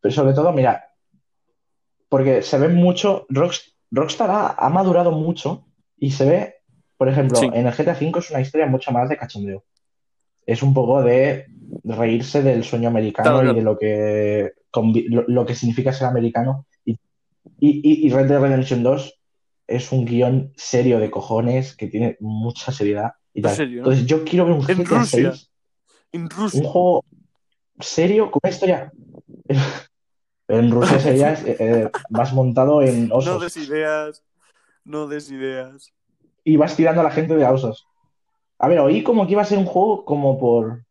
[0.01, 0.93] Pero sobre todo, mira,
[2.09, 5.65] porque se ve mucho, Rocks- Rockstar ha, ha madurado mucho
[5.97, 6.55] y se ve,
[6.97, 7.49] por ejemplo, Sí.
[7.51, 9.63] en el GTA V es una historia mucho más de cachondeo.
[10.45, 11.47] Es un poco de
[11.83, 14.53] reírse del sueño americano Claro, y de lo que,
[15.09, 16.65] lo, lo que significa ser americano.
[16.85, 16.97] Y,
[17.59, 19.19] y, y Red Dead Redemption 2
[19.67, 23.55] es un guion serio de cojones que tiene mucha seriedad y tal.
[23.55, 23.89] serio, ¿no?
[23.91, 25.31] Entonces yo quiero ver un En GTA Rusia.
[25.33, 25.51] 6,
[26.13, 26.67] En un Rusia.
[26.69, 27.05] juego
[27.79, 28.91] serio con una historia...
[30.49, 34.23] En Rusia sería eh, vas montado en No osos des ideas.
[34.85, 35.91] No des ideas.
[36.45, 37.85] y vas tirando a la gente de a osos.
[38.57, 40.85] A ver, oí como que iba a ser un juego como por...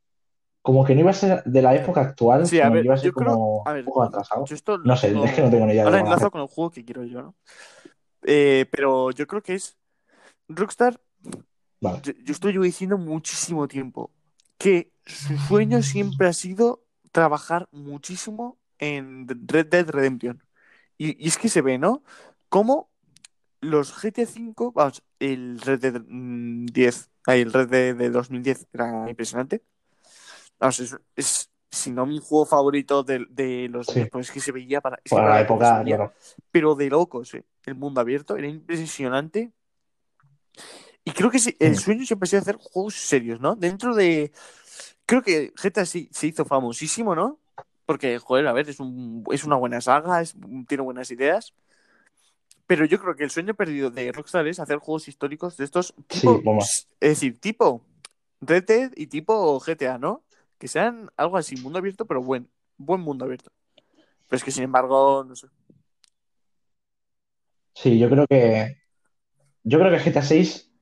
[0.67, 2.97] Como que no iba a ser de la época actual, Sí, a ver, iba a
[2.97, 4.45] ser yo creo- como a ver, un poco atrasado.
[4.47, 6.31] Yo esto No sé, es que no tengo ni idea de Ahora enlazo hacer.
[6.33, 7.37] con el juego que quiero yo, ¿no?
[8.25, 9.77] Eh, pero yo creo que es.
[10.49, 11.01] Rockstar,
[11.81, 12.01] Vale.
[12.03, 14.11] yo, yo estoy diciendo muchísimo tiempo
[14.59, 16.83] que su sueño siempre ha sido
[17.13, 20.43] trabajar muchísimo en Red Dead Redemption.
[20.99, 22.03] Y, y es que se ve, ¿no?
[22.49, 22.91] Como
[23.61, 28.67] los GTA V, vamos, el Red Dead mm, 10, ay, el Red Dead de 2010
[28.73, 29.63] era impresionante.
[30.59, 34.05] Vamos, es, es, si no mi juego favorito de, de los Sí.
[34.07, 36.13] pues es que se veía para, es Para la época veía claro.
[36.51, 37.45] pero de locos, ¿eh?
[37.65, 39.53] El mundo abierto era impresionante.
[41.05, 43.55] Y creo que sí, el sueño siempre ha sido hacer juegos serios, ¿no?
[43.55, 44.33] Dentro de.
[45.05, 47.39] Creo que GTA sí se hizo famosísimo, ¿no?
[47.85, 50.35] Porque, joder, a ver, es, un, es una buena saga, es-
[50.67, 51.55] tiene buenas ideas.
[52.67, 55.95] Pero yo creo que el sueño perdido de Rockstar es hacer juegos históricos de estos
[56.09, 56.39] tipo.
[56.39, 56.89] Sí, vamos.
[56.99, 57.85] Es decir, tipo
[58.41, 60.25] Red Dead y tipo GTA, ¿no?
[60.59, 63.51] Que sean algo así, mundo abierto, pero buen, buen mundo abierto.
[64.29, 65.49] Pero es que sin embargo, no sé.
[67.75, 68.77] Sí, yo creo que.
[69.65, 70.73] Yo creo que GTA 6.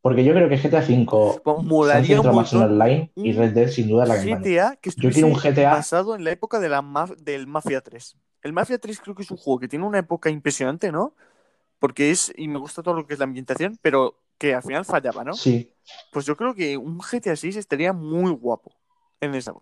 [0.00, 3.88] Porque yo creo que GTA 5 Pues se más en online y Red Dead sin
[3.88, 4.40] duda la que más.
[4.42, 5.72] GTA que Yo quiero un GTA.
[5.72, 8.16] basado en la época de la maf- del Mafia 3.
[8.42, 11.14] El Mafia 3 creo que es un juego que tiene una época impresionante, ¿no?
[11.80, 14.84] Porque es, y me gusta todo lo que es la ambientación, pero que al final
[14.84, 15.34] fallaba, ¿no?
[15.34, 15.72] Sí.
[16.12, 18.72] Pues yo creo que un GTA 6 estaría muy guapo
[19.20, 19.52] en esa.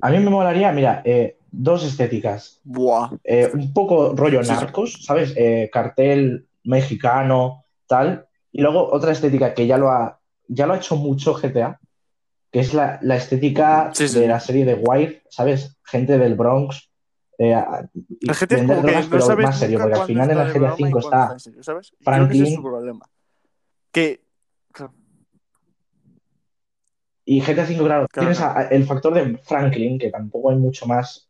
[0.00, 2.60] A mí me molaría, mira, eh, dos estéticas.
[2.64, 3.10] Buah.
[3.24, 5.34] Eh, un poco rollo narcos, ¿sabes?
[5.36, 8.26] Eh, cartel mexicano, tal.
[8.52, 11.80] Y luego otra estética que ya lo ha, ya lo ha hecho mucho GTA,
[12.50, 14.20] que es la, la estética Sí, sí.
[14.20, 15.76] de la serie de Wire, ¿sabes?
[15.82, 16.90] Gente del Bronx.
[17.38, 17.54] eh,
[18.20, 20.74] El GTA es que no sabes más serio, porque al final en de GTA broma
[20.74, 21.92] y 5 cuándo está serio, ¿sabes?
[21.98, 23.10] Y creo que ese es Franklin su problema.
[23.90, 24.20] Que,
[24.72, 24.92] claro,
[27.30, 30.86] y GTA 5, claro, Claro, tienes a- el factor de Franklin, que tampoco hay mucho
[30.86, 31.28] más.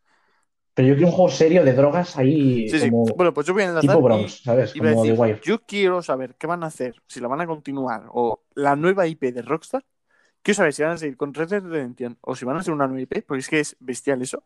[0.75, 2.91] Pero yo quiero un juego serio de drogas ahí sí, sí.
[2.91, 4.71] Bueno, pues yo voy a enlazar tipo y Bronx, ¿sabes?
[4.71, 7.47] a Como de decir, yo quiero saber qué van a hacer, si la van a
[7.49, 9.85] continuar, o la nueva IP de Rockstar.
[10.43, 12.73] Quiero saber si van a seguir con Red Dead Redemption o si van a hacer
[12.73, 14.45] una nueva IP, porque es que es bestial eso.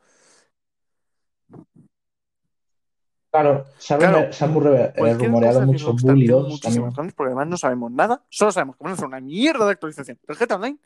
[3.31, 6.49] Claro, se Claro, rume- se ha murre- eh, Cualquier rumoreado de mucho Bully tengo 2
[6.49, 6.95] muchísimos también.
[6.95, 8.23] planes porque además no sabemos nada.
[8.29, 10.79] Solo sabemos que van a hacer una mierda de actualización del GTA Online,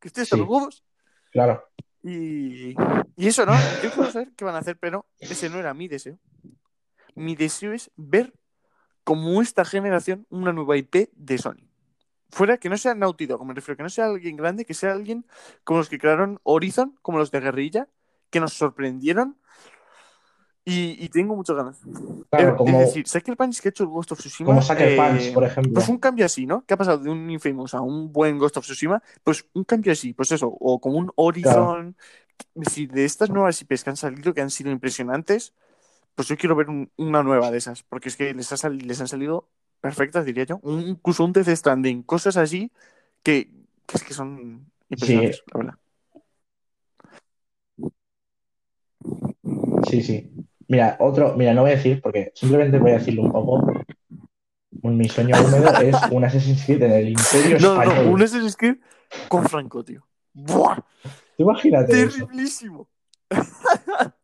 [0.00, 0.36] que hasta Sí.
[0.36, 0.84] los huevos.
[1.32, 1.64] Claro.
[2.02, 2.70] Y,
[3.16, 3.52] y eso, ¿no?
[3.82, 6.18] Yo quiero saber qué van a hacer, pero ese no era mi deseo.
[7.14, 8.32] Mi deseo es ver
[9.04, 11.68] como esta generación una nueva IP de Sony.
[12.30, 14.92] Fuera que no sea Naughty Dog, me refiero, que no sea alguien grande, que sea
[14.92, 15.26] alguien
[15.64, 17.88] como los que crearon Horizon, como los de Guerrilla,
[18.30, 19.38] que nos sorprendieron.
[20.68, 21.80] Y, y tengo muchas ganas.
[22.28, 24.48] Claro, Eh, como, Es decir, Sucker Punch que ha hecho el Ghost of Tsushima.
[24.48, 25.74] como Sucker eh, Punch, por ejemplo.
[25.74, 26.64] Pues un cambio así, ¿no?
[26.66, 29.00] Que ha pasado de un Infamous a un buen Ghost of Tsushima.
[29.22, 31.96] Pues un cambio así, pues eso, o como un Horizon.
[32.56, 35.54] Es decir, de estas nuevas IPs que han salido, que han sido impresionantes,
[36.16, 38.78] pues yo quiero ver un- una nueva de esas, porque es que les, ha sal-
[38.78, 39.48] les han salido
[39.80, 40.58] perfectas, diría yo.
[40.62, 42.72] Un, incluso un Death Stranding, cosas así
[43.22, 43.50] que,
[43.86, 45.74] que es que son impresionantes, la verdad.
[49.88, 50.30] Sí, sí.
[50.68, 53.72] Mira, otro, mira, no voy a decir, porque simplemente voy a decirlo un poco.
[54.82, 58.04] Mi sueño húmedo es un Assassin's Creed en el Imperio No, no, Español.
[58.06, 58.76] no, un Assassin's Creed
[59.28, 60.06] con Franco, tío.
[60.34, 60.78] ¡Buah!
[61.38, 62.18] Imagínate eso.
[62.26, 62.88] ¡Terriblísimo!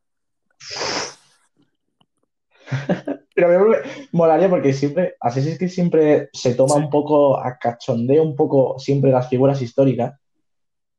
[3.35, 3.77] Pero me
[4.13, 6.81] molaría porque siempre, Assassin's Creed siempre se toma Sí.
[6.81, 10.19] un poco a cachondeo, un poco siempre las figuras históricas.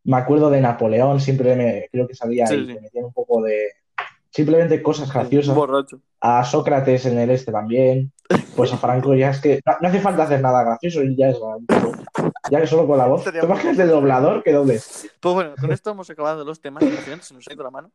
[0.06, 2.74] Me acuerdo de Napoleón, siempre me, creo que salía Sí, ahí, sí.
[2.74, 3.70] que metían un poco de.
[4.34, 5.56] Simplemente cosas graciosas.
[5.56, 6.00] Borracho.
[6.20, 8.12] A Sócrates en el este también.
[8.56, 11.30] Pues a Franco ya es que no, no hace falta hacer nada gracioso y ya
[11.30, 11.38] es
[12.50, 13.20] Ya que solo con la voz.
[13.20, 14.80] Estaría ¿Tú muy imaginas el doblador que doble?
[15.20, 16.84] Pues bueno, con esto hemos acabado los temas.
[17.22, 17.92] Se nos ha ido la mano.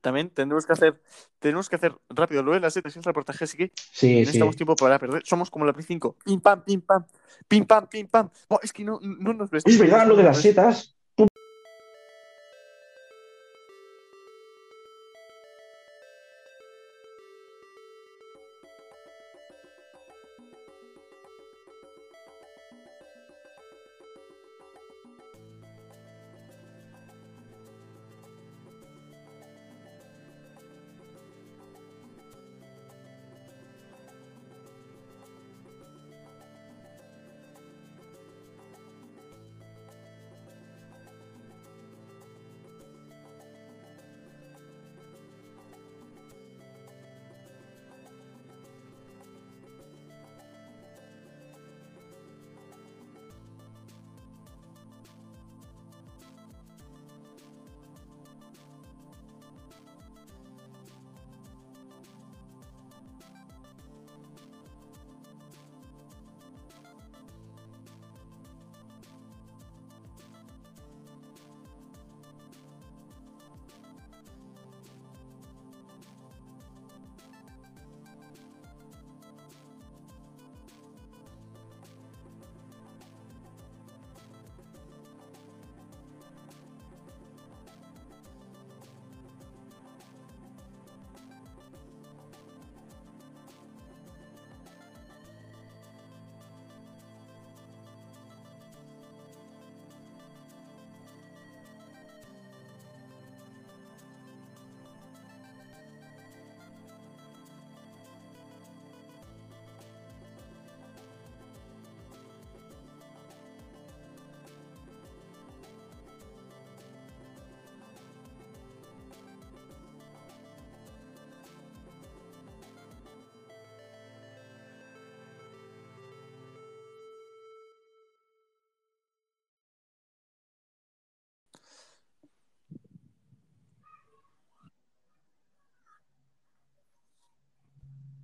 [0.00, 1.00] También tendremos que hacer,
[1.38, 4.14] tenemos que hacer rápido lo de las setas y el reportaje, así que Sí, sí.
[4.20, 5.22] necesitamos tiempo para perder.
[5.24, 6.16] Somos como la Play 5.
[6.24, 7.04] Pim pam, pim pam,
[7.48, 8.30] pim pam, pim pam.
[8.48, 9.64] Buah, es que no, no nos ves.
[9.66, 10.97] Es verdad lo de las setas.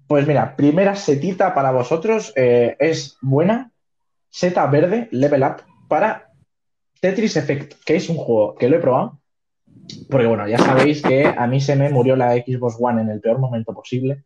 [0.06, 3.72] Pues mira, primera setita para vosotros eh, es buena.
[4.28, 6.32] Seta verde, level up, para
[7.00, 9.20] Tetris Effect, que es un juego que lo he probado.
[10.10, 13.20] Porque bueno, ya sabéis que a mí se me murió la Xbox One en el
[13.20, 14.24] peor momento posible.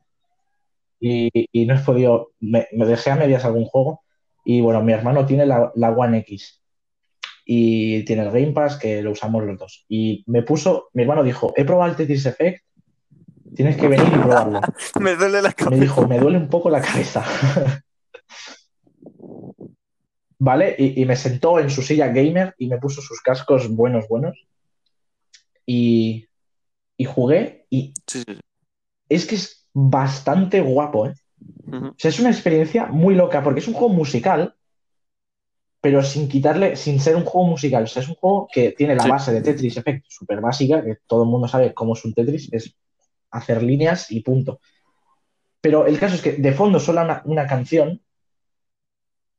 [1.01, 1.31] Y,
[1.67, 4.03] no he podido, me, me dejé a medias algún juego.
[4.45, 6.59] Y bueno, mi hermano tiene la, la One X
[7.51, 9.87] y tiene el Game Pass que lo usamos los dos.
[9.89, 12.63] Y me puso, mi hermano dijo, he probado el Tetris Effect,
[13.55, 14.61] tienes que venir y probarlo.
[15.01, 15.81] Me duele la Me cabeza.
[15.83, 17.25] dijo, me duele un poco la cabeza.
[20.41, 20.77] ¿Vale?
[20.79, 24.39] Y, y me sentó en su silla gamer y me puso sus cascos buenos, buenos.
[25.67, 26.27] Y,
[26.97, 28.41] y jugué y Sí, sí, sí.
[29.09, 31.15] es que es bastante guapo, ¿eh?
[31.71, 34.55] O sea, es una experiencia muy loca porque es un juego musical,
[35.81, 37.85] pero sin quitarle, sin ser un juego musical.
[37.85, 39.11] O sea, es un juego que tiene la Sí.
[39.11, 42.49] base de Tetris Effect súper básica, que todo el mundo sabe cómo es un Tetris,
[42.53, 42.75] es
[43.31, 44.61] hacer líneas y punto.
[45.61, 48.01] Pero el caso es que de fondo suena una, una canción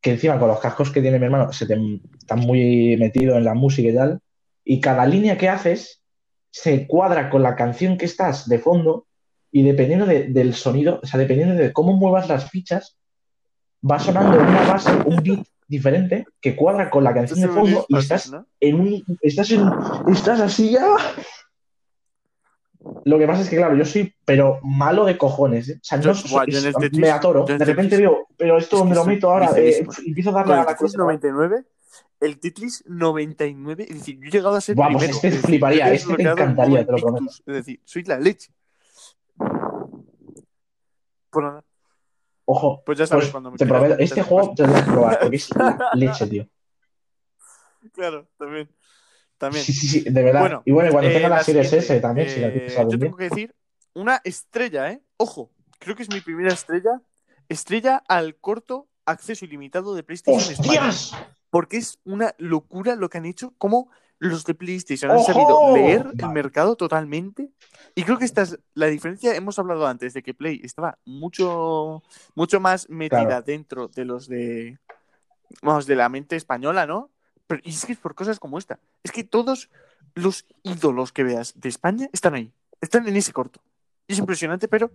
[0.02, 1.78] que encima con los cascos que tiene mi hermano se te
[2.18, 4.20] está muy metido en la música y tal,
[4.64, 6.02] y cada línea que haces
[6.52, 9.08] se cuadra con la canción que estás de fondo
[9.52, 12.98] y dependiendo de- del sonido, o sea, dependiendo de cómo muevas las fichas,
[13.90, 17.94] va sonando una base, un beat diferente que cuadra con la canción de fondo y
[18.00, 18.26] estás
[18.60, 19.62] en un, estás en,
[20.12, 20.86] estás así ya.
[23.06, 25.70] Lo que pasa es que, claro, yo soy, pero malo de cojones.
[25.70, 25.76] ¿eh?
[25.76, 27.46] O sea, no Yo- soy- buah, yo Tetris- me atoro.
[27.46, 29.52] yo en De el repente veo, pero esto es donde lo soy meto ahora.
[29.58, 30.98] Eh, empiezo a darle a el la Tetris cosa.
[30.98, 31.66] 99,
[32.20, 35.20] el Tetris 99, es decir, yo he llegado a ser Buah, pues primero.
[35.36, 37.26] este fliparía, este te encantaría, te lo prometo.
[37.46, 38.52] Es decir, soy la leche.
[41.32, 41.64] Pues nada,
[42.46, 44.92] Ojo, pues ya sabes pues cuando me te prometo, este juego te lo tienes que
[44.92, 45.50] probar porque es
[45.94, 46.48] leche, tío.
[47.94, 48.70] Claro, también.
[49.40, 49.64] También.
[49.66, 50.42] Sí, sí, sí, de verdad.
[50.42, 52.74] Bueno, y bueno, cuando Eh, tenga la, Series siguiente, S también, si la eh, quieres
[52.74, 53.06] yo algún día.
[53.08, 53.56] tengo que decir
[53.94, 55.02] una estrella, ¿eh?
[55.18, 55.50] Ojo,
[55.80, 57.02] creo que es mi primera estrella.
[57.48, 60.92] Estrella al corto acceso ilimitado de PlayStation España.
[61.50, 63.90] Porque es una locura lo que han hecho, como
[64.20, 67.50] los de PlayStation han sabido leer el mercado totalmente.
[67.96, 69.34] Y creo que esta es la diferencia.
[69.34, 72.04] Hemos hablado antes de que Play estaba mucho,
[72.36, 73.42] mucho más metida Claro.
[73.44, 74.78] dentro de los de,
[75.62, 77.10] vamos, de la mente española, ¿no?
[77.50, 78.80] Pero es que es por cosas como esta.
[79.02, 79.72] Es que todos
[80.14, 82.54] los ídolos que veas de España están ahí.
[82.80, 83.60] Están en ese corto.
[84.08, 84.92] Es impresionante, pero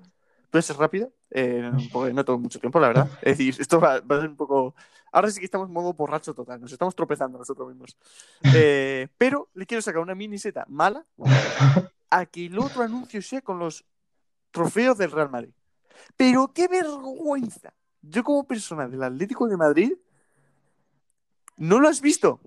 [0.51, 1.13] puede ser rápido.
[1.31, 3.11] eh, no tengo mucho tiempo, la verdad.
[3.23, 4.77] Es decir, esto va, a ser un poco.
[5.11, 6.61] Ahora sí que estamos modo borracho total.
[6.61, 7.97] Nos estamos tropezando nosotros mismos.
[8.55, 11.05] Eh, pero le quiero sacar una miniseta mala
[12.09, 13.85] a que el otro anuncio sea con los
[14.53, 15.55] trofeos del Real Madrid.
[16.17, 17.75] Pero qué vergüenza.
[18.01, 19.95] Yo como persona del Atlético de Madrid
[21.57, 22.41] no lo has visto.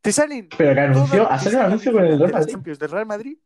[0.00, 2.46] Te salen Pero que anunció, te un salen anuncio con el Real.
[2.46, 3.38] Champions del Real Madrid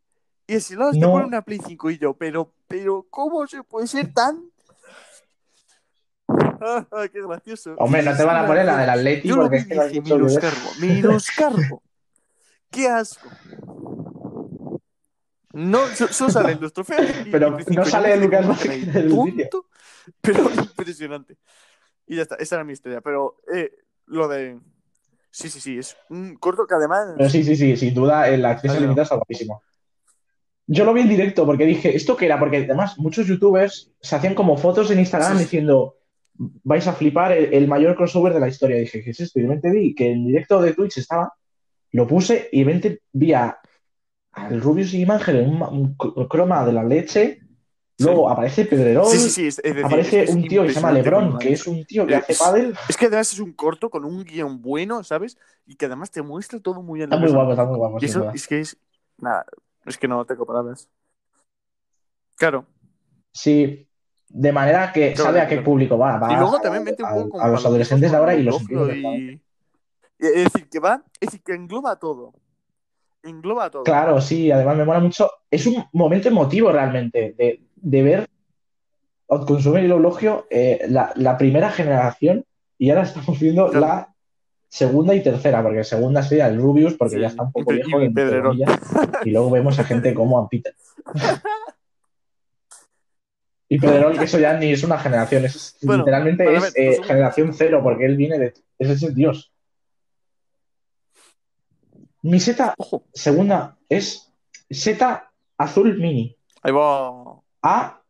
[0.47, 1.13] y lado te No.
[1.13, 4.43] ponen una Play 5 y yo, pero, pero ¿cómo se puede ser tan?
[6.61, 7.75] Ah, qué gracioso.
[7.79, 11.83] Hombre, no te van a poner la del Atleti Yo lo que dije, menoscargo, menoscargo.
[12.71, 13.31] Qué asco.
[15.53, 17.07] No, so- solo salen los trofeos.
[17.31, 17.81] Pero y Play 5.
[17.81, 19.67] no sale quedé Lucas Vázquez el tonto,
[20.21, 21.37] Pero impresionante.
[22.07, 23.01] Y ya está, esa era mi historia.
[23.01, 23.73] Pero eh,
[24.07, 24.59] lo de.
[25.39, 27.15] Sí, sí, sí, es un corto que además.
[27.17, 29.63] Pero sí, sí, sí, sin duda el acceso limitado está guapísimo.
[30.67, 32.39] Yo lo vi en directo porque dije, ¿esto qué era?
[32.39, 35.45] Porque además muchos youtubers se hacían como fotos en Instagram Sí, sí.
[35.45, 35.97] diciendo,
[36.65, 38.77] vais a flipar el, el mayor crossover de la historia.
[38.77, 39.39] Y dije, ¿qué es esto?
[39.39, 41.33] Y de repente vi que en directo de Twitch estaba,
[41.93, 43.59] lo puse y de repente vi a,
[44.33, 47.41] al Rubius y Mangel en un, un cr- croma de la leche.
[48.01, 49.47] Luego aparece Pedrerol, Sí, sí, sí.
[49.49, 52.15] Es, decir, aparece es un tío que se llama Lebron, que es un tío que
[52.15, 52.75] hace pádel.
[52.89, 55.37] Es que además es un corto con un guion bueno, ¿sabes?
[55.67, 57.13] Y que además te muestra todo muy bien.
[57.13, 58.77] Está muy guapo, está muy guapo, Y eso es que es.
[59.19, 59.45] Nada,
[59.85, 60.89] es que no tengo palabras.
[62.37, 62.67] Claro.
[63.33, 63.89] Sí,
[64.29, 65.65] de manera que Claro, sabe a qué claro.
[65.65, 66.19] público va.
[66.19, 68.35] va Y luego a- también mete un a- poco como a los adolescentes de ahora
[68.35, 69.41] y los y-
[70.21, 71.03] Es decir, que va.
[71.21, 72.33] Es decir, que engloba todo.
[73.23, 73.83] Engloba todo.
[73.83, 75.31] Claro, sí, además me mola mucho.
[75.51, 78.27] Es un momento emotivo realmente de, de ver
[79.29, 82.45] Outconsumer y el Eulogio eh, la, la primera generación
[82.79, 83.87] y ahora estamos viendo Claro.
[83.87, 84.15] la
[84.69, 88.03] segunda y tercera, porque segunda sería el Rubius, porque Sí, ya está un poco viejo,
[88.03, 88.81] y comillas,
[89.25, 90.75] y luego vemos a gente como a Peter.
[93.71, 97.07] Y Pedrerol, que eso ya ni es una generación, es Bueno, literalmente es eh, pues
[97.07, 98.55] generación cero, porque él viene de.
[98.79, 99.53] Ese es el dios.
[102.23, 104.33] Mi seta Ojo, segunda es
[104.71, 106.37] seta azul mini.
[106.63, 107.41] ahí va.
[107.63, 108.01] A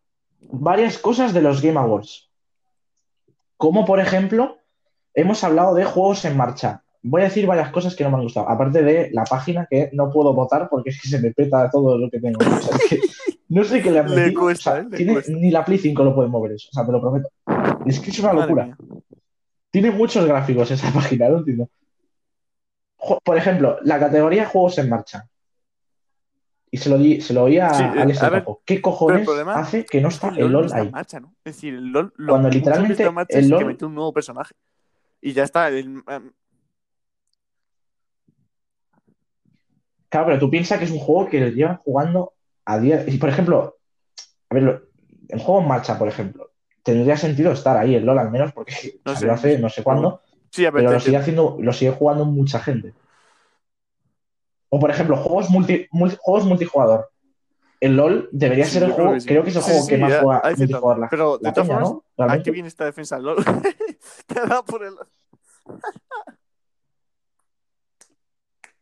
[0.40, 2.30] varias cosas de los Game Awards.
[3.56, 4.58] Como por ejemplo,
[5.14, 6.82] hemos hablado de juegos en marcha.
[7.02, 8.48] voy a decir varias cosas que no me han gustado.
[8.48, 11.98] Aparte de la página que no puedo votar porque es que se me peta todo
[11.98, 12.38] lo que tengo.
[12.40, 13.00] O sea, es que
[13.48, 14.40] no sé qué le han metido.
[14.42, 14.86] cuesta, O sea, ¿eh?
[14.96, 16.68] Tiene- ni la Play 5 lo puede mover eso.
[16.70, 17.28] O sea, te lo prometo.
[17.86, 18.66] Es que es una Madre locura.
[18.66, 18.76] mía.
[19.70, 21.68] Tiene muchos gráficos esa página, no entiendo.
[23.24, 25.26] Por ejemplo, la categoría juegos en marcha.
[26.70, 28.44] Y se lo, di, se lo oí a Sí, eh, Alex a ver.
[28.64, 30.90] ¿Qué cojones problema hace que no está el LOL está ahí?
[30.90, 31.34] marcha, ¿no?
[31.44, 34.54] Es decir, el LOL lo Cuando literalmente el es que mete un nuevo personaje.
[35.20, 35.68] Y ya está.
[35.68, 36.32] el- em,
[40.10, 42.32] Claro, pero tú piensas que es un juego que llevan jugando
[42.64, 43.04] a día.
[43.06, 43.76] Y por ejemplo,
[44.48, 44.88] a ver,
[45.28, 46.50] el juego en marcha, por ejemplo,
[46.82, 48.72] tendría sentido estar ahí, el LOL al menos, porque
[49.04, 52.24] No sé, hace no sé cuándo, Sí, pero te lo sigue haciendo, lo sigue jugando
[52.24, 52.94] mucha gente.
[54.70, 57.08] O por ejemplo, juegos multi, mul- juegos multijugador.
[57.80, 59.28] El LOL debería Sí, ser el creo juego, que sí.
[59.28, 62.04] creo que es el juego que más juega multijugador la, Pero, de todas formas, ¿no?
[62.24, 63.36] ¿A qué viene esta defensa del LOL?
[64.26, 64.94] Te da por el.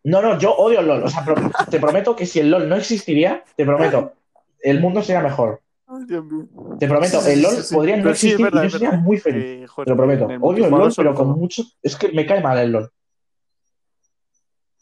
[0.04, 1.02] No, no, yo odio el LOL.
[1.04, 1.24] O sea,
[1.68, 4.12] te prometo que si el LOL no existiría, te prometo,
[4.60, 5.60] el mundo sería mejor.
[5.88, 6.46] Ay, Dios mío.
[6.78, 7.74] Te prometo, el LOL sí, sí.
[7.74, 9.42] podría no sí, existir verdad, y yo sería muy feliz.
[9.44, 10.26] Que, joder, Te lo prometo.
[10.40, 11.62] Odio el LOL, pero con mucho.
[11.82, 12.90] Es que me cae mal el LOL.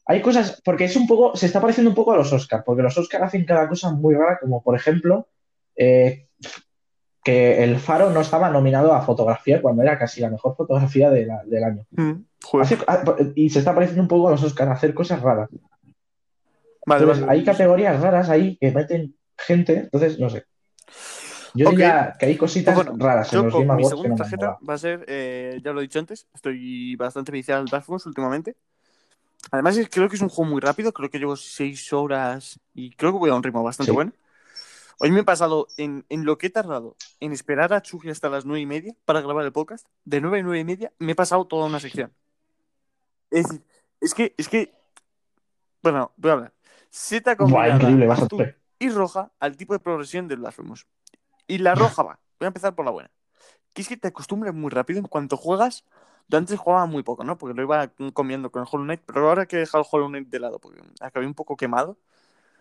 [0.07, 2.83] Hay cosas, porque es un poco, se está pareciendo un poco a los Oscars, porque
[2.83, 5.29] los Oscars hacen cada cosa muy rara, como por ejemplo,
[5.77, 6.29] eh,
[7.23, 11.25] que el Faro no estaba nominado a fotografía cuando era casi la mejor fotografía de
[11.25, 11.87] la- del año.
[11.93, 12.13] Mm.
[12.61, 13.03] Hace- ah,
[13.35, 15.49] y se está pareciendo un poco a los Oscars, hacer cosas raras.
[16.87, 17.39] Vale, Entonces, vale.
[17.39, 20.45] hay categorías raras ahí que meten gente, entonces no sé.
[21.55, 21.71] Yo Ok.
[21.77, 24.09] diría que hay cositas Pues bueno, raras en Yo los con Game mi que segunda
[24.11, 27.69] no tarjeta va a ser, eh, ya lo he dicho antes, estoy bastante viciado al
[27.69, 28.57] Dark últimamente.
[29.55, 33.13] Además, creo que es un juego muy rápido, creo que llevo seis horas y creo
[33.13, 33.95] que voy a un ritmo bastante Sí.
[33.95, 34.13] bueno.
[34.99, 38.29] Hoy me he pasado en, en lo que he tardado en esperar a Chugi hasta
[38.29, 39.87] las nueve y media para grabar el podcast.
[40.05, 42.13] De nueve a nueve y media me he pasado toda una sección.
[43.31, 43.47] Es
[44.01, 44.75] es que, es que,
[45.83, 46.53] bueno, voy a hablar.
[47.39, 50.85] Buah, combinada y roja al tipo de progresión del Blasphemous.
[51.47, 52.19] Y la roja va.
[52.41, 53.11] Voy a empezar por la buena.
[53.73, 55.85] Que es que te acostumbras muy rápido en cuanto juegas.
[56.29, 57.37] Yo antes jugaba muy poco, ¿no?
[57.37, 60.09] Porque lo iba comiendo con el Hollow Knight, pero ahora que he dejado el Hollow
[60.09, 61.99] Knight de lado porque acabé un poco quemado.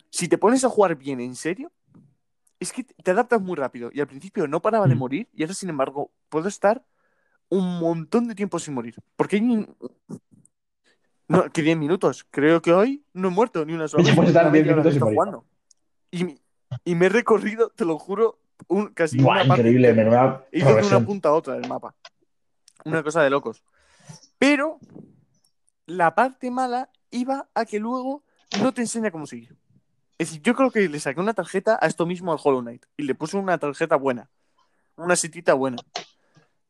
[0.09, 1.71] Si te pones a jugar bien, en serio,
[2.59, 3.89] es que te adaptas muy rápido.
[3.93, 4.99] Y al principio no paraba de Mm.
[4.99, 6.83] morir, y ahora, sin embargo, puedo estar
[7.49, 8.95] un montón de tiempo sin morir.
[9.15, 9.67] Porque hay.
[11.27, 12.25] No, que 10 minutos.
[12.29, 14.15] Creo que hoy no he muerto ni una sola vez.
[14.15, 15.45] puedes en dar la 10 media hora que minutos he sin.
[16.11, 16.39] Y,
[16.83, 20.59] y me he recorrido, te lo juro, un, casi Buah, una parte increíble, menuda He
[20.59, 21.95] ido de una punta a otra del mapa.
[22.85, 23.63] Una cosa de locos.
[24.37, 24.79] Pero
[25.85, 28.23] la parte mala iba a que luego
[28.61, 29.55] no te enseña cómo seguir.
[30.17, 32.85] Es decir, yo creo que le saqué una tarjeta a esto mismo al Hollow Knight
[32.97, 34.29] y le puse una tarjeta buena,
[34.95, 35.77] una setita buena.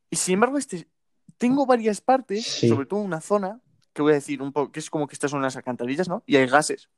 [0.10, 0.88] Y sin embargo, este,
[1.38, 2.69] tengo varias partes, Sí.
[2.69, 3.60] sobre todo una zona,
[3.94, 6.23] que voy a decir un poco, que es como que estas son las alcantarillas, ¿no?
[6.26, 6.90] Y hay gases.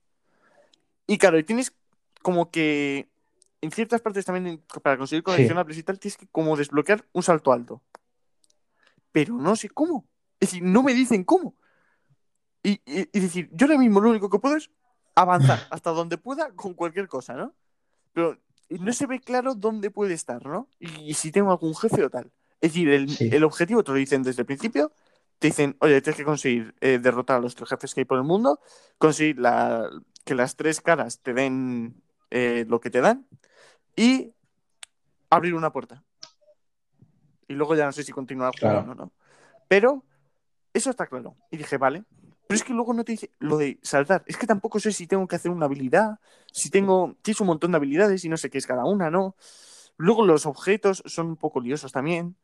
[1.08, 1.74] Y claro, y tienes
[2.22, 3.10] como que
[3.62, 7.52] en ciertas partes también, para conseguir coleccionables y tal, tienes que como desbloquear un salto
[7.52, 7.82] alto.
[9.16, 10.06] Pero no sé cómo.
[10.42, 11.56] Es decir, no me dicen cómo.
[12.64, 14.70] Y, y- y decir, yo ahora mismo lo único que puedo es
[15.16, 17.54] avanzar hasta donde pueda con cualquier cosa, ¿no?
[18.12, 18.38] Pero
[18.70, 20.68] no se ve claro dónde puede estar, ¿no?
[20.80, 22.26] Y, y si tengo algún jefe o tal.
[22.60, 23.30] Es decir, el, Sí.
[23.32, 24.92] el objetivo te lo dicen desde el principio.
[25.40, 28.18] Te dicen, oye, tienes que conseguir eh, derrotar a los tres jefes que hay por
[28.18, 28.60] el mundo,
[28.98, 29.90] conseguir la-
[30.26, 32.02] que las tres caras te den
[32.32, 33.28] eh, lo que te dan
[33.96, 34.34] y
[35.30, 36.04] abrir una puerta.
[37.48, 38.82] Y luego ya no sé si continuar Claro.
[38.82, 39.12] jugando o no.
[39.68, 40.04] Pero
[40.74, 41.36] eso está claro.
[41.52, 42.04] Y dije, vale.
[42.48, 44.24] Pero es que luego no te dice lo de saltar.
[44.28, 46.20] Es que tampoco sé si tengo que hacer una habilidad,
[46.52, 47.16] si tengo.
[47.22, 49.36] Tienes un montón de habilidades y no sé qué es cada una, ¿no?
[49.98, 52.36] Luego los objetos son un poco liosos también.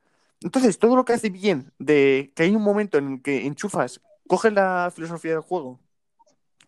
[0.41, 4.01] Entonces, todo lo que hace bien de que hay un momento en el que enchufas,
[4.27, 5.79] coges la filosofía del juego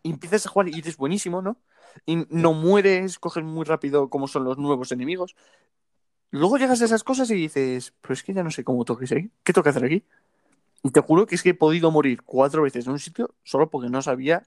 [0.04, 1.58] y empiezas a jugar y eres buenísimo, ¿no?
[2.06, 5.36] Y no mueres, coges muy rápido como son los nuevos enemigos.
[6.34, 9.00] Luego llegas a esas cosas y dices, pero es que ya no sé cómo tengo
[9.00, 9.30] que seguir.
[9.44, 10.04] ¿Qué tengo que hacer aquí?
[10.82, 13.70] Y te juro que es que he podido morir cuatro veces en un sitio solo
[13.70, 14.42] porque no sabía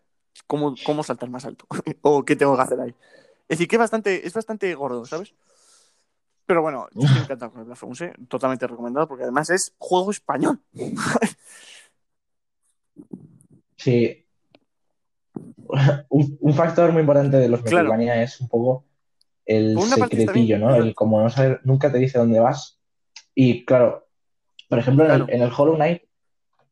[0.48, 1.64] cómo, cómo saltar más alto
[2.02, 2.90] o qué tengo que hacer ahí.
[3.48, 5.32] Es decir, que es bastante, es bastante gordo, ¿sabes?
[6.44, 8.12] Pero bueno, yo estoy encantado con el Blasphemous, ¿eh?
[8.26, 10.58] totalmente recomendado porque además es juego español.
[13.76, 14.26] Sí.
[16.08, 17.90] Un, un factor muy importante de los Claro.
[17.90, 18.84] Metroidvania es un poco
[19.46, 20.74] el secretillo, ¿no?
[20.74, 22.78] El como no saber, nunca te dice dónde vas.
[23.34, 24.08] Y claro,
[24.68, 25.24] por ejemplo, en, Claro.
[25.28, 26.02] el, en el Hollow Knight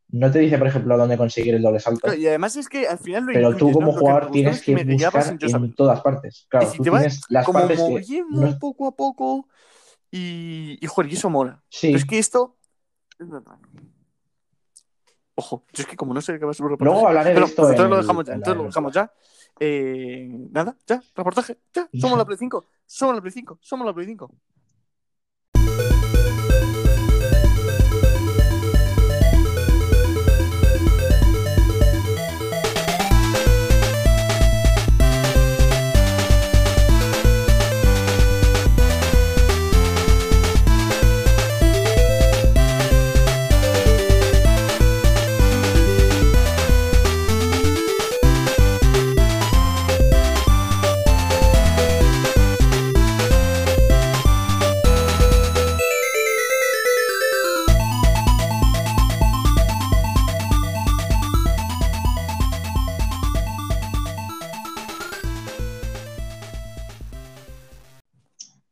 [0.08, 2.98] no te dice, por ejemplo, dónde conseguir el doble salto, Y además es que al
[2.98, 3.98] final lo pero tú incluyes, como ¿no?
[3.98, 6.46] Jugador tienes es que buscar en todas partes.
[6.48, 9.48] Claro, si tú tienes las como partes que no- poco a poco
[10.10, 11.62] y, y joder, y eso mola.
[11.68, 12.56] Sí, Pero es que esto.
[15.36, 16.64] Ojo, yo es que como no sé qué va a ser.
[16.78, 18.94] Luego hablaré de Pero, esto pues en entonces lo dejamos ya, en entonces lo dejamos
[18.94, 19.12] ya.
[19.60, 23.94] Eh, nada, ya, reportaje, ya, somos la Play 5, somos la Play 5, somos la
[23.94, 24.34] Play 5.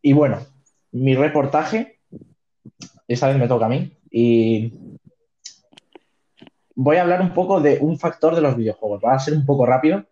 [0.03, 0.41] Y bueno,
[0.91, 2.01] mi reportaje,
[3.07, 4.73] esta vez me toca a mí, y
[6.75, 9.01] voy a hablar un poco de un factor de los videojuegos.
[9.03, 10.05] Va a ser un poco rápido,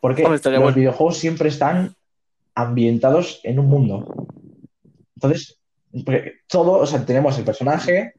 [0.00, 0.72] porque los bueno.
[0.72, 1.94] videojuegos siempre están
[2.54, 4.28] ambientados en un mundo.
[5.14, 5.60] Entonces,
[6.48, 8.14] todo, o sea, tenemos el personaje,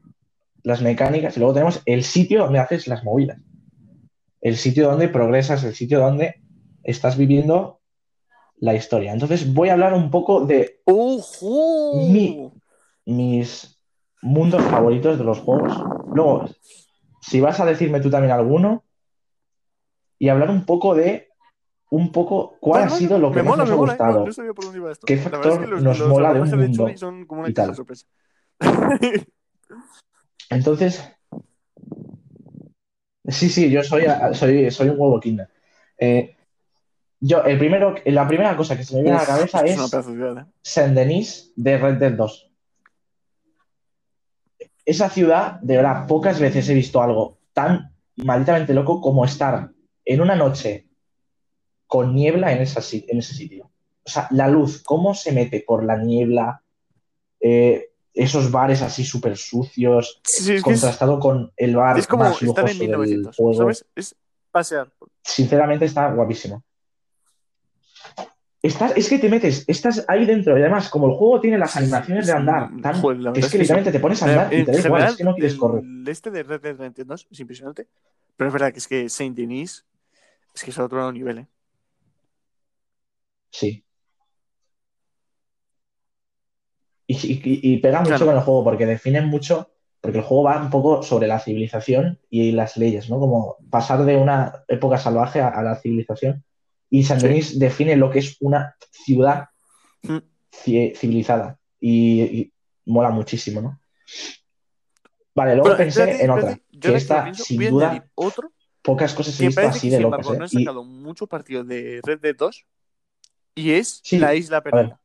[0.62, 3.38] las mecánicas, y luego tenemos el sitio donde haces las movidas.
[4.40, 6.40] El sitio donde progresas, el sitio donde
[6.82, 7.80] estás viviendo
[8.58, 9.12] la historia.
[9.12, 10.80] Entonces, voy a hablar un poco de.
[11.92, 12.50] Mi-
[13.06, 13.78] mis
[14.22, 15.72] mundos favoritos de los juegos.
[16.12, 16.48] Luego,
[17.20, 18.82] si vas a decirme tú también alguno,
[20.18, 21.28] y hablar un poco de
[21.90, 24.20] un poco cuál ha sido lo que más mola, nos ha mola, gustado.
[24.20, 25.06] No, no sabía por dónde iba esto.
[25.06, 27.40] ¿Qué factor es que los, nos los mola de un reportajes mundo Chuy son como
[27.42, 27.74] una y tal?
[27.76, 28.06] sorpresa.
[30.50, 31.04] Entonces,
[33.28, 35.48] sí, sí, yo soy, soy, soy un huevo Kinder.
[35.98, 36.36] Eh,
[37.26, 40.40] yo, el primero, la primera cosa que se me viene a la cabeza es de
[40.40, 40.44] ¿eh?
[40.62, 42.50] Saint-Denis de Red Dead 2.
[44.84, 49.70] Esa ciudad, de verdad, pocas veces he visto algo tan malditamente loco como estar
[50.04, 50.86] en una noche
[51.86, 53.70] con niebla en, esa si- en ese sitio.
[54.04, 56.62] O sea, la luz, cómo se mete por la niebla,
[57.40, 62.42] eh, esos bares así súper sucios, Sí, es contrastado con el bar es como más
[62.42, 63.54] estar en lujoso del 1900, juego.
[63.54, 63.86] ¿sabes?
[63.96, 64.14] Es
[64.50, 64.92] pasear.
[65.22, 66.62] Sinceramente está guapísimo.
[68.64, 71.76] Estás, es que te metes, estás ahí dentro y además, como el juego tiene las
[71.76, 74.72] animaciones de andar, tan, joder, que es que literalmente te pones a andar y te
[74.72, 75.82] da igual, es que no quieres correr.
[75.84, 77.86] el este de Red Dead Redemption 2 es impresionante.
[78.36, 79.84] Pero es verdad que es que Saint Denis
[80.54, 81.46] es que es a otro nivel, ¿eh?
[83.50, 83.84] Sí.
[87.06, 88.26] Y, y- y pega mucho Claro.
[88.26, 89.70] con el juego porque definen mucho,
[90.00, 93.20] porque el juego va un poco sobre la civilización y las leyes, ¿no?
[93.20, 96.43] Como pasar de una época salvaje a, a la civilización.
[96.96, 97.26] Y San Sí.
[97.26, 99.48] Denis define lo que es una ciudad
[100.02, 100.18] Mm.
[100.52, 102.52] ci- civilizada y, y
[102.84, 103.80] mola muchísimo, ¿no?
[105.34, 109.40] Vale, luego pensé espérate, en otra, yo que esta, pienso, sin duda, otro pocas cosas
[109.40, 110.38] he visto así de locas, embargo, ¿eh?
[110.38, 112.64] no he Y sacado mucho partido de Red Dead 2
[113.56, 114.62] y es Sí, la Isla.
[114.62, 115.00] Perdida.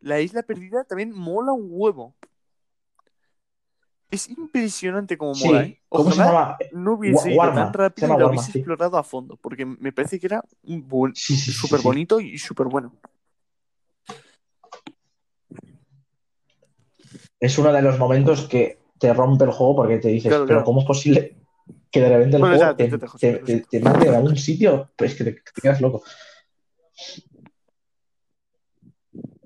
[0.00, 2.14] La Isla Perdida también mola un huevo.
[4.10, 5.80] Es impresionante como mola, sí, ¿eh?
[5.88, 6.56] ¿cómo se Ojalá llama?
[6.72, 8.58] no hubiese ido tan rápido y lo hubiese sí.
[8.60, 12.92] explorado a fondo, porque me parece que era buen, súper bonito y súper bueno.
[17.40, 20.64] es uno de los momentos que te rompe el juego porque te dices, Claro, pero.
[20.64, 21.36] ¿cómo es posible
[21.90, 23.46] que de repente el Bueno, juego ya, te- te, te dejo, te- sí, lo te-
[23.46, 23.68] siento.
[23.70, 24.90] te mande a un sitio?
[24.96, 26.02] Pues que te, que te quedas loco.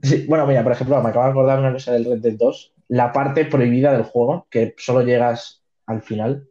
[0.03, 2.73] Sí, bueno, mira, por ejemplo, me acabo de acordar una cosa del Red Dead 2,
[2.91, 6.49] la parte prohibida del juego, que solo llegas al final,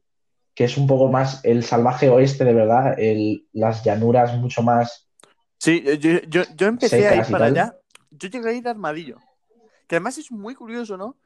[0.56, 5.06] que es un poco más el salvaje oeste de verdad, el, las llanuras mucho más
[5.58, 7.76] Sí, eh, yo, yo, yo empecé a ir para allá.
[8.12, 9.18] Yo llegué a ir a Armadillo.
[9.88, 11.18] Que además es muy curioso, ¿no?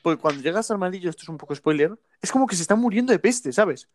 [0.00, 1.92] Porque cuando llegas a Armadillo, esto es un poco spoiler,
[2.22, 3.90] es como que se están muriendo de peste, ¿sabes?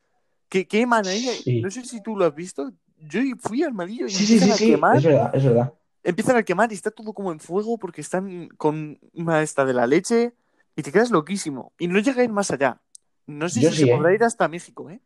[0.48, 1.22] Que, que emana ahí.
[1.44, 1.62] Sí.
[1.62, 2.72] No sé si tú lo has visto.
[3.00, 4.98] Yo fui a Armadillo y Sí, empiezan sí, a sí, quemar.
[4.98, 5.74] es verdad, es verdad.
[6.04, 9.74] Empiezan a quemar y está todo como en fuego porque están con una esta de
[9.74, 10.34] la leche
[10.78, 11.74] y te quedas loquísimo.
[11.78, 12.80] Y no llega a ir más allá.
[13.26, 13.96] No sé Yo si sí, se ¿eh?
[13.98, 15.02] podrá ir hasta México, ¿eh?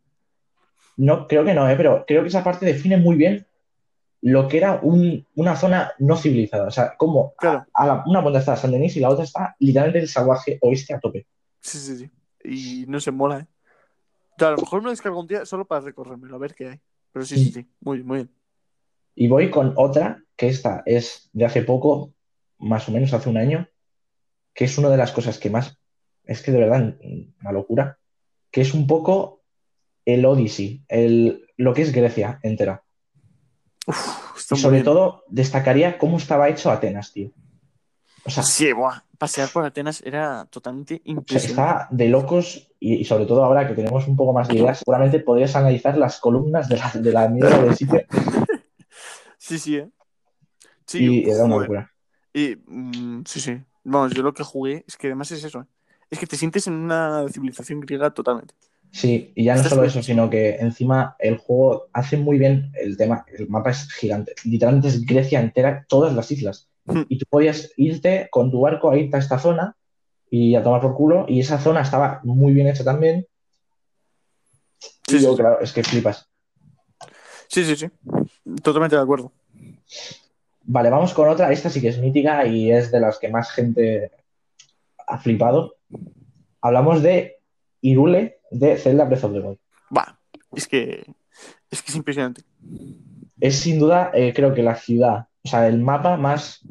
[0.97, 1.75] No, creo que no, ¿eh?
[1.75, 3.47] pero creo que esa parte define muy bien
[4.21, 6.67] lo que era un- una zona no civilizada.
[6.67, 7.65] O sea, como a- Claro.
[7.73, 10.93] a la- una punta está San Denis y la otra está literalmente el salvaje oeste
[10.93, 11.25] a tope.
[11.59, 12.11] Sí, sí, sí.
[12.43, 13.47] Y no se mola, ¿eh?
[14.37, 16.79] Yo a lo mejor me descargo un día solo para recorrérmelo, a ver qué hay.
[17.11, 17.53] Pero sí, sí, Mm.
[17.53, 17.67] sí.
[17.79, 18.31] Muy, muy bien.
[19.15, 22.13] Y voy con otra, que esta es de hace poco,
[22.59, 23.67] más o menos hace un año,
[24.53, 25.77] que es una de las cosas que más,
[26.23, 26.95] es que de verdad,
[27.41, 27.97] una locura,
[28.51, 29.41] que es un poco
[30.05, 32.83] el Odyssey, el, lo que es Grecia entera.
[33.87, 33.97] Uf,
[34.51, 34.85] Y sobre bien.
[34.85, 37.31] todo destacaría cómo estaba hecho Atenas, tío.
[38.25, 41.51] O sea, Sí, buah, pasear por Atenas era totalmente o sea, impresionante.
[41.51, 44.79] está de locos y, y sobre todo ahora que tenemos un poco más de ideas,
[44.79, 48.01] seguramente podrías analizar las columnas de la, de la mierda del sitio
[49.37, 49.89] Sí, sí, ¿eh?
[50.85, 51.91] Sí, y era una locura.
[52.33, 53.59] Y, mm, sí, sí.
[53.83, 55.61] Vamos, yo lo que jugué es que además es eso.
[55.61, 55.65] ¿eh?
[56.09, 58.53] Es que te sientes en una civilización griega totalmente.
[58.91, 62.97] Sí, y ya no solo eso, sino que encima el juego hace muy bien el
[62.97, 66.69] tema, el mapa es gigante, literalmente es Grecia entera, todas las islas.
[66.85, 67.03] Hmm.
[67.07, 69.77] Y tú podías irte con tu barco a irte a esta zona
[70.29, 73.27] y a tomar por culo, y esa zona estaba muy bien hecha también.
[75.07, 75.37] Sí, y yo, sí.
[75.37, 76.27] claro, es que flipas.
[77.47, 77.87] Sí, sí, sí.
[78.61, 79.31] Totalmente de acuerdo.
[80.63, 83.51] Vale, vamos con otra, esta sí que es mítica y es de las que más
[83.51, 84.11] gente
[85.07, 85.77] ha flipado.
[86.61, 87.39] Hablamos de
[87.81, 89.57] Irule de Zelda Breath of the Wild.
[89.95, 90.19] Va,
[90.55, 91.05] es que
[91.69, 92.43] es que es impresionante.
[93.39, 96.61] es sin duda, eh, creo que la ciudad, o sea, el mapa más.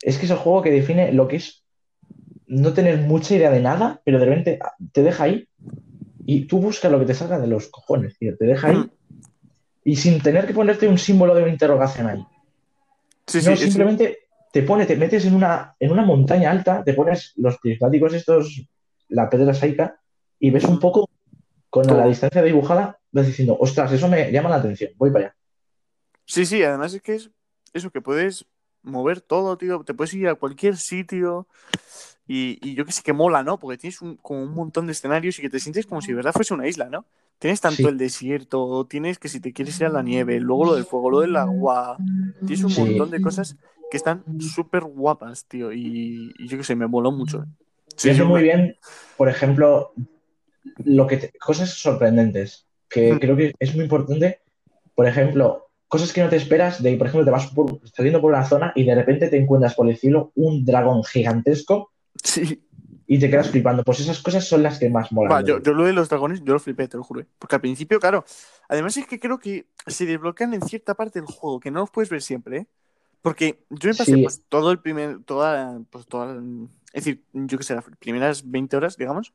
[0.00, 1.64] Es que es el juego que define lo que es
[2.46, 4.58] no tener mucha idea de nada, pero de repente
[4.92, 5.48] te deja ahí
[6.24, 8.36] y tú buscas lo que te salga de los cojones, tío.
[8.36, 8.90] Te deja ahí Mm.
[9.84, 12.26] Y sin tener que ponerte un símbolo de una interrogación ahí.
[13.26, 14.18] Sí, sí, No, es- simplemente
[14.52, 18.62] te pone, te metes en una, en una montaña alta, te pones los prismáticos estos,
[19.08, 19.98] la piedra saica,
[20.38, 21.08] y ves un poco
[21.70, 21.98] con Todo.
[21.98, 25.36] la distancia dibujada, vas diciendo, ostras, eso me llama la atención, voy para allá.
[26.26, 27.30] sí, sí, además es que es
[27.72, 28.44] eso que puedes
[28.82, 29.82] mover todo, tío.
[29.84, 31.46] Te puedes ir a cualquier sitio.
[32.26, 33.58] Y, y yo que sé que mola, ¿no?
[33.58, 36.14] Porque tienes un, como un montón de escenarios y que te sientes como si de
[36.16, 37.04] verdad fuese una isla, ¿no?
[37.42, 37.88] Tienes tanto Sí.
[37.88, 41.10] el desierto, tienes que si te quieres ir a la nieve, luego lo del fuego,
[41.10, 41.96] lo del agua.
[42.38, 42.80] Tienes un Sí.
[42.82, 43.56] montón de cosas
[43.90, 45.72] que están súper guapas, tío.
[45.72, 47.44] Y, y yo que sé, me moló mucho.
[47.96, 48.76] Hace yo muy me- bien,
[49.16, 49.92] por ejemplo,
[50.84, 53.18] lo que te- cosas sorprendentes, que Hmm.
[53.18, 54.38] creo que es muy importante.
[54.94, 58.30] Por ejemplo, cosas que no te esperas, de por ejemplo, te vas por- saliendo por
[58.32, 61.90] una zona y de repente te encuentras por el cielo un dragón gigantesco
[62.22, 62.62] Sí.
[63.14, 63.84] Y te quedas flipando.
[63.84, 65.30] Pues esas cosas son las que más molan.
[65.32, 67.26] Va, yo, yo lo de los dragones, yo lo flipé, te lo juro.
[67.38, 68.24] Porque al principio, claro,
[68.70, 71.90] además es que creo que se desbloquean en cierta parte del juego, que no los
[71.90, 72.66] puedes ver siempre, ¿eh?
[73.20, 74.22] Porque yo me pasé Sí.
[74.22, 76.40] pues todo el primer, toda, pues toda,
[76.94, 79.34] es decir, yo que sé, las primeras 20 horas, digamos,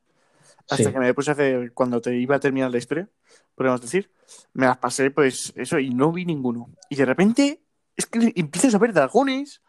[0.70, 0.92] hasta Sí.
[0.92, 3.08] que me puse a hacer, cuando te iba a terminar la historia,
[3.54, 4.10] podríamos decir,
[4.54, 6.68] me las pasé pues eso y no vi ninguno.
[6.90, 7.62] Y de repente
[7.96, 9.62] es que empiezas a ver dragones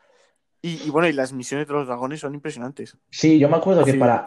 [0.63, 2.97] y, y bueno, y las misiones de los dragones son impresionantes.
[3.11, 4.25] Sí, yo me acuerdo que para.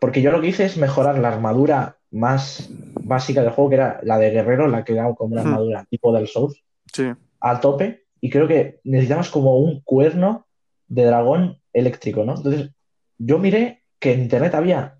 [0.00, 2.68] Porque yo lo que hice es mejorar la armadura más
[3.02, 6.12] básica del juego, que era la de guerrero, la que era como una armadura tipo
[6.12, 6.62] del Souls.
[6.92, 7.10] Sí.
[7.40, 10.46] a tope y creo que necesitamos como un cuerno
[10.86, 12.36] de dragón eléctrico, ¿no?
[12.36, 12.70] Entonces,
[13.18, 14.98] yo miré que en internet había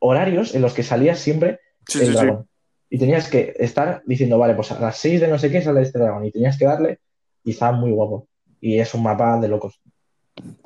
[0.00, 2.18] horarios en los que salía siempre Sí, el sí, sí.
[2.18, 2.48] dragón.
[2.90, 5.82] Y tenías que estar diciendo, vale, pues a las 6 de no sé qué sale
[5.82, 6.24] este dragón.
[6.26, 7.00] Y tenías que darle
[7.44, 8.28] y estaba muy guapo.
[8.60, 9.80] Y es un mapa de locos.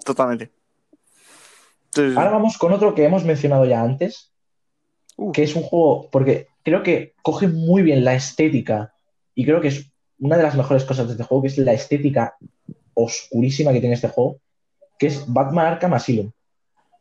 [0.05, 0.51] Totalmente.
[2.17, 4.29] Ahora vamos con otro que hemos mencionado ya antes,
[5.17, 5.31] Uh.
[5.31, 8.95] que es un juego, porque creo que coge muy bien la estética
[9.35, 11.75] y creo que es una de las mejores cosas de este juego, que es la
[11.75, 12.35] estética
[12.95, 14.39] oscurísima que tiene este juego,
[14.99, 16.31] que es Batman Arkham Asylum.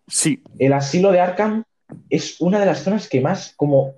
[0.08, 1.64] Sí, El asilo de Arkham
[2.10, 3.94] es una de las zonas que más como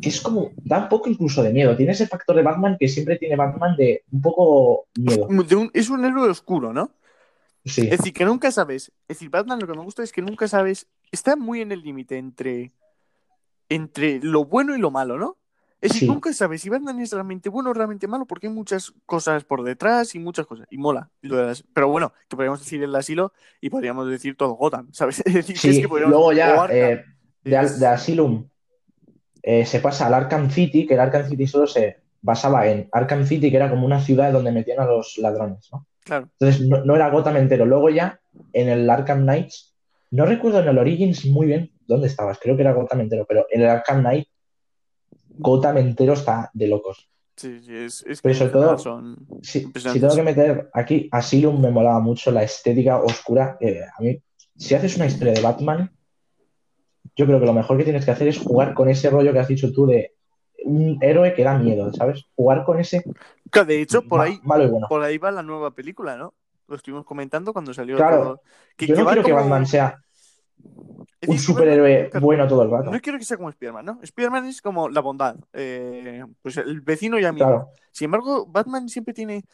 [0.00, 1.76] que es como da un poco incluso de miedo.
[1.76, 5.26] Tiene ese factor de Batman que siempre tiene Batman de un poco miedo.
[5.28, 6.90] de un- es un héroe oscuro, ¿no?
[7.66, 8.92] Sí, Es decir, que nunca sabes.
[9.08, 10.86] Es decir, Batman lo que me gusta es que nunca sabes.
[11.10, 12.72] Está muy en el límite entre,
[13.68, 15.36] entre lo bueno y lo malo, ¿no?
[15.80, 16.12] Es decir, Sí.
[16.12, 19.62] nunca sabes si Batman es realmente bueno o realmente malo porque hay muchas cosas por
[19.62, 20.66] detrás y muchas cosas.
[20.70, 21.10] Y mola.
[21.20, 24.88] lo de las- Pero bueno, que podríamos decir el asilo y podríamos decir todo Gotham,
[24.92, 25.18] ¿sabes?
[25.26, 25.68] Es decir, que sí.
[25.70, 27.04] es que podríamos- Luego ya eh,
[27.44, 28.48] de, de Asylum
[29.42, 33.24] eh, se pasa al Arkham City, que el Arkham City solo se basaba en Arkham
[33.26, 35.86] City, que era como una ciudad donde metían a los ladrones, ¿no?
[36.06, 36.28] Claro.
[36.38, 37.66] Entonces no, no era Gotham entero.
[37.66, 38.20] Luego ya
[38.52, 39.76] en el Arkham Knights,
[40.12, 43.46] no recuerdo en el Origins muy bien dónde estabas, creo que era Gotham entero, pero
[43.50, 44.28] en el Arkham Knight,
[45.38, 47.10] Gotham entero está de locos.
[47.34, 51.60] Sí, sí, es, es Pero que sobre todo, son Si, tengo que meter aquí, Asylum
[51.60, 53.58] me molaba mucho la estética oscura.
[53.60, 54.18] eh, a mí,
[54.56, 55.90] si haces una historia de Batman,
[57.14, 59.38] yo creo que lo mejor que tienes que hacer es jugar con ese rollo que
[59.40, 60.15] has dicho tú de
[60.66, 62.24] un héroe que da miedo, ¿sabes?
[62.34, 63.04] Jugar con ese
[63.66, 64.86] de hecho, por ahí, malo y bueno.
[64.88, 66.34] por ahí va la nueva película, ¿no?
[66.68, 68.42] Lo estuvimos comentando cuando salió Claro, todo.
[68.76, 69.98] Que, Yo que no quiero que Batman sea
[71.20, 72.90] es un superhéroe bueno todo el rato.
[72.90, 73.98] No quiero que sea como Spider-Man, ¿no?
[74.02, 75.36] Spider-Man es como la bondad.
[75.52, 77.46] eh, pues el vecino y amigo.
[77.46, 79.44] Claro, Sin embargo, Batman siempre tiene.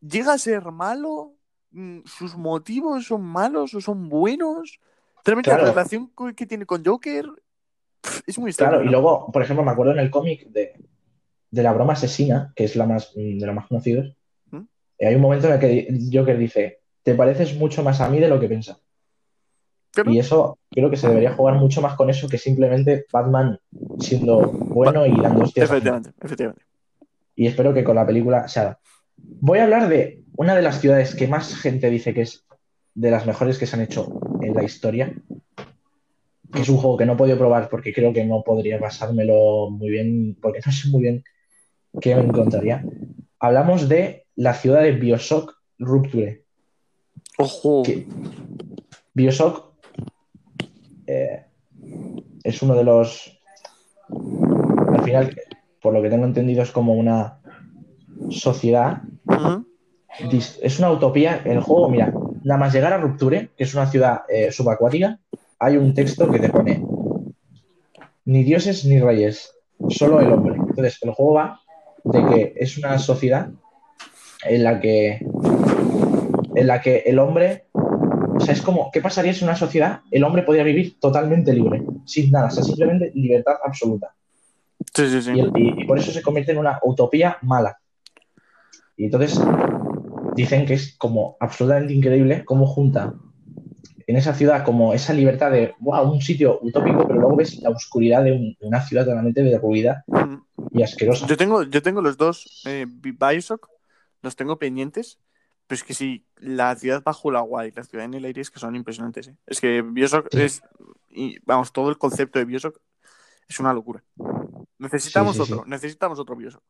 [0.00, 1.34] Llega a ser malo.
[1.72, 4.80] mm, Sus motivos son malos o son buenos.
[5.24, 5.64] Realmente Claro.
[5.64, 7.26] la relación que tiene con Joker
[8.26, 8.82] es muy claro.
[8.82, 10.72] Y luego, por ejemplo, me acuerdo en el cómic de,
[11.50, 14.16] de la broma asesina, que es la más mm, de los más conocidos.
[14.50, 14.62] ¿Mm?
[14.98, 18.18] eh, Hay un momento en el que Joker dice: te pareces mucho más a mí
[18.18, 18.80] de lo que piensas.
[19.92, 20.12] Claro.
[20.12, 23.58] Y eso creo que se debería jugar mucho más con eso que simplemente Batman
[23.98, 25.68] siendo bueno y dando hostias.
[25.68, 26.64] Efectivamente, efectivamente.
[27.34, 28.78] Y espero que con la película se haga.
[29.16, 32.46] Voy a hablar de una de las ciudades que más gente dice que es
[32.94, 35.12] de las mejores que se han hecho en la historia.
[36.52, 39.70] Que es un juego que no he podido probar porque creo que no podría pasármelo
[39.70, 41.24] muy bien, porque no sé muy bien
[42.00, 42.84] qué me encontraría.
[43.38, 46.44] Hablamos de la ciudad de Bioshock Rupture.
[47.38, 47.82] Ojo.
[47.82, 48.06] que
[49.14, 49.72] Bioshock
[51.06, 51.46] eh,
[52.44, 53.38] es uno de los.
[54.08, 55.36] Al final,
[55.80, 57.40] por lo que tengo entendido, es como una
[58.30, 59.02] sociedad.
[60.62, 61.42] Es una utopía.
[61.44, 62.12] El juego, mira,
[62.42, 65.18] nada más llegar a Rupture, que es una ciudad eh, subacuática,
[65.60, 66.82] hay un texto que te pone:
[68.24, 69.52] Ni dioses ni reyes,
[69.90, 70.56] solo el hombre.
[70.56, 71.60] Entonces, el juego va
[72.04, 73.50] de que es una sociedad
[74.44, 75.24] en la que.
[76.56, 80.00] En la que el hombre o sea, es como, ¿qué pasaría si en una sociedad
[80.10, 82.46] el hombre podía vivir totalmente libre, sin nada?
[82.48, 84.14] O sea, simplemente libertad absoluta.
[84.94, 85.32] Sí, sí, sí.
[85.34, 87.78] Y, el- y- y por eso se convierte en una utopía mala.
[88.96, 89.38] Y entonces
[90.34, 93.14] dicen que es como absolutamente increíble cómo junta
[94.10, 97.70] en esa ciudad como esa libertad de, wow, un sitio utópico, pero luego ves la
[97.70, 100.44] oscuridad de, un- de una ciudad totalmente derruida Ujú.
[100.72, 101.26] y asquerosa.
[101.26, 103.68] Yo tengo, yo tengo los dos eh, Bi- Bioshock,
[104.22, 105.18] los tengo pendientes,
[105.66, 108.40] pero es que sí, la ciudad bajo el agua y la ciudad en el aire
[108.40, 109.28] es que son impresionantes.
[109.28, 109.36] ¿eh?
[109.46, 110.40] Es que Bioshock Sí.
[110.40, 110.62] es,
[111.08, 112.78] y, vamos, todo el concepto de Bioshock
[113.48, 114.02] es una locura.
[114.78, 116.62] Necesitamos Sí, sí, otro, necesitamos otro Bioshock.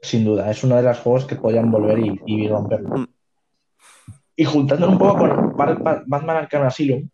[0.00, 2.96] Sin duda, es uno de los juegos que podrían volver y, y romperlo.
[2.96, 3.06] Mm.
[4.42, 7.08] Y juntándolo un poco con Ba- Ba- Batman Arkham Asylum,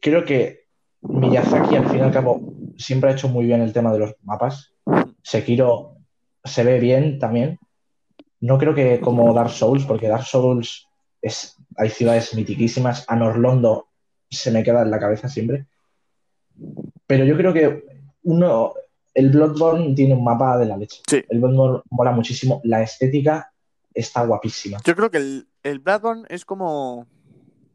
[0.00, 0.66] creo que
[1.02, 2.40] Miyazaki al fin y al cabo
[2.78, 4.72] siempre ha hecho muy bien el tema de los mapas.
[5.20, 5.96] Sekiro
[6.44, 7.58] se ve bien también.
[8.38, 10.86] No creo que como Dark Souls, porque Dark Souls
[11.20, 13.04] es, hay ciudades mitiquísimas.
[13.08, 13.88] Anorlondo
[14.30, 15.66] se me queda en la cabeza siempre.
[17.08, 17.84] Pero yo creo que
[18.22, 18.74] uno,
[19.12, 21.02] el Bloodborne tiene un mapa de la leche.
[21.08, 21.20] Sí.
[21.28, 22.60] El Bloodborne mola muchísimo.
[22.62, 23.52] La estética
[23.94, 24.78] está guapísima.
[24.84, 27.06] Yo creo que el, el Bloodborne es como.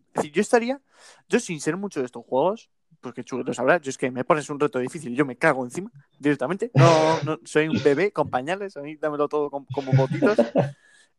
[0.10, 0.82] Es decir, yo estaría.
[1.30, 2.70] Yo sin ser mucho de estos juegos,
[3.02, 5.64] porque Chugue lo sabrá, yo es que me pones un reto difícil yo me cago
[5.64, 6.72] encima directamente.
[6.74, 10.38] No, no soy un bebé con pañales, a mí dámelo todo com- como botitos.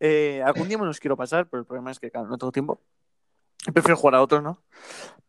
[0.00, 2.52] Eh, algún día me los quiero pasar, pero el problema es que, claro, no tengo
[2.52, 2.80] tiempo.
[3.72, 4.62] Prefiero jugar a otros, ¿no?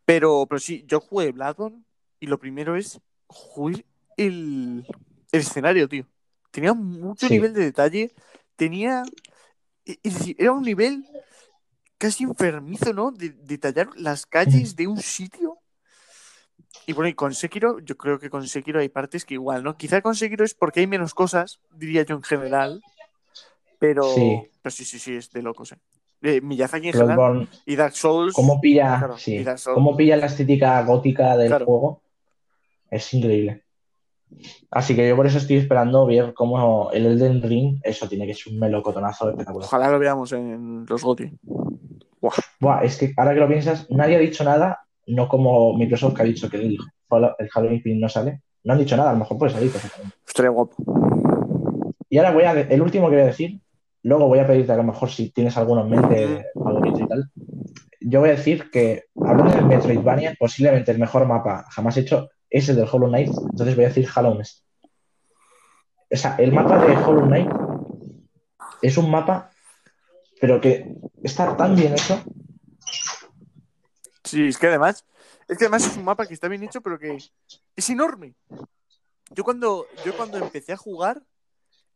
[0.06, 1.84] Pero, pero sí, yo jugué Bloodborne
[2.20, 3.84] y lo primero es jugar
[4.18, 4.86] el,
[5.32, 6.06] el escenario, tío.
[6.52, 7.34] Tenía mucho Sí.
[7.34, 8.14] nivel de detalle,
[8.56, 9.04] tenía...
[9.88, 11.06] e- Es decir, era un nivel
[11.98, 13.12] casi enfermizo, ¿no?
[13.12, 15.58] De detallar las calles de un sitio.
[16.86, 19.76] Y bueno, y con Sekiro, yo creo que con Sekiro hay partes que igual, ¿no?
[19.76, 22.82] Quizá con Sekiro es porque hay menos cosas, diría yo en general.
[23.80, 24.42] Pero Sí.
[24.62, 25.78] pero sí, sí, sí, es de locos, ¿eh?
[26.24, 28.34] Eh, Miyazaki en general y Dark Souls.
[28.34, 29.76] cómo pilla, Claro, sí, y Dark Souls.
[29.76, 31.66] cómo pilla la estética gótica del Claro.
[31.66, 32.02] juego,
[32.90, 33.64] es increíble.
[34.72, 38.34] Así que yo por eso estoy esperando ver cómo el Elden Ring, eso tiene que
[38.34, 39.66] ser un melocotonazo espectacular.
[39.68, 41.32] Ojalá lo veamos en los GOTY.
[42.60, 46.22] Buah, es que ahora que lo piensas, nadie ha dicho nada, no como Microsoft que
[46.22, 46.78] ha dicho que el,
[47.40, 48.42] el Halo Infinite no sale.
[48.64, 50.16] No han dicho nada, a lo mejor puede salir perfectamente.
[50.28, 50.76] Estaría guapo.
[52.10, 53.62] Y ahora voy a, de- el último que voy a decir,
[54.04, 57.30] luego voy a pedirte a lo mejor si tienes alguno en mente favorito y tal.
[58.02, 62.70] Yo voy a decir que, hablando del Metroidvania, posiblemente el mejor mapa jamás hecho es
[62.70, 64.48] el del Hollow Knight, entonces voy a decir Hollow Knight.
[66.10, 67.50] O sea, el mapa de Hollow Knight
[68.82, 69.52] es un mapa,
[70.40, 70.94] pero que
[71.24, 72.24] está tan bien hecho.
[74.24, 75.06] Sí, es que además,
[75.48, 77.18] es que además es un mapa que está bien hecho, pero que
[77.76, 78.36] es enorme.
[79.32, 81.22] Yo cuando, yo cuando empecé a jugar,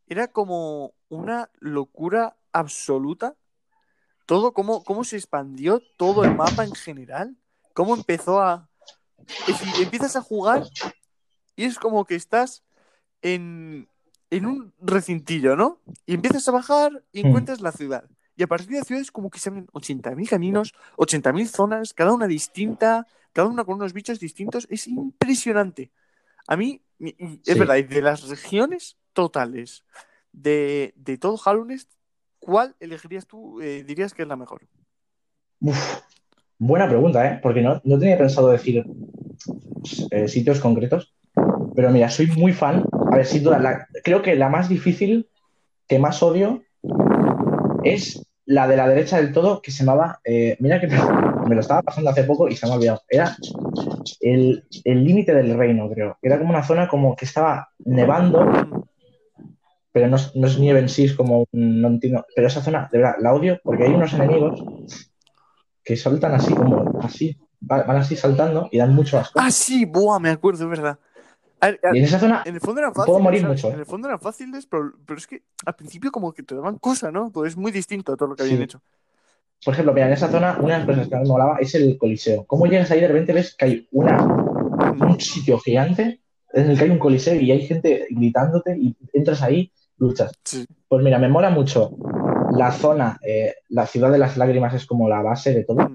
[0.06, 3.36] era como una locura absoluta.
[4.26, 7.36] Todo, cómo, cómo se expandió todo el mapa en general.
[7.74, 8.68] Cómo empezó a.
[9.46, 10.64] Es decir, empiezas a jugar
[11.56, 12.62] y es como que estás
[13.22, 13.88] en,
[14.30, 15.78] en un recintillo, ¿no?
[16.06, 17.26] Y empiezas a bajar y Hmm.
[17.26, 18.04] encuentras la ciudad.
[18.36, 21.92] Y a partir de la ciudad es como que se abren 80.000 caminos, 80.000 zonas,
[21.92, 24.66] cada una distinta, cada una con unos bichos distintos.
[24.70, 25.90] Es impresionante.
[26.46, 27.58] A mí, y- y es Sí.
[27.58, 29.84] verdad, y de las regiones totales
[30.32, 31.90] de, de todo Hallownest,
[32.38, 34.66] ¿cuál elegirías tú, eh, dirías que es la mejor?
[35.60, 36.00] Uf,
[36.62, 37.40] buena pregunta, ¿eh?
[37.42, 38.84] Porque no, no tenía pensado decir
[40.10, 41.14] eh, sitios concretos.
[41.74, 42.84] Pero mira, soy muy fan.
[43.10, 45.28] A ver, sin duda, creo que la más difícil,
[45.88, 46.62] que más odio,
[47.82, 50.20] es la de la derecha del todo, que se llamaba.
[50.24, 50.86] eh, mira que
[51.48, 53.02] me, lo estaba pasando hace poco y se me ha olvidado.
[53.08, 53.36] Era
[54.20, 56.16] el límite del reino, creo.
[56.22, 58.86] Era como una zona como que estaba nevando,
[59.90, 61.46] pero no, no es nieve en sí, es como.
[61.50, 61.98] No.
[62.36, 64.62] Pero esa zona, de verdad, la odio porque hay unos enemigos
[65.84, 67.36] que saltan así como así,
[67.70, 69.40] va- van así saltando y dan mucho asco.
[69.40, 70.98] Ah, sí, buah, me acuerdo, es verdad.
[71.60, 73.22] A ver, a- Y en esa zona en el fondo eran puedo fáciles.
[73.22, 73.56] morir ¿sabes?
[73.56, 73.74] mucho, ¿eh?
[73.74, 76.78] En el fondo eran fáciles, pero, pero es que al principio como que te daban
[76.78, 77.30] cosa, ¿no?
[77.30, 78.48] Pues es muy distinto a todo lo que Sí.
[78.50, 78.80] habían hecho.
[79.64, 81.72] Por ejemplo, mira, en esa zona, una de las cosas que más me molaba es
[81.76, 82.44] el coliseo.
[82.46, 86.20] ¿Cómo llegas ahí de repente ves que hay una, un sitio gigante
[86.52, 90.32] en el que hay un coliseo y hay gente gritándote y entras ahí, luchas?
[90.44, 90.66] Sí.
[90.88, 91.92] Pues mira, me mola mucho
[92.56, 95.90] la zona, eh, la ciudad de las lágrimas es como la base de todo.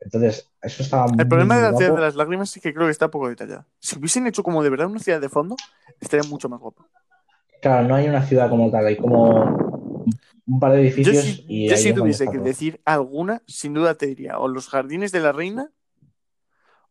[0.00, 1.78] Entonces, eso estaba muy El problema de la guapo.
[1.82, 3.66] ciudad de las lágrimas es que creo que está poco detallada.
[3.80, 5.56] Si hubiesen hecho como de verdad una ciudad de fondo,
[6.00, 6.86] estaría mucho más guapo.
[7.62, 10.04] Claro, no hay una ciudad como tal, hay como
[10.46, 12.44] un par de Yo edificios si, y yo si tuviese que todo.
[12.44, 15.70] decir alguna, sin duda te diría o los jardines de la reina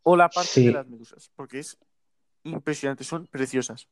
[0.01, 0.65] o la parte Sí.
[0.65, 1.77] de las medusas, porque es
[2.43, 3.87] impresionante, son preciosas.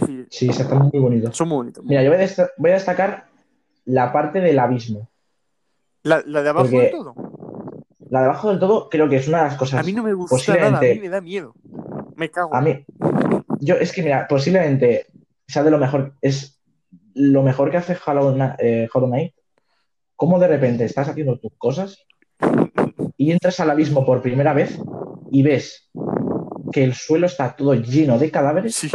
[0.00, 1.32] Decir, Sí, se está muy bonito.
[1.32, 1.84] son muy bonitos.
[1.84, 3.26] Mira, yo voy a, desta- voy a destacar
[3.84, 5.08] la parte del abismo.
[6.02, 7.14] La, la de abajo porque- de todo.
[8.10, 10.02] La de abajo del todo creo que es una de las cosas A mí no
[10.02, 11.54] me gusta nada, a mí me da miedo.
[12.16, 12.54] Me cago.
[12.54, 12.84] A mí,
[13.60, 15.06] yo es que mira, posiblemente
[15.46, 16.60] sea de lo mejor, es
[17.14, 19.32] lo mejor que hace Hollow eh, Hollow Knight,
[20.16, 22.04] cómo de repente estás haciendo tus cosas
[23.16, 24.78] y entras al abismo por primera vez
[25.30, 25.88] y ves
[26.72, 28.90] que el suelo está todo lleno de cadáveres Sí,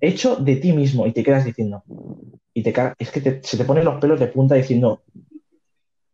[0.00, 1.82] hecho de ti mismo y te quedas diciendo,
[2.54, 5.02] y te es que te- se te ponen los pelos de punta diciendo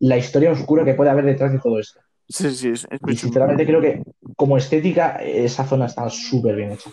[0.00, 2.00] la historia oscura que puede haber detrás de todo esto.
[2.28, 4.02] sí, sí, es, es Y sinceramente creo que
[4.36, 6.90] como estética esa zona está súper bien hecha.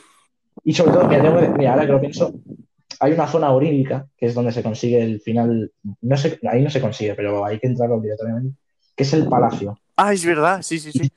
[0.64, 2.32] Y sobre todo, mira, tengo que- mira, ahora que lo pienso,
[2.99, 5.72] hay una zona orílica, que es donde se consigue el final,
[6.02, 8.57] no sé, ahí no se consigue, pero hay que entrar obligatoriamente,
[8.95, 9.78] que es el palacio.
[9.98, 11.10] Ah, es verdad, sí, sí, sí.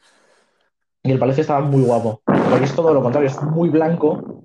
[1.04, 4.35] Y el palacio estaba muy guapo, porque es todo lo contrario, es muy blanco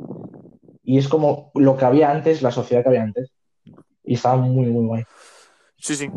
[0.84, 3.32] y es como lo que había antes, la sociedad que había antes.
[4.04, 5.04] Y estaba muy, muy guay.
[5.78, 6.10] Sí, sí.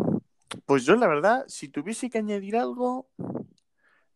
[0.67, 3.09] Pues yo, la verdad, si tuviese que añadir algo,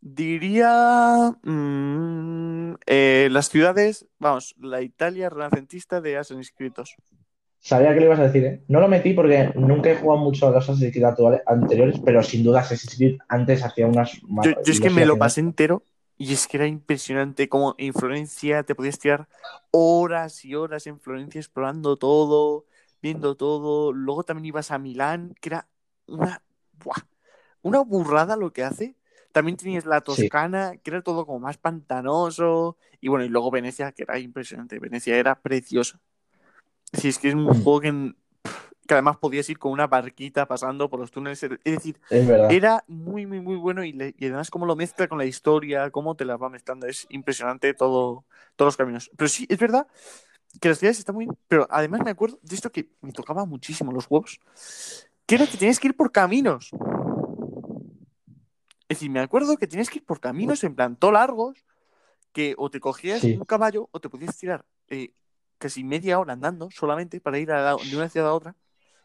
[0.00, 6.94] diría mm, eh, las ciudades, vamos, la Italia renacentista de Assassin's Creed 2.
[7.60, 8.62] Sabía que lo ibas a decir, ¿eh?
[8.68, 11.06] No lo metí porque nunca he jugado mucho a los Assassin's Creed
[11.46, 14.12] anteriores, pero sin duda Assassin's Creed antes hacía unas...
[14.12, 15.82] Yo, yo es que me lo pasé entero
[16.18, 19.28] y es que era impresionante como en Florencia te podías tirar
[19.70, 22.66] horas y horas en Florencia explorando todo,
[23.00, 23.92] viendo todo.
[23.92, 25.68] Luego también ibas a Milán, que era
[26.06, 26.42] una,
[26.84, 27.06] ¡buah!
[27.62, 28.96] una burrada lo que hace.
[29.32, 30.04] También tenías la Sí.
[30.04, 32.76] Toscana, que era todo como más pantanoso.
[33.00, 34.78] Y bueno, y luego Venecia, que era impresionante.
[34.80, 36.00] Venecia era preciosa.
[36.92, 37.62] Sí, es que es un Mm.
[37.62, 38.14] juego que,
[38.88, 41.42] que además podías ir con una barquita pasando por los túneles.
[41.42, 45.06] Es decir, Es era muy, muy, muy bueno y, le- y además cómo lo mezcla
[45.06, 48.24] con la historia, cómo te la va mezclando, es impresionante todo,
[48.56, 49.10] todos los caminos.
[49.14, 49.86] Pero sí, es verdad
[50.58, 51.28] que las ciudades están muy...
[51.48, 54.40] Pero además me acuerdo de esto que me tocaba muchísimo los huevos,
[55.26, 56.70] que era que tenías que ir por caminos.
[58.88, 61.62] Es decir, me acuerdo que tenías que ir por caminos en plan todo largos,
[62.32, 63.34] que o te cogías Sí.
[63.36, 65.12] un caballo o te podías tirar eh,
[65.58, 68.54] casi media hora andando solamente para ir a la- de una ciudad a otra.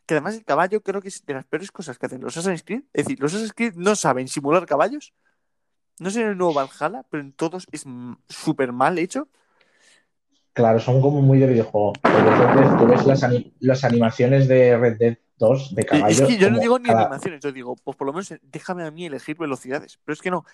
[0.05, 2.63] Que además el caballo creo que es de las peores cosas que hacen los Assassin's
[2.63, 2.83] Creed.
[2.93, 5.13] Es decir, los Assassin's Creed no saben simular caballos.
[5.99, 7.85] No sé en el nuevo Valhalla, pero en todos es
[8.27, 9.27] súper mal hecho.
[10.53, 11.93] Claro, son como muy de videojuego.
[12.79, 13.25] Tú ves las,
[13.59, 16.07] las animaciones de Red Dead 2 de Y- caballo.
[16.09, 18.83] es que yo no digo ni cada- animaciones, yo digo, pues por lo menos déjame
[18.83, 19.99] a mí elegir velocidades.
[20.03, 20.45] Pero es que no,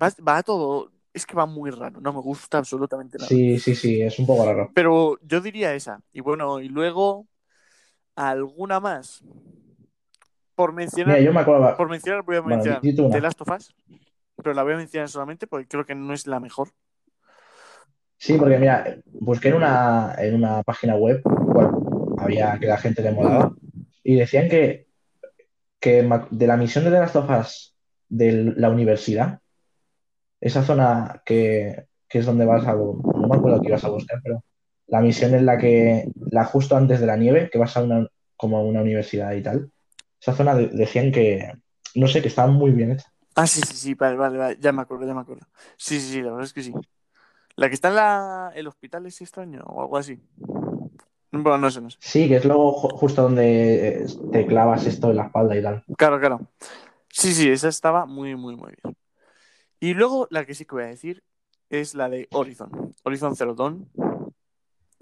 [0.00, 3.28] va, va todo, es que va muy raro, no me gusta absolutamente nada.
[3.28, 4.70] Sí, sí, sí, es un poco raro.
[4.74, 6.00] Pero yo diría esa.
[6.12, 7.26] Y bueno, y luego
[8.16, 9.22] alguna más.
[10.54, 11.76] Por mencionar, Mira, yo me acuerdo.
[11.76, 13.14] por mencionar voy a Bueno, mencionar una.
[13.14, 13.74] The Last of Us,
[14.36, 16.68] pero la voy a mencionar solamente porque creo que no es la mejor.
[18.16, 23.02] Sí, porque mira, busqué en una, en una página web, bueno, había que la gente
[23.02, 23.52] le molaba,
[24.02, 24.86] y decían que,
[25.80, 27.76] que de la misión de The Last of Us
[28.08, 29.40] de la universidad,
[30.40, 34.20] esa zona que, que es donde vas a, no me acuerdo que ibas a buscar,
[34.22, 34.42] pero
[34.86, 38.06] la misión en la que, la justo antes de la nieve, que vas a una,
[38.36, 39.70] como a una universidad y tal,
[40.20, 41.52] esa zona de- decían que,
[41.94, 43.06] no sé, que estaba muy bien hecha.
[43.36, 45.46] Ah, sí, sí, sí, vale, vale, vale, ya me acuerdo, ya me acuerdo.
[45.76, 46.72] Sí, sí, sí, la verdad es que sí.
[47.56, 50.20] La que está en la, el hospital es extraño o algo así.
[51.32, 51.98] Bueno, no sé, no sé.
[52.00, 55.62] Sí, que es luego ju- justo donde eh, te clavas esto en la espalda y
[55.62, 55.84] tal.
[55.96, 56.40] Claro, claro.
[57.10, 58.96] Sí, sí, esa estaba muy, muy, muy bien.
[59.80, 61.22] Y luego la que sí que voy a decir
[61.70, 62.94] es la de Horizon.
[63.04, 63.88] Horizon Zero Dawn.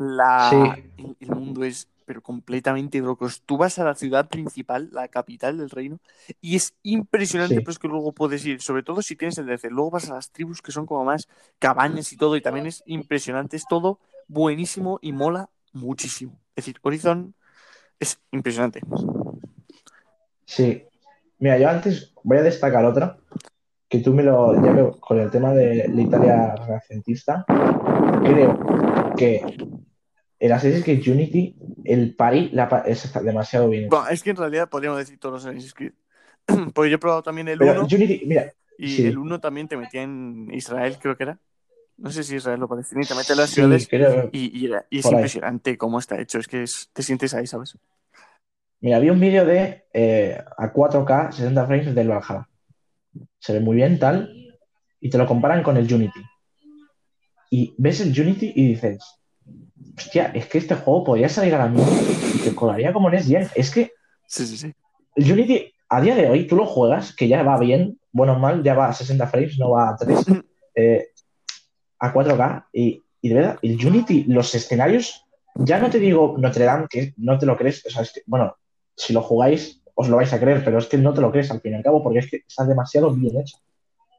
[0.02, 0.50] La...
[0.50, 1.14] Sí.
[1.20, 3.28] El, mundo es pero completamente loco.
[3.46, 5.98] Tú vas a la ciudad principal, la capital del reino,
[6.40, 7.60] y es impresionante, Sí.
[7.60, 9.70] pero es que luego puedes ir, sobre todo si tienes el DLC.
[9.70, 12.82] Luego vas a las tribus que son como más cabañas y todo, y también es
[12.86, 13.56] impresionante.
[13.56, 13.98] Es todo
[14.28, 16.32] buenísimo y mola muchísimo.
[16.54, 17.34] Es decir, Horizon
[17.98, 18.80] es impresionante.
[20.44, 20.84] Sí.
[21.38, 23.16] Mira, yo antes voy a destacar otra,
[23.88, 27.44] que tú me lo, ya que con el tema de la Italia renacentista,
[28.22, 28.58] creo
[29.16, 29.56] que
[30.42, 31.54] el Assassin's Creed Unity,
[31.84, 33.88] el pari la, es demasiado bien.
[33.88, 35.92] Bueno, es que en realidad podríamos decir todos los Assassin's Creed.
[36.74, 39.06] Porque yo he probado también el Pero 1 Unity, mira, y sí.
[39.06, 41.38] el 1 también te metía en Israel, creo que era.
[41.96, 44.58] No sé si Israel o Palestina, y te mete en las sí, ciudades creo, y,
[44.58, 45.12] y era- y es ahí.
[45.12, 46.40] impresionante cómo está hecho.
[46.40, 47.78] Es que es- te sientes ahí, ¿sabes?
[48.80, 52.48] Mira, vi un vídeo de eh, a 4K 60 frames del Valhalla.
[53.38, 54.34] Se ve muy bien, tal,
[55.00, 56.20] y te lo comparan con el Unity.
[57.50, 59.21] Y ves el Unity y dices,
[59.96, 61.90] hostia, es que este juego podría salir ahora mismo
[62.34, 63.48] y te colaría como Next Gen.
[63.54, 63.92] Es que
[64.26, 64.72] Sí, sí, sí.
[65.16, 68.38] el Unity, a día de hoy, tú lo juegas, que ya va bien, bueno o
[68.38, 70.18] mal, ya va a 60 frames, no va a 3,
[70.74, 71.08] eh,
[71.98, 76.64] a 4K, y, y de verdad, el Unity, los escenarios, ya no te digo Notre
[76.64, 78.56] Dame, que no te lo crees, o sea, es que, bueno,
[78.96, 81.50] si lo jugáis, os lo vais a creer, pero es que no te lo crees
[81.50, 83.58] al fin y al cabo, porque es que está demasiado bien hecho.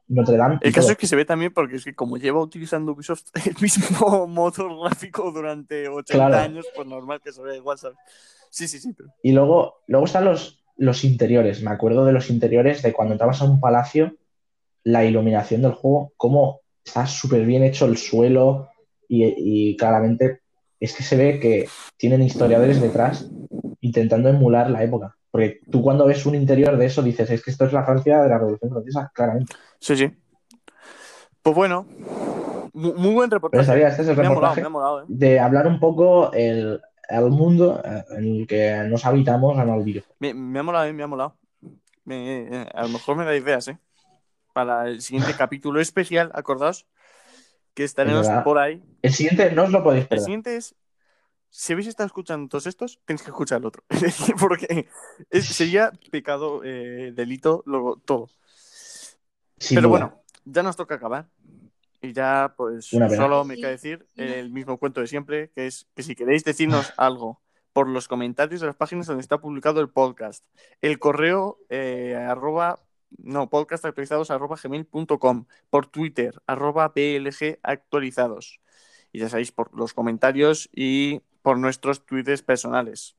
[0.08, 0.58] Notre Dame.
[0.60, 0.92] El caso todo.
[0.92, 4.70] es que se ve también porque es que como lleva utilizando Ubisoft el mismo motor
[4.80, 6.36] gráfico durante 80 Claro.
[6.44, 7.96] años, pues normal que se vea igual, ¿sabes?
[8.50, 9.10] Sí, sí, sí, pero...
[9.22, 11.62] Y luego, luego están los, los interiores.
[11.62, 14.16] Me acuerdo de los interiores de cuando entrabas a un palacio,
[14.84, 18.68] la iluminación del juego, cómo está súper bien hecho el suelo
[19.08, 19.24] y,
[19.70, 20.40] y claramente
[20.78, 23.26] es que se ve que tienen historiadores detrás
[23.80, 25.16] intentando emular la época.
[25.34, 28.22] Porque tú cuando ves un interior de eso dices, es que esto es la Francia
[28.22, 29.52] de la Revolución Francesa, claramente.
[29.80, 30.08] Sí, sí.
[31.42, 31.86] Pues bueno,
[32.72, 33.66] mu- muy, buen Pero reportaje.
[33.66, 35.04] sabía, este es el me ha molado, reportaje me ha molado, ¿eh?
[35.08, 39.82] de hablar un poco el, el mundo eh, en el que nos habitamos en el
[39.82, 40.14] videojuego.
[40.20, 40.92] Me, me ha molado, ¿eh?
[40.92, 41.36] me ha molado.
[42.04, 43.78] Me- eh, a lo mejor me da ideas, ¿eh?
[44.52, 46.86] Para el siguiente capítulo especial, acordaos,
[47.74, 48.84] que estaremos por ahí.
[49.02, 50.24] El siguiente no os lo podéis El perder.
[50.26, 50.76] siguiente es,
[51.56, 53.84] si habéis estado escuchando todos estos, tenéis que escuchar el otro.
[54.40, 54.88] Porque
[55.30, 58.28] es- sería pecado, eh, delito, luego todo.
[59.58, 59.98] Sin Pero duda.
[59.98, 61.28] bueno, ya nos toca acabar.
[62.02, 66.02] Y ya, pues, solo me queda decir el mismo cuento de siempre, que es que
[66.02, 67.40] si queréis decirnos algo
[67.72, 70.44] por los comentarios de las páginas donde está publicado el podcast,
[70.80, 72.80] el correo eh, arroba,
[73.16, 78.60] no, podcast actualizados arroba gmail.com, por Twitter, arroba PLG actualizados.
[79.12, 83.16] Y ya sabéis, por los comentarios y por nuestros tweets personales.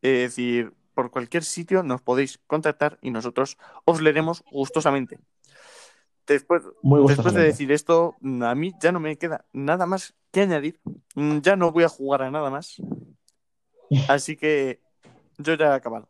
[0.00, 5.18] Es decir, por cualquier sitio nos podéis contactar y nosotros os leeremos gustosamente.
[6.28, 7.46] Después, Muy Después de gustosamente.
[7.48, 10.80] decir esto, a mí ya no me queda nada más que añadir.
[11.42, 12.76] Ya no voy a jugar a nada más.
[14.08, 14.80] Así que
[15.38, 16.08] yo ya he acabado.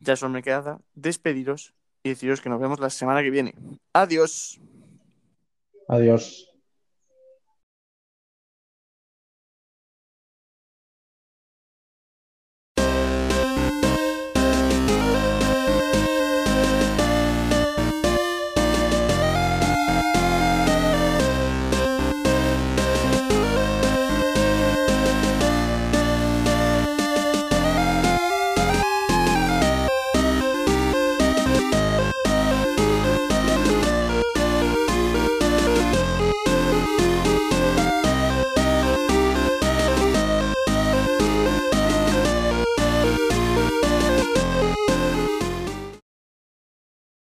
[0.00, 1.72] Ya solo me queda despediros
[2.02, 3.54] y deciros que nos vemos la semana que viene.
[3.94, 4.60] Adiós.
[5.88, 6.50] Adiós.